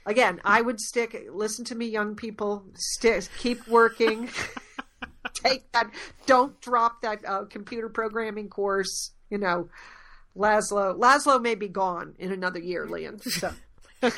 again, 0.05 0.41
I 0.43 0.61
would 0.61 0.79
stick. 0.79 1.27
Listen 1.31 1.65
to 1.65 1.75
me, 1.75 1.87
young 1.87 2.15
people. 2.15 2.65
Stick. 2.75 3.27
Keep 3.39 3.67
working. 3.67 4.29
Take 5.33 5.71
that. 5.71 5.89
Don't 6.25 6.59
drop 6.61 7.01
that 7.01 7.19
uh, 7.27 7.45
computer 7.45 7.89
programming 7.89 8.49
course. 8.49 9.11
You 9.29 9.37
know, 9.37 9.69
Laszlo. 10.35 10.97
Laszlo 10.97 11.41
may 11.41 11.55
be 11.55 11.67
gone 11.67 12.15
in 12.19 12.31
another 12.31 12.59
year, 12.59 12.87
Lian. 12.87 13.21
So. 13.21 13.53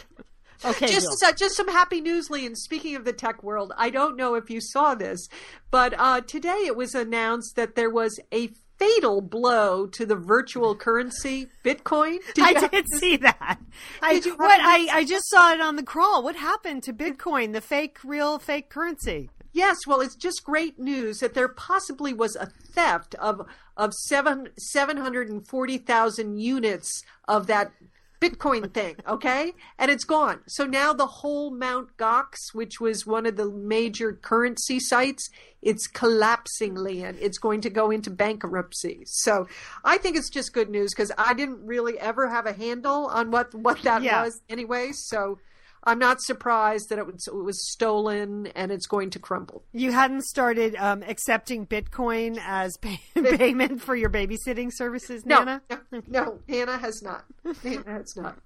Okay, 0.63 0.88
just 0.88 1.24
uh, 1.24 1.34
just 1.34 1.56
some 1.56 1.67
happy 1.67 2.02
news, 2.02 2.30
Lee. 2.30 2.45
And 2.45 2.58
speaking 2.58 2.95
of 2.95 3.04
the 3.04 3.13
tech 3.13 3.43
world, 3.43 3.74
I 3.78 3.89
don't 3.89 4.15
know 4.15 4.36
if 4.36 4.50
you 4.50 4.62
saw 4.62 4.95
this, 4.95 5.28
but 5.69 5.93
uh, 5.98 6.21
today 6.21 6.63
it 6.65 6.76
was 6.76 6.95
announced 6.95 7.56
that 7.56 7.76
there 7.76 7.89
was 7.89 8.19
a 8.34 8.52
fatal 8.78 9.22
blow 9.22 9.88
to 9.88 10.06
the 10.06 10.16
virtual 10.16 10.76
currency 10.76 11.48
Bitcoin. 11.64 12.18
Did 12.34 12.44
I 12.44 12.68
did 12.68 12.86
see 13.00 13.18
that. 13.18 13.60
I, 14.02 14.14
Did 14.14 14.26
you 14.26 14.36
what 14.36 14.60
I, 14.62 14.88
I 14.92 15.06
just 15.06 15.30
saw 15.30 15.54
it 15.54 15.62
on 15.62 15.76
the 15.76 15.84
crawl. 15.84 16.24
What 16.24 16.36
happened 16.36 16.84
to 16.84 16.94
Bitcoin, 16.94 17.54
the 17.54 17.62
fake, 17.62 17.98
real, 18.04 18.40
fake 18.40 18.70
currency? 18.70 19.30
Yes, 19.54 19.78
well, 19.88 20.02
it's 20.02 20.16
just 20.16 20.44
great 20.44 20.80
news 20.80 21.20
that 21.20 21.34
there 21.34 21.48
possibly 21.48 22.12
was 22.12 22.36
a 22.36 22.48
theft 22.48 23.16
of 23.16 23.48
of 23.78 23.94
seven 23.94 24.50
seven 24.58 24.98
hundred 24.98 25.30
and 25.30 25.48
forty 25.48 25.78
thousand 25.78 26.40
units 26.40 27.04
of 27.28 27.48
that 27.48 27.71
Bitcoin 28.22 28.74
thing, 28.74 28.96
okay? 29.08 29.54
And 29.78 29.92
it's 29.92 30.04
gone. 30.04 30.40
So 30.48 30.66
now 30.66 30.94
the 30.94 31.06
whole 31.08 31.52
Mount 31.52 31.96
Gox, 31.98 32.54
which 32.54 32.80
was 32.80 33.06
one 33.06 33.26
of 33.26 33.36
the 33.36 33.50
major 33.52 34.13
currency 34.13 34.80
sites, 34.80 35.30
it's 35.62 35.88
collapsing, 35.88 36.76
Lian. 36.76 37.18
It's 37.20 37.38
going 37.38 37.62
to 37.62 37.70
go 37.70 37.92
into 37.92 38.10
bankruptcy. 38.10 39.04
So 39.06 39.48
I 39.84 39.98
think 39.98 40.16
it's 40.16 40.30
just 40.30 40.54
good 40.54 40.70
news 40.70 40.92
because 40.94 41.12
I 41.18 41.34
didn't 41.34 41.66
really 41.66 42.00
ever 42.00 42.30
have 42.30 42.46
a 42.46 42.54
handle 42.54 43.08
on 43.08 43.32
what 43.32 43.54
what 43.54 43.82
that 43.84 44.02
Yeah. 44.04 44.24
was 44.24 44.42
anyway. 44.50 44.92
So 44.94 45.40
I'm 45.86 46.00
not 46.00 46.21
surprised 46.21 46.90
that 46.90 46.98
it 47.00 47.06
was, 47.06 47.27
it 47.27 47.36
was 47.36 47.69
stolen 47.71 48.48
and 48.56 48.71
it's 48.71 48.88
going 48.88 49.12
to 49.12 49.19
crumble. 49.19 49.63
You 49.71 49.92
hadn't 49.92 50.23
started 50.23 50.75
um, 50.77 51.04
accepting 51.04 51.67
Bitcoin 51.67 52.40
as 52.44 52.75
pay- 52.77 53.00
payment 53.38 53.81
for 53.81 53.96
your 53.96 54.10
babysitting 54.10 54.71
services, 54.73 55.25
No, 55.25 55.40
Nana? 55.44 55.62
no, 55.69 56.02
no, 56.08 56.40
Hannah 56.50 56.77
has 56.77 57.02
not. 57.04 57.25
Hannah 57.62 57.83
has 57.92 58.15
not. 58.15 58.38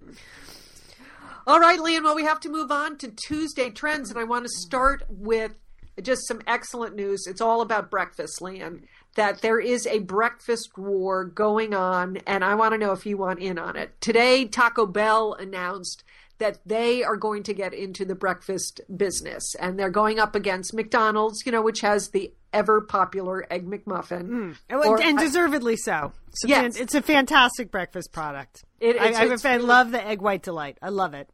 All 1.47 1.59
right, 1.59 1.79
Lian, 1.79 2.03
Well, 2.03 2.15
we 2.15 2.23
have 2.25 2.39
to 2.41 2.49
move 2.49 2.71
on 2.71 2.97
to 2.97 3.07
Tuesday 3.09 3.69
trends, 3.69 4.09
and 4.09 4.19
I 4.19 4.23
want 4.23 4.45
to 4.45 4.49
start 4.49 5.03
with 5.09 5.53
just 6.01 6.27
some 6.27 6.41
excellent 6.45 6.95
news. 6.95 7.25
It's 7.27 7.41
all 7.41 7.61
about 7.61 7.89
breakfast, 7.89 8.41
Lian. 8.41 8.83
That 9.15 9.41
there 9.41 9.59
is 9.59 9.87
a 9.87 9.99
breakfast 9.99 10.77
war 10.77 11.25
going 11.25 11.73
on, 11.73 12.17
and 12.27 12.43
I 12.43 12.55
want 12.55 12.73
to 12.73 12.77
know 12.77 12.91
if 12.91 13.05
you 13.05 13.17
want 13.17 13.39
in 13.39 13.57
on 13.57 13.75
it. 13.75 13.99
Today, 13.99 14.45
Taco 14.45 14.85
Bell 14.85 15.33
announced 15.33 16.03
that 16.39 16.57
they 16.65 17.03
are 17.03 17.15
going 17.17 17.43
to 17.43 17.53
get 17.53 17.73
into 17.73 18.03
the 18.05 18.15
breakfast 18.15 18.81
business, 18.95 19.55
and 19.59 19.77
they're 19.77 19.89
going 19.89 20.19
up 20.19 20.35
against 20.35 20.73
McDonald's, 20.73 21.43
you 21.45 21.51
know, 21.51 21.61
which 21.61 21.81
has 21.81 22.09
the 22.09 22.33
ever 22.51 22.81
popular 22.81 23.45
Egg 23.53 23.67
McMuffin. 23.67 24.25
Hmm. 24.27 24.51
And- 24.69 24.85
Or- 24.85 24.99
and 25.01 25.17
deservedly 25.19 25.75
so. 25.77 26.13
It's 26.29 26.43
a, 26.45 26.47
Yes. 26.47 26.75
fan- 26.77 26.83
it's 26.83 26.95
a 26.95 27.01
fantastic 27.01 27.71
breakfast 27.71 28.11
product. 28.11 28.63
It- 28.79 28.95
I, 28.99 29.09
it's- 29.09 29.15
I, 29.17 29.33
it's 29.33 29.45
I 29.45 29.57
love 29.57 29.91
the 29.91 30.03
egg 30.05 30.21
white 30.21 30.41
delight. 30.41 30.77
I 30.81 30.89
love 30.89 31.13
it. 31.13 31.29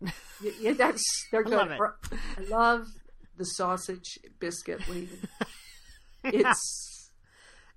Yeah, 0.60 0.74
that's 0.74 1.01
they're 1.32 1.43
good. 1.43 1.53
love 1.53 1.72
it. 1.72 1.80
I 2.38 2.41
love 2.49 2.88
the 3.38 3.45
sausage 3.45 4.20
biscuit. 4.39 4.88
Lee. 4.89 5.08
It's 6.24 7.12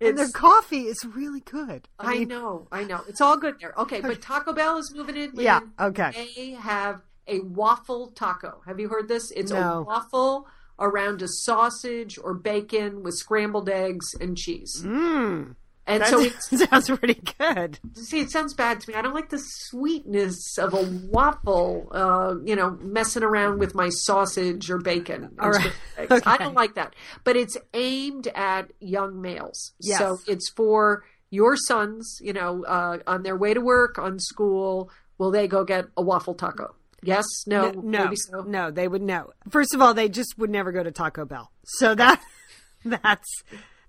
and 0.01 0.17
their 0.17 0.29
coffee 0.31 0.83
is 0.87 0.97
really 1.05 1.41
good. 1.41 1.89
I 1.99 2.25
know, 2.25 2.69
I 2.71 2.85
know. 2.85 3.03
It's 3.09 3.21
all 3.21 3.37
good 3.37 3.57
there. 3.61 3.75
Okay, 3.77 4.01
but 4.01 4.23
Taco 4.23 4.53
Bell 4.53 4.79
is 4.79 4.93
moving 4.95 5.17
in. 5.17 5.33
Yeah, 5.35 5.61
okay. 5.79 6.29
They 6.37 6.51
have 6.53 7.03
a 7.29 7.41
waffle 7.41 8.09
taco. 8.15 8.63
Have 8.67 8.81
you 8.81 8.89
heard 8.89 9.09
this? 9.09 9.31
It's 9.31 9.51
a 9.53 9.83
waffle 9.87 10.47
around 10.81 11.23
a 11.23 11.29
sausage 11.29 12.19
or 12.23 12.35
bacon 12.35 13.03
with 13.03 13.15
scrambled 13.15 13.69
eggs 13.69 14.15
and 14.21 14.37
cheese. 14.37 14.83
Mmm. 14.85 15.55
And 15.87 16.03
That 16.03 16.11
so 16.11 16.21
it's 16.21 16.51
sounds 16.71 16.89
pretty 16.91 17.19
good. 17.39 17.79
see, 17.95 18.21
it 18.21 18.31
sounds 18.31 18.53
bad 18.53 18.81
to 18.83 18.91
me. 18.91 18.95
I 18.95 19.01
don't 19.01 19.15
like 19.15 19.31
the 19.31 19.39
sweetness 19.43 20.59
of 20.59 20.75
a 20.75 20.83
waffle, 21.11 21.89
uh, 21.93 22.35
you 22.45 22.55
know, 22.57 22.77
messing 22.83 23.23
around 23.23 23.59
with 23.59 23.75
my 23.75 23.89
sausage 23.89 24.71
or 24.71 24.79
bacon. 24.79 25.31
All 25.41 25.51
right. 25.51 25.73
eggs. 25.97 26.23
I 26.27 26.37
don't 26.37 26.55
like 26.55 26.75
that. 26.75 26.95
But 27.25 27.37
it's 27.37 27.57
aimed 27.73 28.27
at 28.35 28.71
young 28.81 29.21
males. 29.23 29.73
Yes. 29.81 29.99
So 29.99 30.19
it's 30.27 30.51
for 30.51 31.05
your 31.31 31.57
sons, 31.57 32.19
you 32.23 32.35
know, 32.35 32.65
uh, 32.65 32.99
on 33.07 33.23
their 33.23 33.37
way 33.37 33.55
to 33.55 33.61
work, 33.61 33.99
on 33.99 34.19
school. 34.19 34.91
Will 35.17 35.31
they 35.31 35.49
go 35.49 35.65
get 35.65 35.87
a 35.97 36.03
waffle 36.03 36.35
taco? 36.35 36.75
Yes, 37.03 37.25
no, 37.47 37.71
no, 37.71 37.81
no, 37.81 38.05
maybe 38.05 38.17
so. 38.17 38.43
no, 38.43 38.71
they 38.71 38.89
would 38.89 39.03
know. 39.03 39.31
First 39.51 39.75
of 39.75 39.81
all, 39.81 39.95
they 39.95 40.09
just 40.09 40.37
would 40.39 40.51
never 40.51 40.73
go 40.73 40.83
to 40.83 40.91
Taco 40.91 41.25
Bell. 41.25 41.51
So 41.65 41.95
that 41.95 42.21
that's 42.85 43.29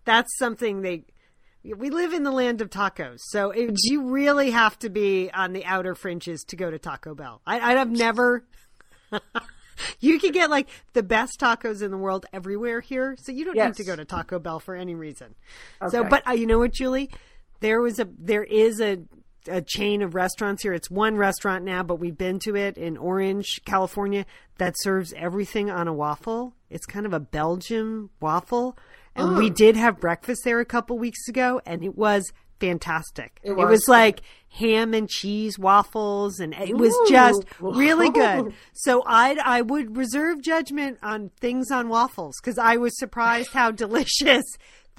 that's 0.06 0.38
something 0.38 0.82
they. 0.82 1.06
We 1.64 1.90
live 1.90 2.14
in 2.14 2.24
the 2.24 2.32
land 2.32 2.62
of 2.62 2.70
tacos, 2.70 3.18
so 3.20 3.52
it, 3.52 3.72
you 3.84 4.10
really 4.10 4.52
have 4.52 4.80
to 4.80 4.90
be 4.90 5.30
on 5.34 5.52
the 5.52 5.66
outer 5.66 5.94
fringes 5.94 6.44
to 6.50 6.56
go 6.56 6.72
to 6.72 6.80
Taco 6.80 7.14
Bell. 7.16 7.42
I, 7.46 7.60
I'd 7.60 7.78
have 7.78 7.92
never. 7.92 8.46
you 10.00 10.20
can 10.20 10.32
get 10.32 10.50
like 10.50 10.70
the 10.94 11.04
best 11.04 11.40
tacos 11.40 11.82
in 11.82 11.92
the 11.92 11.98
world 11.98 12.26
everywhere 12.32 12.80
here, 12.80 13.16
so 13.20 13.32
you 13.32 13.44
don't 13.46 13.56
Yes. 13.56 13.78
need 13.78 13.84
to 13.84 13.90
go 13.90 13.96
to 13.96 14.06
Taco 14.06 14.40
Bell 14.40 14.60
for 14.60 14.76
any 14.76 14.96
reason. 14.96 15.36
So, 15.90 16.04
but 16.04 16.28
uh, 16.28 16.32
you 16.32 16.46
know 16.48 16.60
what, 16.60 16.72
Julie? 16.72 17.10
There 17.60 17.82
was 17.82 18.00
a 18.00 18.08
there 18.18 18.44
is 18.44 18.80
a 18.80 19.00
a 19.48 19.62
chain 19.62 20.02
of 20.02 20.16
restaurants 20.16 20.64
here. 20.64 20.74
It's 20.74 20.90
one 20.90 21.16
restaurant 21.16 21.64
now, 21.64 21.84
but 21.84 21.96
we've 21.96 22.18
been 22.18 22.40
to 22.40 22.56
it 22.56 22.78
in 22.78 22.98
Orange, 22.98 23.62
California, 23.66 24.26
that 24.58 24.76
serves 24.80 25.14
everything 25.14 25.70
on 25.70 25.88
a 25.88 25.94
waffle. 25.94 26.54
It's 26.70 26.86
kind 26.86 27.06
of 27.06 27.14
a 27.14 27.20
Belgian 27.20 28.10
waffle, 28.20 28.78
and 29.16 29.38
we 29.38 29.48
oh. 29.48 29.54
did 29.54 29.76
have 29.76 30.00
breakfast 30.00 30.42
there 30.44 30.60
a 30.60 30.66
couple 30.66 30.98
weeks 30.98 31.28
ago, 31.28 31.62
and 31.66 31.84
it 31.84 31.98
was 31.98 32.32
fantastic. 32.60 33.40
It 33.44 33.52
It 33.52 33.58
was. 33.58 33.70
was, 33.70 33.88
like 33.88 34.22
ham 34.50 34.94
and 34.94 35.10
cheese 35.10 35.58
waffles, 35.58 36.40
and 36.40 36.54
it 36.54 36.76
was 36.76 36.94
just 37.10 37.46
really 37.60 38.10
good. 38.12 38.54
So 38.74 39.04
I 39.06 39.38
I 39.44 39.62
would 39.62 39.98
reserve 39.98 40.42
judgment 40.42 41.00
on 41.02 41.32
things 41.40 41.72
on 41.72 41.90
waffles 41.90 42.36
because 42.42 42.58
I 42.58 42.78
was 42.78 42.98
surprised 42.98 43.52
how 43.54 43.72
delicious 43.86 44.46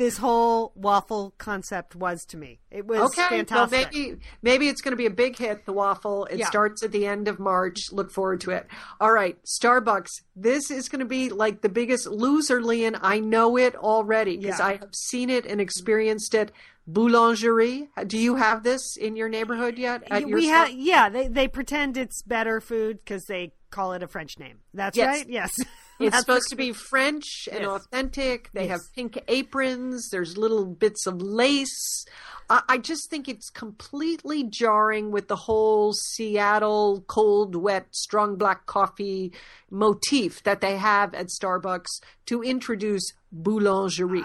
this 0.01 0.17
whole 0.17 0.73
waffle 0.75 1.35
concept 1.37 1.95
was 1.95 2.25
to 2.25 2.39
me. 2.39 2.59
It 2.71 2.87
was 2.87 3.01
Okay, 3.13 3.29
fantastic. 3.29 3.55
well 3.55 3.91
maybe 3.93 4.17
maybe 4.41 4.69
it's 4.69 4.81
going 4.81 4.93
to 4.93 4.97
be 4.97 5.05
a 5.05 5.11
big 5.11 5.37
hit. 5.37 5.67
The 5.67 5.75
waffle. 5.75 6.25
It 6.25 6.39
Yeah. 6.39 6.47
starts 6.47 6.83
at 6.83 6.91
the 6.91 7.07
end 7.07 7.29
of 7.29 7.39
March. 7.39 7.77
Look 7.93 8.11
forward 8.11 8.41
to 8.43 8.51
it. 8.53 8.67
All 8.99 9.13
right, 9.13 9.37
Starbucks. 9.45 10.09
This 10.35 10.71
is 10.71 10.89
going 10.89 11.01
to 11.01 11.05
be 11.05 11.29
like 11.29 11.61
the 11.61 11.69
biggest 11.69 12.07
loser, 12.07 12.63
Lian. 12.63 12.97
I 13.03 13.21
know 13.21 13.59
it 13.59 13.77
already 13.77 14.39
because 14.39 14.59
Yeah. 14.59 14.67
I 14.67 14.73
have 14.77 14.95
seen 14.95 15.29
it 15.29 15.45
and 15.45 15.61
experienced 15.61 16.35
it. 16.35 16.51
Boulangerie. 16.91 17.89
Do 18.07 18.17
you 18.19 18.37
have 18.37 18.63
this 18.63 18.97
in 18.97 19.17
your 19.17 19.29
neighborhood 19.29 19.79
yet? 19.79 20.03
Your 20.11 20.29
we 20.39 20.47
have 20.47 20.71
yeah 20.71 21.09
they 21.11 21.29
they 21.29 21.47
pretend 21.47 21.97
it's 21.99 22.23
better 22.23 22.61
food 22.61 22.99
because 22.99 23.25
they 23.27 23.53
call 23.71 23.93
it 23.93 24.03
a 24.03 24.09
French 24.09 24.39
name. 24.39 24.61
That's 24.75 24.97
Yes. 24.97 25.07
right. 25.19 25.29
Yes, 25.29 25.51
It's 26.01 26.19
supposed 26.19 26.49
to 26.49 26.57
be 26.57 26.73
French 26.73 27.49
and 27.53 27.61
Yes. 27.63 27.69
authentic. 27.71 28.51
They 28.53 28.69
have 28.69 28.81
pink 28.95 29.23
aprons. 29.29 30.09
There's 30.11 30.39
little 30.39 30.65
bits 30.65 31.07
of 31.07 31.21
lace. 31.21 32.07
I, 32.49 32.63
I 32.69 32.79
just 32.79 33.11
think 33.11 33.29
it's 33.29 33.51
completely 33.51 34.45
jarring 34.45 35.11
with 35.11 35.29
the 35.29 35.37
whole 35.37 35.93
Seattle 35.93 37.05
cold, 37.07 37.55
wet, 37.55 37.87
strong 37.91 38.37
black 38.37 38.67
coffee 38.67 39.33
motif 39.71 40.43
that 40.45 40.61
they 40.63 40.77
have 40.77 41.15
at 41.15 41.27
Starbucks 41.27 42.01
to 42.27 42.43
introduce 42.43 43.13
boulangerie. 43.33 44.25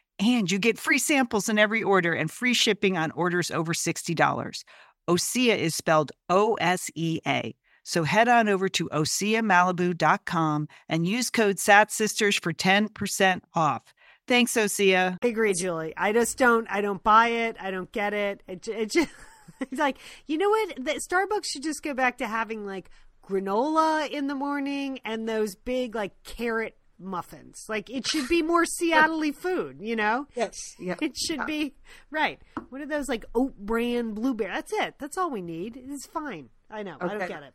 And 0.21 0.51
you 0.51 0.59
get 0.59 0.77
free 0.77 0.99
samples 0.99 1.49
in 1.49 1.57
every 1.57 1.81
order 1.81 2.13
and 2.13 2.29
free 2.29 2.53
shipping 2.53 2.95
on 2.95 3.09
orders 3.11 3.49
over 3.49 3.73
$60. 3.73 4.63
Osea 5.09 5.57
is 5.57 5.73
spelled 5.73 6.11
O 6.29 6.53
S 6.61 6.91
E 6.93 7.19
A. 7.25 7.55
So 7.83 8.03
head 8.03 8.27
on 8.27 8.47
over 8.47 8.69
to 8.69 8.87
OseaMalibu.com 8.89 10.67
and 10.87 11.07
use 11.07 11.31
code 11.31 11.55
SATSisters 11.55 12.39
for 12.39 12.53
10% 12.53 13.41
off. 13.55 13.81
Thanks, 14.27 14.53
Osea. 14.53 15.17
I 15.23 15.27
agree, 15.27 15.55
Julie. 15.55 15.93
I 15.97 16.13
just 16.13 16.37
don't. 16.37 16.67
I 16.69 16.81
don't 16.81 17.01
buy 17.01 17.29
it. 17.29 17.57
I 17.59 17.71
don't 17.71 17.91
get 17.91 18.13
it. 18.13 18.43
It, 18.47 18.67
it 18.67 18.91
just 18.91 19.09
it's 19.59 19.79
like 19.79 19.97
you 20.27 20.37
know 20.37 20.49
what? 20.49 20.75
Starbucks 20.77 21.45
should 21.45 21.63
just 21.63 21.81
go 21.81 21.95
back 21.95 22.19
to 22.19 22.27
having 22.27 22.65
like 22.65 22.91
granola 23.27 24.09
in 24.09 24.27
the 24.27 24.35
morning 24.35 24.99
and 25.03 25.27
those 25.27 25.55
big 25.55 25.95
like 25.95 26.11
carrot 26.23 26.77
muffins. 27.01 27.65
Like 27.67 27.89
it 27.89 28.07
should 28.07 28.27
be 28.27 28.41
more 28.41 28.65
Seattle-y 28.65 29.31
food. 29.39 29.77
You 29.81 29.95
know? 29.95 30.27
Yes. 30.35 30.55
Yeah. 30.79 30.95
It 31.01 31.17
should 31.17 31.45
be 31.45 31.73
right. 32.09 32.39
One 32.69 32.81
of 32.81 32.89
those 32.89 33.09
like 33.09 33.25
oat 33.35 33.57
bran 33.57 34.13
blueberry. 34.13 34.51
That's 34.53 34.73
it. 34.73 34.95
That's 34.99 35.17
all 35.17 35.31
we 35.31 35.41
need. 35.41 35.77
It's 35.77 36.05
fine. 36.05 36.49
I 36.69 36.83
know. 36.83 36.97
I 36.99 37.07
don't 37.07 37.27
get 37.27 37.43
it. 37.43 37.53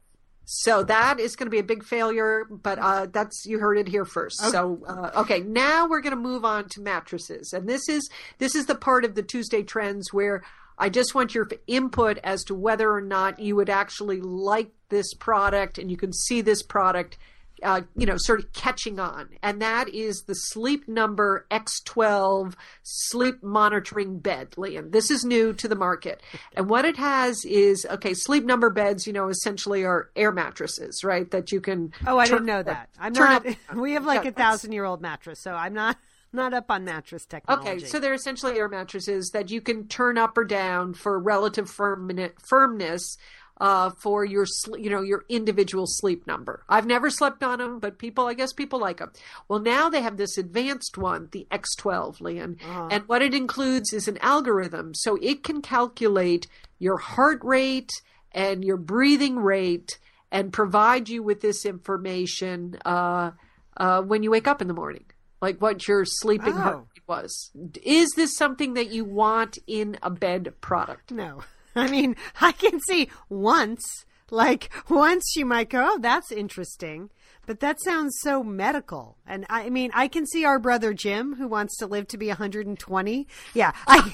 So 0.48 0.84
that 0.84 1.18
is 1.18 1.34
going 1.34 1.46
to 1.46 1.50
be 1.50 1.58
a 1.58 1.64
big 1.64 1.84
failure, 1.84 2.44
but 2.48 2.78
uh, 2.78 3.06
that's 3.06 3.44
you 3.46 3.58
heard 3.58 3.78
it 3.78 3.88
here 3.88 4.04
first. 4.04 4.38
So 4.38 4.80
uh, 4.86 5.10
okay, 5.22 5.40
now 5.40 5.88
we're 5.88 6.00
going 6.00 6.14
to 6.14 6.20
move 6.20 6.44
on 6.44 6.68
to 6.70 6.80
mattresses, 6.80 7.52
and 7.52 7.68
this 7.68 7.88
is 7.88 8.08
this 8.38 8.54
is 8.54 8.66
the 8.66 8.76
part 8.76 9.04
of 9.04 9.16
the 9.16 9.24
Tuesday 9.24 9.64
trends 9.64 10.12
where 10.12 10.44
I 10.78 10.88
just 10.88 11.16
want 11.16 11.34
your 11.34 11.48
input 11.66 12.18
as 12.22 12.44
to 12.44 12.54
whether 12.54 12.92
or 12.92 13.00
not 13.00 13.40
you 13.40 13.56
would 13.56 13.68
actually 13.68 14.20
like 14.20 14.70
this 14.88 15.14
product, 15.14 15.78
and 15.78 15.90
you 15.90 15.96
can 15.96 16.12
see 16.12 16.42
this 16.42 16.62
product. 16.62 17.18
Uh, 17.62 17.80
you 17.96 18.04
know, 18.04 18.16
sort 18.18 18.38
of 18.38 18.52
catching 18.52 19.00
on, 19.00 19.30
and 19.42 19.62
that 19.62 19.88
is 19.88 20.24
the 20.26 20.34
Sleep 20.34 20.86
Number 20.88 21.46
X12 21.50 22.54
sleep 22.82 23.42
monitoring 23.42 24.18
bed, 24.18 24.54
Lian. 24.58 24.90
This 24.90 25.10
is 25.10 25.24
new 25.24 25.52
to 25.54 25.66
the 25.68 25.74
market. 25.74 26.22
And 26.54 26.68
what 26.70 26.84
it 26.84 26.96
has 26.96 27.44
is 27.44 27.86
okay, 27.90 28.14
Sleep 28.14 28.44
Number 28.44 28.70
beds, 28.70 29.06
you 29.06 29.12
know, 29.12 29.28
essentially 29.28 29.84
are 29.84 30.10
air 30.16 30.32
mattresses, 30.32 31.02
right? 31.04 31.30
That 31.30 31.52
you 31.52 31.60
can. 31.60 31.92
Oh, 32.06 32.18
I 32.18 32.26
turn- 32.26 32.38
didn't 32.38 32.46
know 32.46 32.62
that. 32.62 32.88
I'm 32.98 33.12
not. 33.12 33.46
up- 33.46 33.56
We 33.74 33.92
have 33.92 34.04
like 34.06 34.24
a 34.24 34.32
thousand 34.32 34.72
year 34.72 34.84
old 34.84 35.00
mattress, 35.00 35.40
so 35.40 35.52
I'm 35.54 35.74
not 35.74 35.96
not 36.32 36.52
up 36.54 36.70
on 36.70 36.84
mattress 36.84 37.24
technology. 37.24 37.68
Okay, 37.70 37.78
so 37.86 37.98
they're 37.98 38.14
essentially 38.14 38.58
air 38.58 38.68
mattresses 38.68 39.30
that 39.30 39.50
you 39.50 39.60
can 39.60 39.86
turn 39.88 40.18
up 40.18 40.36
or 40.36 40.44
down 40.44 40.92
for 40.94 41.18
relative 41.18 41.68
firm- 41.70 42.10
firmness 42.48 43.16
uh, 43.58 43.90
for 44.02 44.24
your 44.24 44.44
sl- 44.46 44.76
you 44.76 44.90
know 44.90 45.02
your 45.02 45.24
individual 45.28 45.84
sleep 45.86 46.26
number. 46.26 46.62
I've 46.68 46.86
never 46.86 47.08
slept 47.10 47.42
on 47.42 47.58
them, 47.58 47.78
but 47.78 47.98
people 47.98 48.26
I 48.26 48.34
guess 48.34 48.52
people 48.52 48.78
like 48.78 48.98
them. 48.98 49.12
Well, 49.48 49.60
now 49.60 49.88
they 49.88 50.02
have 50.02 50.16
this 50.16 50.36
advanced 50.38 50.98
one, 50.98 51.28
the 51.32 51.46
X12, 51.50 52.20
Lian, 52.20 52.58
and 52.90 53.08
what 53.08 53.22
it 53.22 53.34
includes 53.34 53.92
is 53.92 54.08
an 54.08 54.18
algorithm, 54.20 54.94
so 54.94 55.16
it 55.22 55.42
can 55.42 55.62
calculate 55.62 56.46
your 56.78 56.98
heart 56.98 57.40
rate 57.42 57.90
and 58.32 58.62
your 58.64 58.76
breathing 58.76 59.36
rate 59.38 59.98
and 60.30 60.52
provide 60.52 61.08
you 61.08 61.22
with 61.22 61.40
this 61.40 61.64
information 61.64 62.76
uh, 62.84 63.30
uh, 63.78 64.02
when 64.02 64.22
you 64.22 64.30
wake 64.30 64.46
up 64.48 64.60
in 64.60 64.68
the 64.68 64.74
morning, 64.74 65.04
like 65.40 65.58
what 65.62 65.86
your 65.88 66.04
sleeping 66.04 66.52
heart 66.52 66.74
Oh. 66.76 66.78
rate 66.80 67.02
was. 67.06 67.50
Is 67.82 68.10
this 68.16 68.36
something 68.36 68.74
that 68.74 68.90
you 68.90 69.04
want 69.04 69.56
in 69.66 69.96
a 70.02 70.10
bed 70.10 70.52
product? 70.60 71.10
No. 71.12 71.42
I 71.78 71.90
mean, 71.90 72.16
I 72.40 72.52
can 72.52 72.80
see 72.80 73.10
once, 73.28 74.06
like 74.30 74.70
once 74.88 75.34
you 75.36 75.44
might 75.44 75.68
go, 75.68 75.86
oh, 75.92 75.98
that's 75.98 76.32
interesting. 76.32 77.10
But 77.46 77.60
that 77.60 77.80
sounds 77.80 78.18
so 78.20 78.42
medical. 78.42 79.16
And 79.26 79.46
I 79.48 79.70
mean, 79.70 79.90
I 79.94 80.08
can 80.08 80.26
see 80.26 80.44
our 80.44 80.58
brother 80.58 80.92
Jim 80.92 81.34
who 81.36 81.48
wants 81.48 81.76
to 81.78 81.86
live 81.86 82.08
to 82.08 82.18
be 82.18 82.28
120. 82.28 83.26
Yeah. 83.54 83.72
I, 83.86 84.12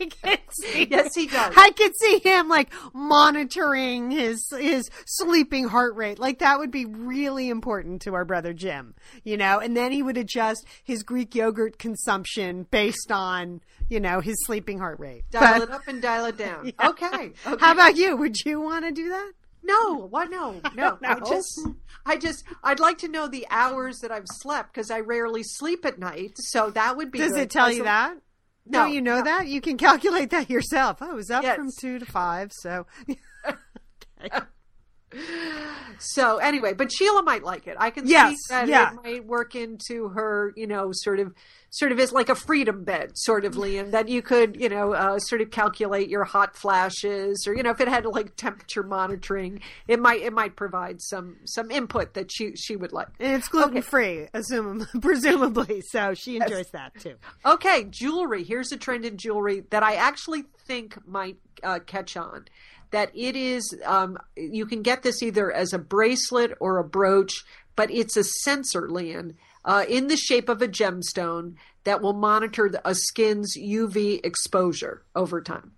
I 0.00 0.04
can 0.22 0.38
see. 0.50 0.86
Yes, 0.90 1.14
he 1.14 1.26
does. 1.26 1.54
I 1.56 1.70
could 1.70 1.92
see 1.96 2.18
him 2.18 2.48
like 2.48 2.72
monitoring 2.94 4.10
his 4.10 4.46
his 4.58 4.88
sleeping 5.06 5.66
heart 5.68 5.94
rate. 5.96 6.18
Like 6.18 6.38
that 6.40 6.58
would 6.58 6.70
be 6.70 6.84
really 6.84 7.48
important 7.48 8.02
to 8.02 8.14
our 8.14 8.24
brother 8.24 8.52
Jim, 8.52 8.94
you 9.24 9.36
know. 9.36 9.58
And 9.58 9.76
then 9.76 9.92
he 9.92 10.02
would 10.02 10.16
adjust 10.16 10.66
his 10.84 11.02
Greek 11.02 11.34
yogurt 11.34 11.78
consumption 11.78 12.66
based 12.70 13.10
on 13.10 13.60
you 13.88 14.00
know 14.00 14.20
his 14.20 14.36
sleeping 14.46 14.78
heart 14.78 14.98
rate. 15.00 15.24
Dial 15.30 15.60
But- 15.60 15.68
it 15.68 15.74
up 15.74 15.88
and 15.88 16.02
dial 16.02 16.26
it 16.26 16.36
down. 16.36 16.72
Yeah. 16.78 16.88
Okay. 16.90 17.06
okay. 17.46 17.56
How 17.60 17.72
about 17.72 17.96
you? 17.96 18.16
Would 18.16 18.36
you 18.44 18.60
want 18.60 18.84
to 18.84 18.92
do 18.92 19.08
that? 19.08 19.32
No, 19.62 20.06
what? 20.08 20.30
No, 20.30 20.60
no. 20.74 20.98
I 21.02 21.20
just, 21.20 21.60
I 22.06 22.16
just, 22.16 22.44
I'd 22.62 22.80
like 22.80 22.98
to 22.98 23.08
know 23.08 23.28
the 23.28 23.46
hours 23.50 23.98
that 24.00 24.10
I've 24.10 24.26
slept 24.26 24.72
because 24.72 24.90
I 24.90 25.00
rarely 25.00 25.42
sleep 25.42 25.84
at 25.84 25.98
night. 25.98 26.32
So 26.36 26.70
that 26.70 26.96
would 26.96 27.10
be. 27.10 27.18
Does 27.18 27.32
good. 27.32 27.42
it 27.42 27.50
tell 27.50 27.70
you 27.70 27.84
that? 27.84 28.16
No, 28.66 28.80
Don't 28.84 28.92
you 28.92 29.00
know 29.00 29.18
no. 29.18 29.24
that? 29.24 29.46
You 29.48 29.60
can 29.60 29.76
calculate 29.78 30.30
that 30.30 30.50
yourself. 30.50 30.98
Oh, 31.00 31.10
I 31.10 31.14
was 31.14 31.30
up 31.30 31.42
Yes. 31.42 31.56
from 31.56 31.70
two 31.80 31.98
to 31.98 32.04
five, 32.06 32.52
so 32.52 32.86
So 35.98 36.36
anyway, 36.38 36.74
but 36.74 36.92
Sheila 36.92 37.22
might 37.22 37.42
like 37.42 37.66
it. 37.66 37.76
I 37.78 37.90
can 37.90 38.06
Yes, 38.06 38.30
see 38.32 38.36
that 38.54 38.68
yeah. 38.68 38.92
it 38.92 39.02
might 39.02 39.24
work 39.26 39.54
into 39.54 40.08
her, 40.10 40.52
you 40.56 40.66
know, 40.66 40.90
sort 40.92 41.18
of, 41.18 41.34
sort 41.70 41.92
of 41.92 41.98
is 41.98 42.12
like 42.12 42.28
a 42.28 42.34
freedom 42.34 42.84
bed, 42.84 43.12
sort 43.16 43.44
of, 43.44 43.56
Lian, 43.56 43.90
that 43.90 44.08
you 44.08 44.22
could, 44.22 44.60
you 44.60 44.68
know, 44.68 44.92
uh, 44.92 45.18
sort 45.18 45.40
of 45.40 45.50
calculate 45.50 46.08
your 46.08 46.24
hot 46.24 46.56
flashes, 46.56 47.46
or 47.48 47.54
you 47.54 47.62
know, 47.62 47.70
if 47.70 47.80
it 47.80 47.88
had 47.88 48.06
like 48.06 48.36
temperature 48.36 48.82
monitoring, 48.82 49.60
it 49.88 49.98
might, 49.98 50.20
it 50.20 50.32
might 50.32 50.54
provide 50.56 51.00
some 51.02 51.36
some 51.44 51.70
input 51.70 52.14
that 52.14 52.30
she 52.30 52.54
she 52.54 52.76
would 52.76 52.92
like. 52.92 53.08
and 53.18 53.34
it's 53.34 53.48
gluten 53.48 53.82
free, 53.82 54.28
assuming 54.34 54.86
presumably. 55.00 55.82
So 55.90 56.14
she 56.14 56.36
enjoys 56.36 56.70
that 56.72 56.92
too. 57.00 57.14
Okay, 57.44 57.84
jewelry. 57.84 58.44
Here's 58.44 58.70
a 58.72 58.76
trend 58.76 59.04
in 59.04 59.16
jewelry 59.16 59.64
that 59.70 59.82
I 59.82 59.94
actually 59.96 60.44
think 60.66 60.96
might 61.08 61.38
uh, 61.64 61.80
catch 61.80 62.16
on. 62.16 62.44
That 62.90 63.10
it 63.14 63.36
is, 63.36 63.76
um, 63.84 64.16
you 64.36 64.64
can 64.64 64.82
get 64.82 65.02
this 65.02 65.22
either 65.22 65.52
as 65.52 65.72
a 65.72 65.78
bracelet 65.78 66.52
or 66.58 66.78
a 66.78 66.84
brooch, 66.84 67.44
but 67.76 67.90
it's 67.90 68.16
a 68.16 68.24
sensor, 68.24 68.88
Lian, 68.88 69.34
uh, 69.64 69.84
in 69.88 70.06
the 70.06 70.16
shape 70.16 70.48
of 70.48 70.62
a 70.62 70.68
gemstone 70.68 71.54
that 71.84 72.00
will 72.00 72.14
monitor 72.14 72.68
the, 72.70 72.80
a 72.88 72.94
skin's 72.94 73.56
UV 73.58 74.24
exposure 74.24 75.04
over 75.14 75.42
time. 75.42 75.72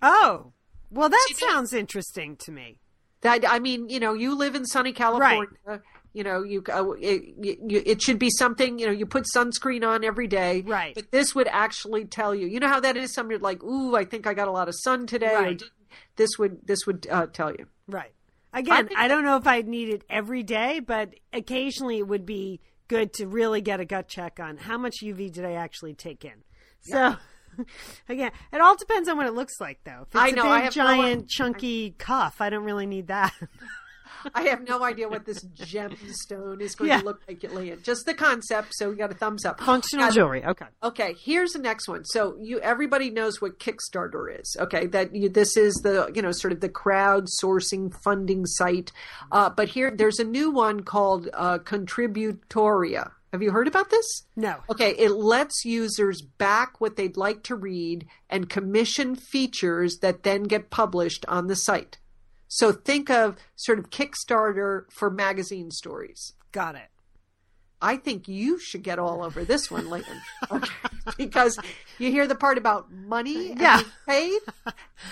Oh, 0.00 0.52
well, 0.90 1.08
that 1.08 1.28
sounds 1.34 1.72
interesting 1.72 2.36
to 2.36 2.52
me. 2.52 2.78
That 3.22 3.44
I 3.48 3.58
mean, 3.58 3.88
you 3.88 3.98
know, 3.98 4.14
you 4.14 4.34
live 4.36 4.54
in 4.54 4.64
sunny 4.64 4.92
California. 4.92 5.48
You 6.14 6.24
know, 6.24 6.42
you, 6.42 6.64
uh, 6.72 6.92
it, 6.92 7.22
you 7.38 7.82
it 7.84 8.00
should 8.00 8.18
be 8.18 8.30
something. 8.30 8.78
You 8.78 8.86
know, 8.86 8.92
you 8.92 9.06
put 9.06 9.24
sunscreen 9.34 9.86
on 9.86 10.04
every 10.04 10.26
day, 10.26 10.62
Right. 10.62 10.94
But 10.94 11.10
this 11.10 11.34
would 11.34 11.48
actually 11.48 12.06
tell 12.06 12.34
you. 12.34 12.46
You 12.46 12.60
know 12.60 12.68
how 12.68 12.80
that 12.80 12.96
is. 12.96 13.12
Somebody 13.12 13.38
like, 13.38 13.62
ooh, 13.62 13.94
I 13.94 14.04
think 14.04 14.26
I 14.26 14.34
got 14.34 14.48
a 14.48 14.52
lot 14.52 14.68
of 14.68 14.74
sun 14.76 15.06
today. 15.06 15.34
or 15.34 15.42
Right. 15.42 15.62
Didn't. 15.88 16.16
This 16.16 16.38
would 16.38 16.66
this 16.66 16.86
would 16.86 17.06
uh, 17.10 17.26
tell 17.26 17.50
you. 17.52 17.66
Right. 17.86 18.12
Again, 18.52 18.88
think 18.88 18.98
I, 18.98 19.08
don't 19.08 19.24
know 19.24 19.36
if 19.36 19.46
I'd 19.46 19.68
need 19.68 19.90
it 19.90 20.04
every 20.08 20.42
day, 20.42 20.80
but 20.80 21.14
occasionally 21.32 21.98
it 21.98 22.08
would 22.08 22.24
be 22.24 22.60
good 22.88 23.12
to 23.14 23.26
really 23.26 23.60
get 23.60 23.78
a 23.78 23.84
gut 23.84 24.08
check 24.08 24.40
on 24.40 24.56
how 24.56 24.78
much 24.78 24.96
UV 25.02 25.30
did 25.30 25.44
I 25.44 25.52
actually 25.52 25.94
take 25.94 26.24
in. 26.24 26.44
So, 26.80 27.16
again, 28.08 28.32
it 28.52 28.60
all 28.60 28.76
depends 28.76 29.08
on 29.08 29.18
what 29.18 29.26
it 29.26 29.34
looks 29.34 29.60
like, 29.60 29.80
though. 29.84 30.02
If 30.02 30.08
it's 30.08 30.16
I 30.16 30.28
a 30.28 30.32
know, 30.32 30.42
big, 30.44 30.50
I 30.50 30.60
have 30.60 30.76
no 30.76 30.82
giant, 30.84 31.04
idea. 31.04 31.26
chunky 31.28 31.90
cuff, 31.98 32.40
I 32.40 32.48
don't 32.48 32.64
really 32.64 32.86
need 32.86 33.08
that. 33.08 33.34
I 34.34 34.42
have 34.48 34.66
no 34.66 34.82
idea 34.82 35.08
what 35.08 35.24
this 35.24 35.44
gemstone 35.44 36.60
is 36.60 36.74
going 36.74 36.90
Yeah. 36.90 37.00
to 37.00 37.04
look 37.04 37.20
like, 37.28 37.42
Leah. 37.52 37.76
Just 37.76 38.06
the 38.06 38.14
concept. 38.14 38.68
So 38.74 38.90
we 38.90 38.96
got 38.96 39.10
a 39.10 39.14
thumbs 39.14 39.44
up. 39.44 39.60
Functional 39.60 40.10
jewelry. 40.10 40.44
Okay. 40.44 40.66
Okay, 40.82 41.14
here's 41.24 41.52
the 41.52 41.58
next 41.58 41.88
one. 41.88 42.04
So 42.04 42.36
you 42.40 42.60
everybody 42.60 43.10
knows 43.10 43.40
what 43.40 43.58
Kickstarter 43.58 44.40
is. 44.40 44.56
Okay, 44.60 44.86
that 44.86 45.14
you, 45.14 45.28
this 45.28 45.56
is 45.56 45.74
the 45.82 46.10
you 46.14 46.22
know 46.22 46.32
sort 46.32 46.52
of 46.52 46.60
the 46.60 46.68
crowdsourcing 46.68 47.92
funding 48.04 48.46
site. 48.46 48.92
Uh, 49.32 49.50
but 49.50 49.68
here 49.68 49.90
there's 49.90 50.18
a 50.18 50.24
new 50.24 50.50
one 50.50 50.80
called 50.80 51.28
uh, 51.34 51.58
Contributoria. 51.58 53.10
Have 53.32 53.42
you 53.42 53.50
heard 53.50 53.68
about 53.68 53.90
this? 53.90 54.24
No. 54.36 54.56
Okay, 54.70 54.92
it 54.96 55.10
lets 55.10 55.64
users 55.66 56.22
back 56.22 56.80
what 56.80 56.96
they'd 56.96 57.18
like 57.18 57.42
to 57.44 57.54
read 57.56 58.06
and 58.30 58.48
commission 58.48 59.14
features 59.16 59.98
that 59.98 60.22
then 60.22 60.44
get 60.44 60.70
published 60.70 61.26
on 61.28 61.46
the 61.46 61.56
site. 61.56 61.98
So 62.48 62.72
think 62.72 63.10
of 63.10 63.36
sort 63.56 63.78
of 63.78 63.90
Kickstarter 63.90 64.84
for 64.90 65.10
magazine 65.10 65.70
stories. 65.70 66.32
Got 66.50 66.74
it. 66.74 66.88
I 67.80 67.96
think 67.96 68.26
you 68.28 68.58
should 68.58 68.82
get 68.82 68.98
all 68.98 69.22
over 69.22 69.44
this 69.44 69.70
one, 69.70 69.88
Leighton. 69.90 70.20
Okay. 70.50 70.66
because 71.16 71.58
you 71.98 72.10
hear 72.10 72.26
the 72.26 72.34
part 72.34 72.58
about 72.58 72.90
money 72.92 73.50
and 73.52 73.60
Yeah. 73.60 73.80
paid. 74.06 74.38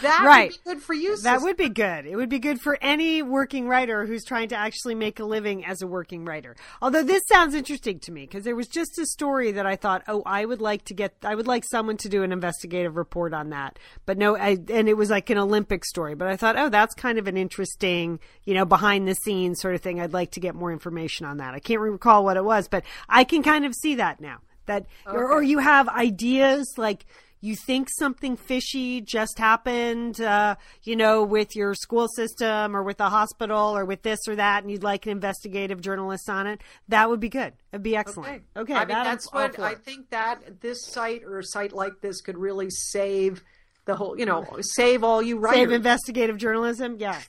That 0.03 0.25
Right. 0.27 0.51
would 0.51 0.65
be 0.65 0.71
good 0.75 0.83
for 0.83 0.95
you. 0.95 1.11
That 1.11 1.17
sister. 1.37 1.41
would 1.41 1.57
be 1.57 1.69
good. 1.69 2.07
It 2.07 2.17
would 2.17 2.29
be 2.29 2.39
good 2.39 2.61
for 2.61 2.77
any 2.81 3.23
working 3.23 3.67
writer 3.69 4.05
who's 4.07 4.25
trying 4.25 4.49
to 4.49 4.57
actually 4.57 4.95
make 4.95 5.21
a 5.21 5.25
living 5.25 5.65
as 5.65 5.81
a 5.83 5.87
working 5.87 6.25
writer. 6.25 6.57
Although 6.83 7.03
this 7.03 7.23
sounds 7.29 7.55
interesting 7.55 7.99
to 8.01 8.13
me 8.13 8.23
because 8.23 8.45
there 8.45 8.57
was 8.57 8.67
just 8.69 8.99
a 8.99 9.07
story 9.07 9.53
that 9.53 9.65
I 9.67 9.77
thought, 9.77 10.03
oh, 10.09 10.23
I 10.27 10.45
would 10.45 10.61
like 10.61 10.85
to 10.87 10.95
get, 10.95 11.15
I 11.23 11.35
would 11.35 11.47
like 11.47 11.65
someone 11.71 11.97
to 11.99 12.09
do 12.09 12.23
an 12.23 12.33
investigative 12.33 12.97
report 12.97 13.33
on 13.33 13.51
that. 13.51 13.79
But 14.07 14.19
no, 14.19 14.37
I, 14.37 14.59
and 14.69 14.89
it 14.89 14.97
was 14.97 15.11
like 15.11 15.31
an 15.31 15.39
Olympic 15.39 15.85
story. 15.85 16.15
But 16.15 16.29
I 16.29 16.37
thought, 16.37 16.57
oh, 16.59 16.69
that's 16.69 16.95
kind 16.95 17.19
of 17.19 17.27
an 17.27 17.37
interesting, 17.37 18.21
you 18.45 18.55
know, 18.55 18.65
behind 18.65 19.07
the 19.09 19.15
scenes 19.15 19.61
sort 19.61 19.75
of 19.75 19.81
thing. 19.83 20.01
I'd 20.01 20.13
like 20.13 20.33
to 20.33 20.41
get 20.41 20.55
more 20.55 20.73
information 20.73 21.27
on 21.27 21.37
that. 21.39 21.55
I 21.55 21.59
can't 21.61 21.81
recall 21.81 22.25
what 22.25 22.37
it 22.37 22.45
was, 22.45 22.56
but 22.69 22.85
I 23.09 23.25
can 23.25 23.43
kind 23.43 23.65
of 23.65 23.75
see 23.75 23.97
that 23.97 24.21
now. 24.21 24.39
That, 24.67 24.87
or, 25.07 25.31
or 25.31 25.43
you 25.43 25.59
have 25.59 25.89
ideas 25.89 26.75
like, 26.77 27.07
you 27.43 27.55
think 27.55 27.89
something 27.91 28.37
fishy 28.37 29.01
just 29.01 29.39
happened, 29.39 30.21
uh, 30.21 30.57
you 30.83 30.97
know, 30.97 31.23
with 31.23 31.55
your 31.55 31.75
school 31.75 32.09
system 32.09 32.75
or 32.75 32.83
with 32.83 32.97
the 32.97 33.11
hospital 33.11 33.77
or 33.77 33.85
with 33.85 34.03
this 34.03 34.27
or 34.27 34.35
that, 34.37 34.65
and 34.65 34.71
you'd 34.73 34.83
like 34.83 35.07
an 35.07 35.13
investigative 35.13 35.81
journalist 35.81 36.29
on 36.29 36.47
it, 36.49 36.63
that 36.89 37.09
would 37.09 37.21
be 37.21 37.29
good. 37.29 37.53
It'd 37.73 37.83
be 37.85 37.95
excellent. 37.95 38.43
Okay, 38.57 38.75
I 38.75 38.81
mean, 38.81 38.89
that 38.89 39.05
that's 39.05 39.33
what. 39.33 39.59
I 39.61 39.75
think 39.75 40.11
that 40.11 40.61
this 40.61 40.85
site 40.87 41.23
or 41.25 41.39
a 41.39 41.45
site 41.45 41.73
like 41.73 42.01
this 42.01 42.23
could 42.23 42.39
really 42.39 42.71
save 42.71 43.45
the 43.85 43.95
whole, 43.95 44.19
you 44.19 44.27
know, 44.27 44.45
save 44.63 45.05
all 45.05 45.23
you 45.23 45.39
writers. 45.39 45.61
Save 45.61 45.73
investigative 45.73 46.39
journalism. 46.39 46.97
Yeah, 46.99 47.21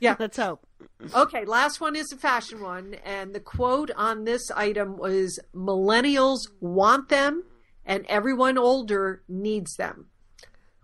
yeah. 0.00 0.16
let's 0.18 0.36
hope. 0.36 0.66
Okay, 1.14 1.44
last 1.44 1.80
one 1.80 1.94
is 1.96 2.12
a 2.12 2.16
fashion 2.16 2.60
one, 2.60 2.94
and 3.04 3.34
the 3.34 3.40
quote 3.40 3.90
on 3.96 4.24
this 4.24 4.50
item 4.50 4.96
was 4.96 5.38
"Millennials 5.54 6.40
want 6.60 7.08
them, 7.08 7.44
and 7.84 8.04
everyone 8.08 8.58
older 8.58 9.22
needs 9.28 9.74
them." 9.76 10.06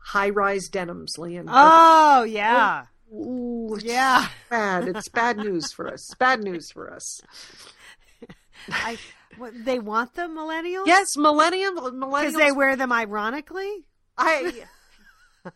High-rise 0.07 0.69
denims, 0.69 1.15
Lian. 1.19 1.47
Oh 1.49 2.25
yeah, 2.25 2.87
Ooh, 3.13 3.79
yeah. 3.83 4.29
bad. 4.51 4.89
It's 4.89 5.09
bad 5.09 5.39
news 5.39 5.73
for 5.73 5.89
us. 5.93 6.15
Bad 6.19 6.43
news 6.43 6.71
for 6.71 6.93
us. 6.93 7.21
I, 8.69 8.99
what, 9.37 9.53
they 9.65 9.79
want 9.79 10.15
them 10.15 10.37
millennials. 10.37 10.87
Yes, 10.87 11.17
millennium, 11.17 11.77
Millennials. 11.77 12.21
because 12.21 12.35
they 12.35 12.53
wear 12.53 12.77
them 12.77 12.93
ironically. 12.93 13.85
I. 14.17 14.65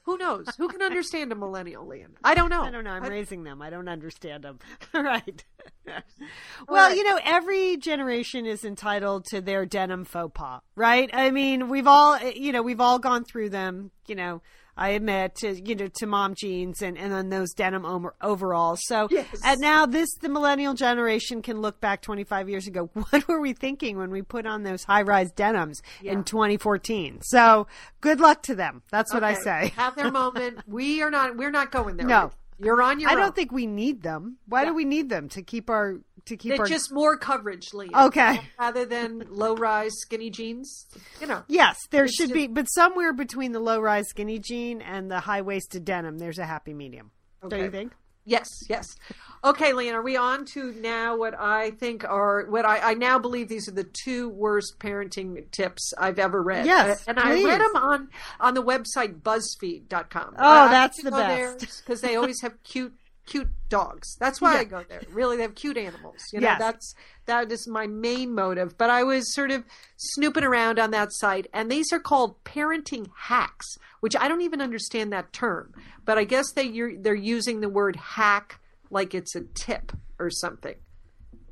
Who 0.03 0.19
knows? 0.19 0.47
Who 0.57 0.69
can 0.69 0.83
understand 0.89 1.33
a 1.33 1.35
millennial? 1.35 1.93
I 2.25 2.35
don't 2.35 2.51
know. 2.51 2.63
I 2.63 2.71
don't 2.71 2.85
know. 2.85 2.91
I'm 2.91 3.05
raising 3.05 3.45
them. 3.45 3.63
I 3.63 3.71
don't 3.71 3.89
understand 3.89 4.45
them. 4.45 4.59
right. 4.95 5.45
well, 6.69 6.95
you 6.95 7.05
know, 7.05 7.19
every 7.25 7.77
generation 7.77 8.47
is 8.47 8.65
entitled 8.65 9.25
to 9.27 9.41
their 9.41 9.65
denim 9.67 10.05
faux 10.05 10.33
pas, 10.35 10.61
right? 10.77 11.11
I 11.13 11.31
mean, 11.31 11.69
we've 11.69 11.87
all, 11.87 12.15
eh, 12.15 12.33
you 12.37 12.53
know, 12.53 12.63
we've 12.63 12.81
all 12.81 12.99
gone 12.99 13.25
through 13.25 13.51
them. 13.51 13.91
You 14.07 14.15
know, 14.15 14.43
I 14.77 14.91
admit 14.91 15.35
to 15.37 15.61
you 15.61 15.75
know 15.75 15.89
to 15.97 16.07
mom 16.07 16.35
jeans 16.37 16.83
and 16.83 16.97
and 16.97 17.13
then 17.13 17.31
those 17.31 17.53
denim 17.53 17.85
over- 17.85 18.15
overalls. 18.23 18.81
So 18.85 19.09
Yes. 19.11 19.27
and 19.45 19.61
now 19.61 19.87
this 19.87 20.09
the 20.21 20.29
millennial 20.29 20.75
generation 20.75 21.43
can 21.43 21.61
look 21.61 21.81
back 21.81 22.01
25 22.03 22.49
years 22.49 22.67
ago. 22.67 22.89
What 23.11 23.27
were 23.27 23.41
we 23.41 23.53
thinking 23.55 23.97
when 23.99 24.11
we 24.11 24.23
put 24.23 24.47
on 24.47 24.63
those 24.63 24.85
high 24.85 25.03
rise 25.03 25.33
denims 25.33 25.81
in 26.03 26.23
2014? 26.25 27.21
So 27.23 27.67
good 28.01 28.21
luck 28.21 28.43
to 28.45 28.55
them. 28.55 28.83
That's 28.91 29.13
what 29.13 29.25
I 29.25 29.35
say. 29.35 29.73
Have 29.77 29.97
their 29.97 30.11
moment. 30.23 30.61
We 30.67 31.03
are 31.03 31.11
not. 31.11 31.37
We're 31.37 31.51
not 31.51 31.71
going 31.73 31.97
there. 31.97 32.07
No. 32.07 32.31
You're 32.59 32.83
on 32.83 32.99
your 33.01 33.09
I 33.11 33.13
own. 33.15 33.19
don't 33.21 33.35
think 33.37 33.53
we 33.53 33.67
need 33.67 34.03
them. 34.03 34.39
Why 34.47 34.65
do 34.65 34.75
we 34.75 34.85
need 34.85 35.09
them 35.09 35.29
to 35.31 35.43
keep 35.43 35.71
our 35.71 36.01
to 36.25 36.37
keep 36.37 36.53
It's 36.53 36.61
our 36.61 36.67
just 36.67 36.93
more 36.93 37.17
coverage, 37.17 37.73
Lian. 37.73 37.95
Okay. 37.95 38.41
Rather 38.59 38.85
than 38.85 39.25
low 39.31 39.55
rise 39.55 39.93
skinny 40.01 40.29
jeans. 40.31 40.87
You 41.21 41.27
know. 41.29 41.43
Yes, 41.49 41.79
there 41.91 42.05
It's 42.05 42.15
should 42.17 42.29
just- 42.29 42.35
be, 42.35 42.47
but 42.49 42.65
somewhere 42.67 43.13
between 43.13 43.53
the 43.53 43.61
low 43.61 43.81
rise 43.81 44.09
skinny 44.09 44.39
jean 44.39 44.83
and 44.83 45.11
the 45.11 45.21
high 45.21 45.41
waisted 45.43 45.85
denim, 45.85 46.19
there's 46.19 46.39
a 46.39 46.45
happy 46.45 46.75
medium. 46.75 47.13
Don't 47.47 47.61
you 47.61 47.71
think? 47.71 47.93
Yes, 48.29 48.63
yes. 48.69 48.97
Okay, 49.45 49.73
Lian, 49.73 49.95
are 49.95 50.03
we 50.03 50.17
on 50.17 50.45
to 50.47 50.73
now 50.73 51.17
what 51.17 51.39
I 51.39 51.71
think 51.71 52.05
are 52.05 52.45
what 52.49 52.65
I, 52.65 52.91
I 52.91 52.95
now 52.95 53.19
believe 53.19 53.49
these 53.49 53.69
are 53.69 53.73
the 53.73 53.85
two 53.85 54.29
worst 54.31 54.79
parenting 54.81 55.49
tips 55.53 55.93
I've 55.97 56.19
ever 56.19 56.43
read. 56.43 56.67
Yes, 56.67 57.07
uh, 57.07 57.11
and 57.11 57.21
I 57.21 57.35
read 57.45 57.61
them 57.61 57.77
on 57.77 58.09
on 58.41 58.55
the 58.55 58.63
website 58.63 59.21
BuzzFeed.com. 59.21 60.35
Oh, 60.39 60.69
that's 60.69 61.01
the 61.03 61.11
best 61.13 61.83
Because 61.87 62.01
they 62.01 62.17
always 62.17 62.41
have 62.43 62.61
cute 62.65 62.98
cute 63.29 63.49
dogs. 63.69 64.17
That's 64.19 64.41
why 64.41 64.55
Yeah. 64.55 64.61
I 64.61 64.65
go 64.65 64.85
there. 64.89 65.03
Really, 65.13 65.37
they 65.37 65.43
have 65.43 65.55
cute 65.55 65.77
animals. 65.77 66.17
You 66.33 66.41
know, 66.41 66.49
Yes. 66.49 66.59
that's 66.59 66.95
that 67.27 67.53
is 67.53 67.69
my 67.69 67.87
main 67.87 68.35
motive. 68.35 68.77
But 68.79 68.91
I 68.91 69.03
was 69.05 69.33
sort 69.35 69.51
of 69.51 69.65
snooping 69.97 70.45
around 70.45 70.79
on 70.79 70.91
that 70.93 71.13
site, 71.13 71.47
and 71.53 71.71
these 71.71 71.93
are 71.93 72.01
called 72.01 72.43
parenting 72.45 73.07
hacks, 73.17 73.67
which 74.01 74.17
I 74.17 74.27
don't 74.29 74.41
even 74.43 74.61
understand 74.61 75.13
that 75.13 75.33
term. 75.33 75.75
But 76.05 76.17
I 76.19 76.25
guess 76.25 76.51
they 76.53 76.65
you're, 76.65 76.97
they're 77.01 77.15
using 77.15 77.61
the 77.61 77.69
word 77.69 77.97
hack 77.97 78.59
like 78.91 79.15
it's 79.15 79.35
a 79.37 79.43
tip 79.55 79.93
or 80.19 80.31
something. 80.31 80.75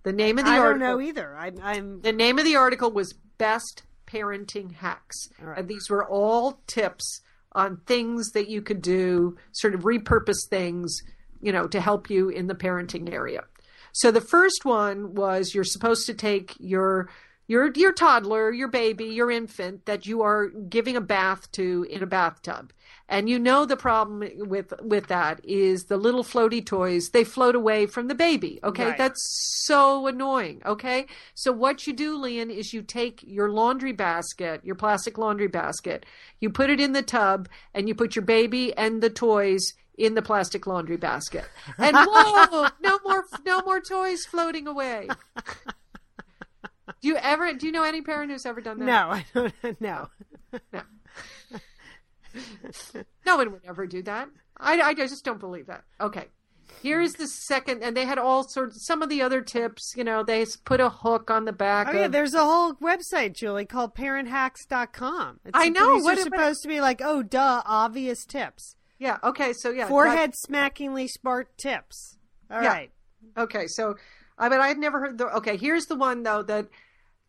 The 0.03 0.13
name 0.13 0.39
of 0.39 0.45
the 0.47 0.53
I 0.53 0.57
don't 0.57 0.65
article. 0.67 0.89
know 0.89 1.01
either. 1.01 1.37
I'm, 1.37 1.57
I'm 1.63 2.01
The 2.01 2.13
name 2.13 2.39
of 2.39 2.45
the 2.45 2.57
article 2.57 2.91
was 2.91 3.13
Best 3.39 3.83
Parenting 4.07 4.73
Hacks. 4.77 5.29
Right. 5.43 5.59
And 5.59 5.69
these 5.69 5.91
were 5.91 6.07
all 6.09 6.61
tips 6.67 7.21
on 7.53 7.79
things 7.87 8.31
that 8.31 8.49
you 8.49 8.63
could 8.63 8.81
do, 8.81 9.37
sort 9.53 9.75
of 9.75 9.81
repurpose 9.83 10.49
things, 10.49 10.97
you 11.41 11.53
know, 11.53 11.67
to 11.69 11.81
help 11.81 12.11
you 12.11 12.29
in 12.29 12.47
the 12.47 12.55
parenting 12.55 13.13
area. 13.13 13.45
So 13.93 14.11
the 14.11 14.21
first 14.21 14.65
one 14.65 15.15
was 15.15 15.55
you're 15.55 15.65
supposed 15.65 16.07
to 16.07 16.15
take 16.15 16.55
your 16.59 17.09
your 17.49 17.71
your 17.75 17.93
toddler, 17.93 18.53
your 18.53 18.69
baby, 18.69 19.05
your 19.05 19.31
infant 19.31 19.87
that 19.87 20.07
you 20.07 20.23
are 20.23 20.49
giving 20.49 20.97
a 20.97 21.01
bath 21.01 21.51
to 21.53 21.87
in 21.89 22.03
a 22.03 22.07
bathtub. 22.07 22.73
And 23.09 23.29
you 23.29 23.39
know 23.39 23.65
the 23.65 23.77
problem 23.77 24.29
with 24.49 24.73
with 24.83 25.07
that 25.07 25.41
is 25.45 25.85
the 25.85 25.97
little 25.97 26.25
floaty 26.25 26.65
toys, 26.65 27.11
they 27.11 27.23
float 27.23 27.55
away 27.55 27.87
from 27.87 28.09
the 28.09 28.15
baby. 28.15 28.59
Okay? 28.65 28.87
Right. 28.87 28.99
That's 28.99 29.23
so 29.65 30.09
annoying. 30.09 30.61
Okay? 30.67 31.07
So 31.35 31.53
what 31.53 31.87
you 31.87 31.93
do, 31.93 32.19
Lian, 32.19 32.51
is 32.51 32.75
you 32.75 32.83
take 32.83 33.23
your 33.23 33.51
laundry 33.51 33.93
basket, 33.93 34.65
your 34.65 34.75
plastic 34.75 35.19
laundry 35.19 35.49
basket, 35.49 36.05
you 36.41 36.51
put 36.51 36.69
it 36.69 36.81
in 36.81 36.93
the 36.93 37.03
tub 37.03 37.49
and 37.75 37.87
you 37.87 37.95
put 37.95 38.17
your 38.17 38.25
baby 38.25 38.77
and 38.77 39.01
the 39.01 39.11
toys 39.11 39.73
in 39.99 40.15
the 40.15 40.23
plastic 40.23 40.67
laundry 40.67 40.97
basket. 40.97 41.45
And 41.79 41.97
whoa, 41.97 42.69
no 42.81 42.99
more 43.05 43.25
no 43.45 43.61
more 43.63 43.81
toys 43.81 44.25
floating 44.27 44.67
away. 44.67 45.09
Do 47.03 47.09
you 47.09 47.17
ever 47.17 47.53
do 47.53 47.67
you 47.67 47.73
know 47.73 47.83
any 47.85 48.03
parent 48.03 48.31
who's 48.31 48.47
ever 48.47 48.61
done 48.61 48.79
that? 48.81 48.87
no, 48.87 49.11
I 49.11 49.25
don't 49.35 49.81
know. 49.81 50.09
No 50.73 50.81
no 53.25 53.37
one 53.37 53.53
would 53.53 53.63
ever 53.67 53.87
do 53.87 54.03
that. 54.03 54.29
I, 54.59 54.81
I 54.81 54.95
just 54.95 55.25
don't 55.25 55.41
believe 55.41 55.67
that. 55.67 55.85
Okay. 56.01 56.27
Here 56.83 57.01
is 57.01 57.15
the 57.15 57.27
second, 57.27 57.83
and 57.83 57.97
they 57.97 58.05
had 58.05 58.19
all 58.19 58.47
sorts. 58.47 58.85
Some 58.87 59.01
of 59.01 59.09
the 59.09 59.23
other 59.23 59.41
tips, 59.41 59.95
you 59.97 60.05
know, 60.05 60.23
they 60.23 60.45
put 60.65 60.81
a 60.81 60.91
hook 60.91 61.31
on 61.31 61.45
the 61.47 61.53
back. 61.53 61.89
Oh 61.91 61.93
yeah, 61.93 62.09
there's 62.09 62.35
a 62.35 62.45
whole 62.45 62.75
website, 62.75 63.35
Julie, 63.35 63.65
called 63.65 63.95
parenthacks.com. 63.95 65.41
It's, 65.45 65.53
I 65.55 65.69
know, 65.69 65.99
what- 65.99 66.19
are 66.19 66.23
supposed 66.23 66.63
to 66.63 66.69
be 66.69 66.81
like, 66.81 67.01
oh, 67.03 67.23
duh, 67.23 67.63
obvious 67.65 68.25
tips. 68.27 68.76
Yeah. 68.99 69.19
Okay. 69.23 69.53
So 69.53 69.71
yeah. 69.71 69.89
Forehead 69.89 70.33
smackingly 70.49 71.09
smart 71.09 71.57
tips. 71.59 72.17
All 72.51 72.63
Yeah. 72.63 72.69
right. 72.69 72.91
okay. 73.37 73.67
So, 73.67 73.97
I 74.39 74.49
mean, 74.49 74.61
I 74.61 74.69
had 74.69 74.79
never 74.79 75.01
heard 75.01 75.19
the. 75.19 75.27
Okay. 75.37 75.57
Here's 75.57 75.87
the 75.87 75.97
one 75.97 76.23
though 76.23 76.43
that 76.43 76.69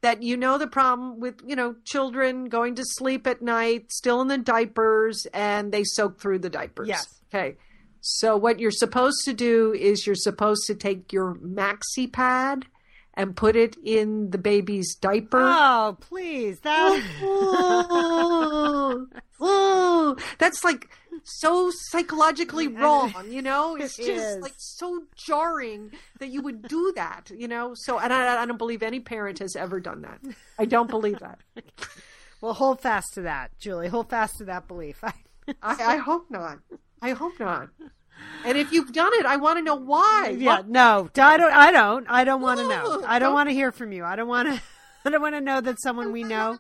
that 0.01 0.22
you 0.22 0.38
know 0.38 0.57
the 0.57 0.68
problem 0.68 1.20
with 1.20 1.41
you 1.45 1.55
know 1.55 1.76
children 1.86 2.49
going 2.49 2.76
to 2.76 2.84
sleep 2.86 3.26
at 3.28 3.41
night, 3.41 3.91
still 3.91 4.22
in 4.22 4.28
the 4.28 4.38
diapers, 4.38 5.26
and 5.34 5.72
they 5.72 5.84
soak 5.84 6.20
through 6.20 6.39
the 6.39 6.49
diapers. 6.49 6.88
Yes. 6.88 7.05
Okay. 7.34 7.57
So 8.01 8.38
what 8.38 8.59
you're 8.59 8.72
supposed 8.72 9.26
to 9.26 9.34
do 9.34 9.74
is 9.74 10.05
you're 10.05 10.15
supposed 10.15 10.65
to 10.68 10.76
take 10.76 11.11
your 11.11 11.36
maxi 11.36 12.11
pad 12.11 12.65
and 13.18 13.36
put 13.36 13.55
it 13.57 13.76
in 13.84 14.30
the 14.30 14.38
baby's 14.38 14.95
diaper. 14.95 15.41
Oh, 15.41 15.97
please. 15.99 16.59
That 16.61 17.03
Ooh, 19.41 19.45
ooh, 19.45 20.15
that's 20.38 20.63
like 20.63 20.88
so 21.24 21.72
psychologically 21.89 22.68
wrong, 22.68 23.11
you 23.28 23.41
know? 23.41 23.76
It's 23.76 23.97
It 23.99 24.05
just 24.05 24.38
is. 24.38 24.41
like 24.41 24.53
so 24.57 25.03
jarring 25.15 25.91
that 26.20 26.30
you 26.30 26.41
would 26.43 26.61
do 26.68 26.93
that, 26.95 27.32
you 27.36 27.47
know? 27.47 27.74
So, 27.76 27.99
and 27.99 28.13
I, 28.13 28.41
I 28.43 28.45
don't 28.45 28.57
believe 28.57 28.84
any 28.84 28.99
parent 28.99 29.39
has 29.39 29.55
ever 29.55 29.80
done 29.80 30.03
that. 30.03 30.22
I 30.59 30.65
don't 30.65 30.89
believe 30.89 31.20
that. 31.20 31.39
well, 32.41 32.53
hold 32.53 32.82
fast 32.82 33.15
to 33.15 33.22
that, 33.22 33.57
Julie. 33.59 33.88
Hold 33.88 34.09
fast 34.11 34.36
to 34.38 34.45
that 34.45 34.68
belief. 34.68 35.03
I, 35.03 35.13
I 35.63 35.97
hope 35.97 36.30
not. 36.30 36.59
I 37.01 37.11
hope 37.11 37.39
not. 37.39 37.70
And 38.45 38.57
if 38.57 38.72
you've 38.72 38.93
done 38.93 39.11
it, 39.13 39.26
I 39.26 39.38
want 39.38 39.57
to 39.57 39.63
know 39.63 39.76
why. 39.76 40.36
yeah, 40.38 40.57
What- 40.57 40.68
no, 40.70 41.09
I 41.18 41.38
don't. 41.38 41.51
I 41.53 41.72
don't. 41.72 42.05
I 42.09 42.24
don't 42.24 42.41
want 42.41 42.59
to 42.59 42.68
know. 42.68 43.03
I 43.05 43.20
don't 43.20 43.34
want 43.34 43.49
to 43.49 43.53
hear 43.53 43.72
from 43.72 43.91
you. 43.91 44.03
I 44.05 44.15
don't 44.15 44.28
want 44.28 44.47
to. 44.47 44.61
I 45.05 45.09
don't 45.09 45.22
want 45.22 45.36
to 45.36 45.41
know 45.41 45.61
that 45.61 45.82
someone 45.82 46.11
we 46.11 46.24
know. 46.24 46.57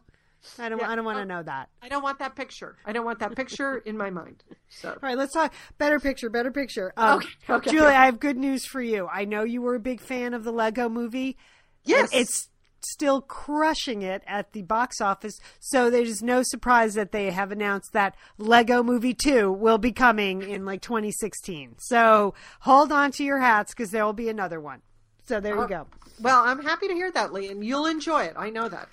I 0.59 0.69
don't. 0.69 0.79
Yeah, 0.79 0.89
I 0.89 0.95
don't 0.95 1.03
want 1.05 1.17
to 1.19 1.25
know 1.25 1.43
that. 1.43 1.69
I 1.81 1.89
don't 1.89 2.03
want 2.03 2.19
that 2.19 2.35
picture. 2.35 2.77
I 2.85 2.93
don't 2.93 3.03
want 3.05 3.19
that 3.19 3.35
picture 3.35 3.77
in 3.79 3.97
my 3.97 4.09
mind. 4.09 4.43
So, 4.69 4.89
All 4.89 4.95
right, 5.01 5.17
let's 5.17 5.33
talk 5.33 5.53
better 5.77 5.99
picture. 5.99 6.29
Better 6.29 6.51
picture. 6.51 6.93
Um, 6.95 7.17
Okay, 7.19 7.27
okay. 7.49 7.71
Julie, 7.71 7.87
I 7.87 8.05
have 8.05 8.19
good 8.19 8.37
news 8.37 8.65
for 8.65 8.81
you. 8.81 9.07
I 9.11 9.25
know 9.25 9.43
you 9.43 9.61
were 9.61 9.75
a 9.75 9.79
big 9.79 9.99
fan 9.99 10.33
of 10.33 10.43
the 10.43 10.51
Lego 10.51 10.87
Movie. 10.89 11.37
yes. 11.83 12.09
it's 12.13 12.49
still 12.91 13.21
crushing 13.21 14.01
it 14.01 14.23
at 14.27 14.53
the 14.53 14.61
box 14.61 15.01
office. 15.01 15.39
So 15.59 15.89
there's 15.89 16.21
no 16.21 16.41
surprise 16.43 16.93
that 16.95 17.11
they 17.11 17.31
have 17.31 17.51
announced 17.51 17.93
that 17.93 18.15
Lego 18.37 18.83
Movie 18.83 19.13
2 19.13 19.51
will 19.51 19.77
be 19.77 19.91
coming 19.91 20.41
in 20.41 20.65
like 20.65 20.81
2016. 20.81 21.75
So 21.79 22.33
hold 22.61 22.91
on 22.91 23.11
to 23.11 23.23
your 23.23 23.39
hats 23.39 23.73
because 23.73 23.91
there 23.91 24.05
will 24.05 24.13
be 24.13 24.29
another 24.29 24.59
one. 24.59 24.81
So 25.25 25.39
there 25.39 25.55
you 25.57 25.67
go. 25.67 25.87
well, 26.21 26.41
I'm 26.45 26.63
happy 26.63 26.87
to 26.87 26.93
hear 26.93 27.11
that, 27.11 27.33
Lee, 27.33 27.49
and 27.49 27.63
you'll 27.63 27.85
enjoy 27.85 28.23
it. 28.23 28.33
I 28.37 28.49
know 28.49 28.69
that. 28.69 28.87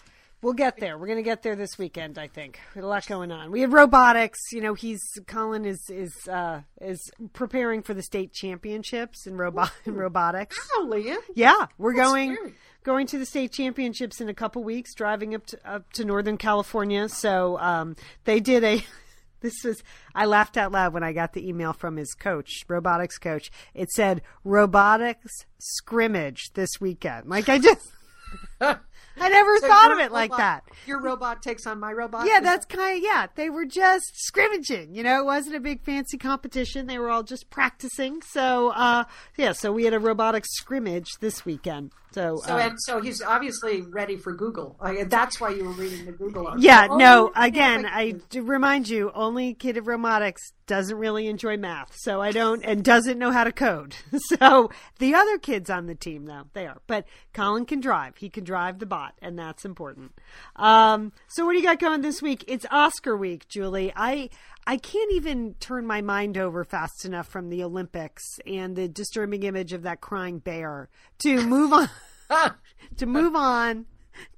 We'll 0.44 0.52
get 0.52 0.76
there. 0.76 0.98
We're 0.98 1.06
going 1.06 1.16
to 1.16 1.22
get 1.22 1.42
there 1.42 1.56
this 1.56 1.78
weekend, 1.78 2.18
I 2.18 2.26
think. 2.26 2.60
We 2.74 2.80
have 2.80 2.84
a 2.84 2.88
lot 2.88 3.06
going 3.06 3.32
on. 3.32 3.50
We 3.50 3.62
have 3.62 3.72
robotics. 3.72 4.38
You 4.52 4.60
know, 4.60 4.74
he's 4.74 5.00
Colin 5.26 5.64
is 5.64 5.88
is 5.88 6.12
uh, 6.28 6.60
is 6.82 7.10
preparing 7.32 7.80
for 7.80 7.94
the 7.94 8.02
state 8.02 8.34
championships 8.34 9.26
in 9.26 9.38
robot 9.38 9.72
in 9.86 9.94
robotics. 9.94 10.58
Oh, 10.74 10.86
Leah. 10.86 11.16
Yeah, 11.34 11.68
we're 11.78 11.96
That's 11.96 12.10
going 12.10 12.34
scary. 12.34 12.54
Going 12.84 13.06
to 13.08 13.18
the 13.18 13.26
state 13.26 13.50
championships 13.50 14.20
in 14.20 14.28
a 14.28 14.34
couple 14.34 14.62
weeks. 14.62 14.94
Driving 14.94 15.34
up 15.34 15.46
to 15.46 15.58
up 15.68 15.92
to 15.94 16.04
Northern 16.04 16.36
California. 16.36 17.08
So 17.08 17.58
um, 17.58 17.96
they 18.24 18.40
did 18.40 18.62
a. 18.64 18.84
This 19.40 19.62
was 19.62 19.82
I 20.14 20.24
laughed 20.24 20.56
out 20.56 20.72
loud 20.72 20.94
when 20.94 21.02
I 21.02 21.12
got 21.12 21.34
the 21.34 21.46
email 21.46 21.74
from 21.74 21.98
his 21.98 22.14
coach, 22.14 22.64
robotics 22.66 23.18
coach. 23.18 23.52
It 23.74 23.90
said 23.90 24.22
robotics 24.42 25.44
scrimmage 25.58 26.52
this 26.54 26.70
weekend. 26.80 27.28
Like 27.28 27.50
I 27.50 27.58
just. 27.58 27.86
I 28.60 29.28
never 29.28 29.58
So 29.58 29.68
thought 29.68 29.92
of 29.92 29.98
it 29.98 30.12
like 30.12 30.34
that. 30.36 30.64
Your 30.86 31.00
robot 31.00 31.42
takes 31.42 31.66
on 31.66 31.78
my 31.78 31.92
robot. 31.92 32.26
Yeah, 32.26 32.40
that's 32.40 32.64
kind 32.64 32.96
of 32.96 33.04
yeah. 33.04 33.26
They 33.34 33.50
were 33.50 33.66
just 33.66 34.12
scrimmaging. 34.14 34.94
You 34.94 35.02
know, 35.02 35.20
it 35.20 35.24
wasn't 35.24 35.56
a 35.56 35.60
big 35.60 35.82
fancy 35.84 36.16
competition. 36.18 36.86
They 36.86 36.98
were 36.98 37.10
all 37.10 37.22
just 37.22 37.50
practicing. 37.50 38.22
So, 38.22 38.70
uh, 38.70 39.04
yeah. 39.36 39.52
So 39.52 39.72
we 39.72 39.84
had 39.84 39.94
a 39.94 40.00
robotics 40.00 40.48
scrimmage 40.54 41.08
this 41.20 41.44
weekend. 41.44 41.92
So, 42.14 42.40
So 42.44 42.54
uh, 42.54 42.58
and 42.58 42.76
so 42.80 43.00
he's 43.00 43.20
obviously 43.20 43.82
ready 43.82 44.16
for 44.16 44.32
Google. 44.34 44.76
I, 44.80 45.04
that's 45.04 45.40
why 45.40 45.50
you 45.50 45.64
were 45.64 45.72
reading 45.72 46.06
the 46.06 46.12
Google 46.12 46.46
article. 46.46 46.64
yeah. 46.64 46.86
Oh, 46.90 46.96
No, 46.96 47.32
again, 47.36 47.82
like- 47.82 47.92
I 47.92 48.10
do 48.30 48.42
remind 48.42 48.88
you, 48.88 49.10
only 49.14 49.54
kid 49.54 49.76
of 49.76 49.86
robotics 49.86 50.40
doesn't 50.66 50.96
really 50.96 51.26
enjoy 51.26 51.56
math. 51.58 51.92
So 51.96 52.22
I 52.22 52.30
don't 52.30 52.64
and 52.64 52.82
doesn't 52.82 53.18
know 53.18 53.30
how 53.32 53.44
to 53.44 53.52
code. 53.52 53.94
So 54.38 54.70
the 54.98 55.14
other 55.14 55.38
kids 55.38 55.68
on 55.68 55.86
the 55.86 55.94
team, 55.94 56.24
though, 56.24 56.44
they 56.54 56.66
are. 56.66 56.78
But 56.86 57.04
Colin 57.34 57.66
can 57.66 57.80
drive. 57.80 58.16
He 58.16 58.30
can 58.30 58.44
drive 58.44 58.78
the 58.78 58.86
bot, 58.86 59.14
and 59.20 59.38
that's 59.38 59.64
important. 59.64 60.12
Um, 60.56 61.12
so 61.28 61.44
what 61.44 61.52
do 61.52 61.58
you 61.58 61.64
got 61.64 61.78
going 61.78 62.00
this 62.00 62.22
week? 62.22 62.44
It's 62.48 62.64
Oscar 62.70 63.16
week, 63.16 63.48
Julie. 63.48 63.92
I 63.94 64.30
I 64.66 64.76
can't 64.76 65.12
even 65.12 65.54
turn 65.60 65.86
my 65.86 66.00
mind 66.00 66.38
over 66.38 66.64
fast 66.64 67.04
enough 67.04 67.28
from 67.28 67.50
the 67.50 67.62
Olympics 67.62 68.22
and 68.46 68.74
the 68.76 68.88
disturbing 68.88 69.42
image 69.42 69.72
of 69.72 69.82
that 69.82 70.00
crying 70.00 70.38
bear 70.38 70.88
to 71.20 71.42
move 71.46 71.72
on 71.72 71.88
to 72.96 73.06
move 73.06 73.36
on 73.36 73.86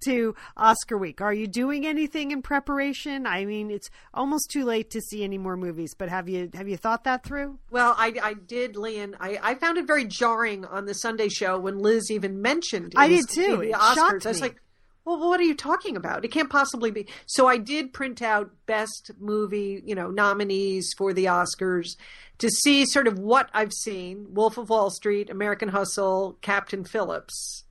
to 0.05 0.35
Oscar 0.57 0.97
week. 0.97 1.21
Are 1.21 1.33
you 1.33 1.47
doing 1.47 1.87
anything 1.87 2.31
in 2.31 2.43
preparation? 2.43 3.27
I 3.27 3.45
mean, 3.45 3.71
it's 3.71 3.91
almost 4.15 4.51
too 4.51 4.65
late 4.65 4.91
to 4.91 5.01
see 5.01 5.23
any 5.23 5.39
more 5.39 5.57
movies, 5.57 5.95
but 5.97 6.09
have 6.09 6.29
you 6.29 6.51
have 6.55 6.69
you 6.69 6.77
thought 6.77 7.05
that 7.05 7.25
through? 7.25 7.59
Well, 7.71 7.95
I, 7.97 8.15
I 8.23 8.35
did, 8.35 8.77
Lian. 8.77 9.17
I, 9.21 9.39
I 9.43 9.55
found 9.55 9.79
it 9.79 9.87
very 9.87 10.05
jarring 10.05 10.65
on 10.65 10.87
the 10.87 10.95
Sunday 10.95 11.29
show 11.29 11.59
when 11.59 11.79
Liz 11.79 12.11
even 12.11 12.41
mentioned. 12.41 12.95
it 12.95 12.99
I 12.99 13.09
did 13.09 13.29
too. 13.29 13.59
The 13.59 13.73
Oscars. 13.73 14.27
I 14.27 14.31
was 14.31 14.41
like, 14.41 14.61
well, 15.07 15.19
what 15.31 15.39
are 15.41 15.45
you 15.45 15.55
talking 15.55 15.97
about? 15.97 16.25
It 16.25 16.33
can't 16.33 16.51
possibly 16.51 16.91
be. 16.91 17.07
So 17.27 17.47
I 17.47 17.57
did 17.59 17.93
print 17.93 18.21
out 18.21 18.51
best 18.67 19.13
movie, 19.19 19.81
you 19.87 19.95
know, 19.95 20.11
nominees 20.11 20.93
for 20.99 21.15
the 21.15 21.27
Oscars 21.27 21.97
to 22.39 22.51
see 22.51 22.85
sort 22.85 23.07
of 23.07 23.19
what 23.19 23.49
I've 23.55 23.73
seen: 23.73 24.27
Wolf 24.35 24.59
of 24.59 24.69
Wall 24.69 24.91
Street, 24.91 25.31
American 25.31 25.69
Hustle, 25.69 26.37
Captain 26.43 26.85
Phillips, 26.85 27.65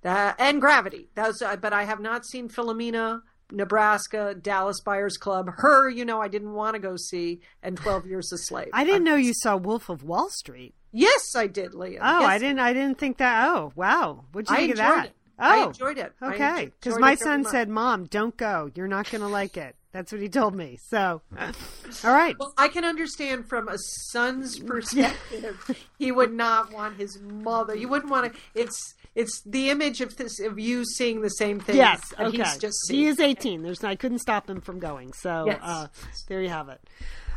that, 0.00 0.36
and 0.40 0.60
Gravity. 0.60 1.10
Those, 1.14 1.42
uh, 1.42 1.56
but 1.56 1.72
I 1.72 1.84
have 1.84 2.00
not 2.00 2.24
seen 2.26 2.48
Philomena. 2.48 3.20
Nebraska, 3.52 4.34
Dallas 4.34 4.80
Buyers 4.80 5.18
Club, 5.18 5.50
her, 5.58 5.88
you 5.90 6.06
know, 6.06 6.20
I 6.20 6.28
didn't 6.28 6.54
want 6.54 6.74
to 6.74 6.80
go 6.80 6.96
see, 6.96 7.40
and 7.62 7.76
Twelve 7.76 8.06
Years 8.06 8.32
a 8.32 8.38
Slave. 8.38 8.70
I 8.72 8.84
didn't 8.84 9.04
know 9.04 9.16
you 9.16 9.34
saw 9.34 9.56
Wolf 9.58 9.90
of 9.90 10.02
Wall 10.02 10.30
Street. 10.30 10.74
Yes, 10.92 11.36
I 11.36 11.46
did, 11.46 11.74
Leah. 11.74 12.00
Oh, 12.02 12.20
Yes, 12.20 12.30
I 12.30 12.38
didn't. 12.38 12.58
I 12.60 12.72
didn't 12.72 12.98
think 12.98 13.18
that. 13.18 13.48
Oh, 13.48 13.72
wow. 13.76 14.24
What'd 14.32 14.48
you 14.48 14.56
I 14.56 14.60
think 14.60 14.70
of 14.72 14.76
that? 14.78 15.06
it. 15.06 15.12
I 15.38 15.60
Oh, 15.60 15.66
enjoyed 15.68 15.98
it. 15.98 16.12
Okay, 16.22 16.70
because 16.80 16.98
my 16.98 17.14
son 17.14 17.44
said, 17.44 17.68
"Mom, 17.68 18.04
don't 18.04 18.36
go. 18.36 18.70
You're 18.74 18.88
not 18.88 19.10
going 19.10 19.22
to 19.22 19.28
like 19.28 19.56
it." 19.56 19.76
That's 19.92 20.10
what 20.10 20.20
he 20.20 20.28
told 20.28 20.56
me. 20.56 20.76
So, 20.88 21.22
all 21.38 22.12
right. 22.12 22.36
Well, 22.36 22.52
I 22.58 22.66
can 22.66 22.84
understand 22.84 23.48
from 23.48 23.68
a 23.68 23.78
son's 23.78 24.58
perspective, 24.66 25.70
he 25.98 26.10
would 26.10 26.32
not 26.32 26.72
want 26.72 26.96
his 26.96 27.20
mother. 27.20 27.76
You 27.76 27.88
wouldn't 27.88 28.10
want 28.10 28.32
to. 28.32 28.40
It's 28.54 28.94
it's 29.14 29.40
the 29.46 29.70
image 29.70 30.00
of 30.00 30.16
this 30.16 30.40
of 30.40 30.58
you 30.58 30.84
seeing 30.84 31.20
the 31.20 31.28
same 31.28 31.60
thing. 31.60 31.76
Yes. 31.76 32.02
Okay. 32.18 32.36
He's 32.36 32.58
just 32.58 32.90
he 32.90 33.06
is 33.06 33.20
18. 33.20 33.62
There's 33.62 33.84
I 33.84 33.94
couldn't 33.94 34.18
stop 34.18 34.50
him 34.50 34.60
from 34.60 34.80
going. 34.80 35.12
So 35.12 35.44
Yes. 35.46 35.60
uh, 35.62 35.86
there 36.28 36.42
you 36.42 36.48
have 36.48 36.68
it. 36.68 36.80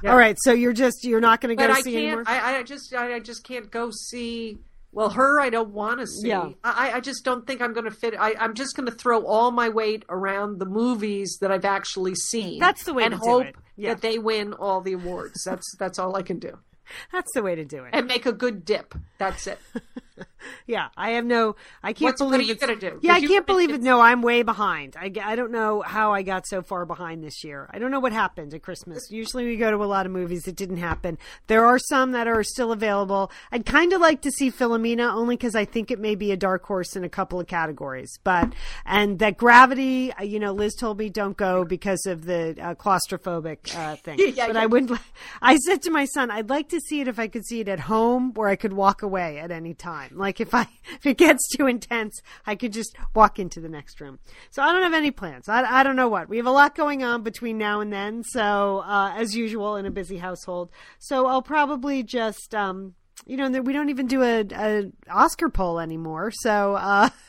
All 0.06 0.18
right. 0.18 0.38
So 0.42 0.52
you're 0.54 0.74
just 0.74 1.04
you're 1.04 1.22
not 1.22 1.42
going 1.42 1.56
to 1.56 1.64
go 1.64 1.72
I 1.72 1.82
see 1.82 1.96
anymore. 1.96 2.24
I, 2.26 2.58
I 2.58 2.64
just 2.64 2.94
I, 2.94 3.14
I 3.16 3.20
just 3.20 3.44
can't 3.44 3.70
go 3.70 3.92
see. 3.92 4.58
Well, 4.92 5.10
her 5.10 5.40
I 5.40 5.50
don't 5.50 5.70
want 5.74 6.00
to 6.00 6.08
see. 6.08 6.30
Yeah. 6.30 6.50
I, 6.64 6.94
I 6.94 7.00
just 7.02 7.24
don't 7.24 7.46
think 7.46 7.62
I'm 7.62 7.74
going 7.74 7.86
to 7.86 7.92
fit. 7.92 8.16
I, 8.18 8.34
I'm 8.40 8.54
just 8.54 8.76
going 8.76 8.88
to 8.88 8.96
throw 8.96 9.26
all 9.26 9.52
my 9.52 9.70
weight 9.70 10.04
around 10.10 10.60
the 10.60 10.66
movies 10.66 11.38
that 11.42 11.52
I've 11.52 11.66
actually 11.66 12.16
seen. 12.16 12.60
That's 12.60 12.84
the 12.84 12.94
way 12.94 13.04
and 13.04 13.14
to 13.14 13.20
do 13.20 13.26
hope 13.26 13.46
it. 13.46 13.56
Yeah. 13.76 13.94
that 13.94 14.02
they 14.02 14.18
win 14.18 14.54
all 14.54 14.82
the 14.82 14.94
awards. 14.94 15.44
That's 15.44 15.66
that's 15.78 16.00
all 16.00 16.16
I 16.16 16.24
can 16.24 16.40
do. 16.40 16.58
That's 17.12 17.32
the 17.34 17.44
way 17.44 17.54
to 17.54 17.66
do 17.66 17.84
it. 17.84 17.90
And 17.92 18.08
make 18.08 18.26
a 18.26 18.32
good 18.32 18.64
dip. 18.64 18.96
That's 19.18 19.46
it. 19.46 19.60
Yeah, 20.66 20.90
I 20.98 21.12
have 21.12 21.26
no. 21.26 21.56
I 21.82 21.94
can't 21.94 22.02
What's- 22.10 22.22
what 22.22 22.32
believe 22.32 22.48
are 22.50 22.54
you 22.54 22.56
gonna 22.56 22.76
do? 22.76 23.00
Yeah, 23.02 23.14
I 23.14 23.22
can't 23.22 23.46
believe 23.46 23.72
it. 23.72 23.82
No, 23.82 24.02
I'm 24.02 24.22
way 24.22 24.44
behind. 24.44 24.96
I, 25.00 25.12
I 25.24 25.36
don't 25.36 25.52
know 25.52 25.82
how 25.82 26.14
I 26.14 26.24
got 26.24 26.46
so 26.46 26.62
far 26.62 26.86
behind 26.86 27.24
this 27.24 27.44
year. 27.44 27.70
I 27.72 27.80
don't 27.80 27.90
know 27.92 28.00
what 28.02 28.12
happened 28.12 28.54
at 28.54 28.62
Christmas. 28.64 29.10
Usually 29.10 29.46
we 29.46 29.56
go 29.58 29.72
to 29.72 29.78
a 29.78 29.86
lot 29.86 30.06
of 30.06 30.12
movies. 30.12 30.48
It 30.48 30.56
didn't 30.56 30.78
happen. 30.78 31.18
There 31.48 31.66
are 31.66 31.80
some 31.80 32.12
that 32.12 32.28
are 32.28 32.44
still 32.44 32.72
available. 32.72 33.32
I'd 33.52 33.66
kind 33.66 33.94
of 33.94 34.02
like 34.02 34.22
to 34.22 34.32
see 34.32 34.52
Philomena 34.52 35.14
only 35.14 35.36
because 35.38 35.56
I 35.56 35.66
think 35.66 35.90
it 35.92 36.00
may 36.00 36.16
be 36.16 36.32
a 36.32 36.38
dark 36.38 36.66
horse 36.66 36.96
in 36.96 37.04
a 37.04 37.10
couple 37.10 37.40
of 37.40 37.48
categories. 37.48 38.18
But 38.24 38.54
and 38.86 39.20
that 39.20 39.38
Gravity, 39.38 40.12
uh, 40.14 40.24
you 40.24 40.40
know, 40.40 40.52
Liz 40.54 40.76
told 40.76 40.98
me 40.98 41.10
don't 41.10 41.38
go 41.38 41.64
because 41.66 42.06
of 42.06 42.26
the 42.26 42.56
uh, 42.62 42.76
claustrophobic 42.76 43.76
uh, 43.76 43.96
thing. 43.98 44.20
Yeah, 44.38 44.48
but 44.48 44.56
yeah. 44.56 44.62
I 44.62 44.66
wouldn't. 44.66 45.00
I 45.42 45.56
said 45.58 45.82
to 45.84 45.92
my 45.92 46.06
son, 46.06 46.30
I'd 46.32 46.50
like 46.50 46.70
to 46.70 46.80
see 46.82 47.02
it 47.02 47.08
if 47.08 47.18
I 47.20 47.28
could 47.28 47.46
see 47.46 47.62
it 47.62 47.68
at 47.70 47.80
home 47.80 48.34
where 48.34 48.50
I 48.50 48.56
could 48.56 48.74
walk 48.74 49.02
away 49.02 49.40
at 49.40 49.52
any 49.52 49.74
time. 49.74 50.07
Like 50.12 50.40
if 50.40 50.54
I 50.54 50.62
if 50.94 51.06
it 51.06 51.18
gets 51.18 51.48
too 51.56 51.68
intense, 51.68 52.22
I 52.46 52.56
could 52.56 52.74
just 52.74 52.96
walk 53.14 53.40
into 53.40 53.60
the 53.60 53.70
next 53.70 54.00
room. 54.02 54.20
So 54.50 54.62
I 54.62 54.72
don't 54.72 54.84
have 54.84 54.94
any 54.94 55.12
plans. 55.12 55.50
I, 55.50 55.64
I 55.64 55.84
don't 55.84 55.96
know 55.96 56.08
what. 56.08 56.30
We 56.30 56.38
have 56.38 56.46
a 56.46 56.52
lot 56.52 56.76
going 56.76 57.04
on 57.04 57.24
between 57.24 57.58
now 57.58 57.80
and 57.82 57.92
then. 57.92 58.24
So 58.24 58.80
uh, 58.80 59.14
as 59.16 59.36
usual 59.36 59.76
in 59.76 59.86
a 59.86 59.92
busy 59.92 60.18
household. 60.18 60.70
So 61.00 61.28
I'll 61.28 61.42
probably 61.42 62.04
just 62.04 62.54
um 62.56 62.96
you 63.26 63.38
know 63.38 63.50
we 63.62 63.74
don't 63.74 63.90
even 63.90 64.08
do 64.08 64.24
a, 64.24 64.46
a 64.54 64.92
Oscar 65.10 65.50
poll 65.50 65.80
anymore. 65.80 66.32
So 66.32 66.76
uh 66.76 67.10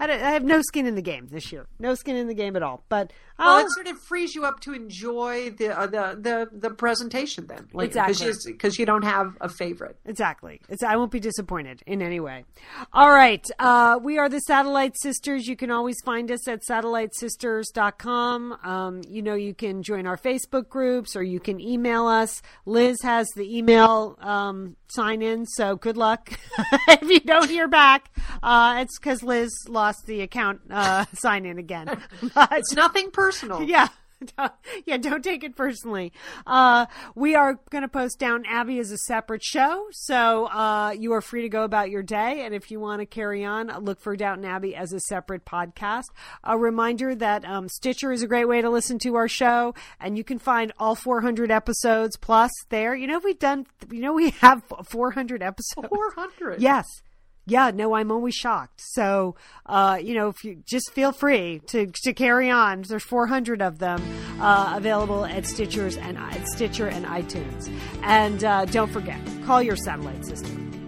I, 0.00 0.14
I 0.14 0.30
have 0.30 0.44
no 0.44 0.62
skin 0.62 0.86
in 0.86 0.94
the 0.94 1.02
game 1.02 1.28
this 1.30 1.52
year. 1.52 1.66
No 1.78 1.94
skin 1.94 2.16
in 2.16 2.26
the 2.26 2.34
game 2.34 2.56
at 2.56 2.62
all. 2.62 2.82
But 2.88 3.12
Well, 3.38 3.58
I'll, 3.58 3.64
it 3.66 3.70
sort 3.70 3.86
of 3.86 3.98
frees 4.00 4.34
you 4.34 4.44
up 4.44 4.60
to 4.60 4.72
enjoy 4.72 5.50
the 5.50 5.78
uh, 5.78 5.86
the, 5.86 6.18
the 6.18 6.48
the 6.52 6.70
presentation 6.70 7.46
then, 7.46 7.68
Exactly. 7.78 8.32
because 8.46 8.78
you 8.78 8.86
don't 8.86 9.04
have 9.04 9.36
a 9.40 9.48
favorite. 9.48 9.96
Exactly. 10.06 10.60
It's, 10.68 10.82
I 10.82 10.96
won't 10.96 11.12
be 11.12 11.20
disappointed 11.20 11.82
in 11.86 12.00
any 12.02 12.18
way. 12.18 12.44
All 12.92 13.10
right. 13.10 13.46
Uh, 13.58 13.98
we 14.02 14.18
are 14.18 14.28
the 14.28 14.40
Satellite 14.40 14.96
Sisters. 15.00 15.46
You 15.46 15.56
can 15.56 15.70
always 15.70 15.96
find 16.04 16.30
us 16.30 16.48
at 16.48 16.62
satellitesisters.com. 16.62 18.58
Um, 18.64 19.02
you 19.08 19.22
know, 19.22 19.34
you 19.34 19.54
can 19.54 19.82
join 19.82 20.06
our 20.06 20.16
Facebook 20.16 20.68
groups 20.68 21.14
or 21.16 21.22
you 21.22 21.40
can 21.40 21.60
email 21.60 22.06
us. 22.06 22.40
Liz 22.66 23.02
has 23.02 23.28
the 23.36 23.56
email 23.56 24.16
um, 24.20 24.76
sign 24.90 25.22
in, 25.22 25.46
so 25.46 25.76
good 25.76 25.96
luck. 25.96 26.32
if 26.88 27.02
you 27.08 27.20
don't 27.20 27.48
hear 27.48 27.68
back, 27.68 28.10
uh, 28.42 28.78
it's 28.80 28.98
because 28.98 29.22
Liz 29.22 29.50
lost 29.68 30.06
the 30.06 30.20
account 30.22 30.60
uh, 30.70 31.04
sign 31.14 31.46
in 31.46 31.58
again. 31.58 31.86
But- 32.34 32.48
It's 32.58 32.74
nothing 32.74 33.10
personal. 33.10 33.62
yeah. 33.62 33.88
Don't- 34.36 34.52
yeah, 34.86 34.96
don't 34.96 35.22
take 35.24 35.44
it 35.44 35.56
personally. 35.56 36.12
Uh, 36.46 36.86
we 37.14 37.34
are 37.34 37.58
going 37.70 37.82
to 37.82 37.88
post 37.88 38.18
Downton 38.18 38.46
Abbey 38.50 38.78
as 38.78 38.90
a 38.90 38.98
separate 38.98 39.42
show, 39.42 39.86
so 39.92 40.46
uh, 40.46 40.90
you 40.90 41.12
are 41.12 41.20
free 41.20 41.42
to 41.42 41.48
go 41.48 41.62
about 41.64 41.90
your 41.90 42.02
day. 42.02 42.42
And 42.44 42.54
if 42.54 42.70
you 42.70 42.80
want 42.80 43.00
to 43.00 43.06
carry 43.06 43.44
on, 43.44 43.68
look 43.84 44.00
for 44.00 44.16
Downton 44.16 44.44
Abbey 44.44 44.74
as 44.74 44.92
a 44.92 45.00
separate 45.00 45.44
podcast. 45.44 46.04
A 46.44 46.58
reminder 46.58 47.14
that 47.14 47.44
um, 47.44 47.68
Stitcher 47.68 48.12
is 48.12 48.22
a 48.22 48.26
great 48.26 48.46
way 48.48 48.60
to 48.62 48.70
listen 48.70 48.98
to 49.00 49.14
our 49.16 49.28
show, 49.28 49.74
and 50.00 50.16
you 50.18 50.24
can 50.24 50.38
find 50.38 50.72
all 50.78 50.94
400 50.94 51.50
episodes 51.50 52.16
plus 52.16 52.50
there. 52.68 52.94
You 52.94 53.06
know, 53.06 53.20
we've 53.22 53.38
done. 53.38 53.66
You 53.90 54.00
know, 54.00 54.12
we 54.12 54.30
have 54.30 54.62
400 54.88 55.42
episodes. 55.42 55.88
Four 55.88 56.12
hundred. 56.14 56.60
Yes. 56.60 56.86
Yeah, 57.46 57.70
no, 57.74 57.94
I'm 57.94 58.12
always 58.12 58.34
shocked. 58.34 58.80
So, 58.80 59.34
uh, 59.66 59.98
you 60.00 60.14
know, 60.14 60.28
if 60.28 60.44
you 60.44 60.62
just 60.66 60.92
feel 60.92 61.12
free 61.12 61.60
to, 61.68 61.86
to 62.04 62.12
carry 62.12 62.50
on, 62.50 62.82
there's 62.82 63.02
400 63.02 63.60
of 63.60 63.78
them 63.78 64.02
uh, 64.40 64.74
available 64.76 65.24
at 65.24 65.44
Stitchers 65.44 65.98
and 66.00 66.16
at 66.16 66.46
Stitcher 66.48 66.86
and 66.88 67.04
iTunes. 67.06 67.70
And 68.02 68.44
uh, 68.44 68.66
don't 68.66 68.90
forget, 68.90 69.20
call 69.44 69.62
your 69.62 69.76
satellite 69.76 70.24
system. 70.24 70.79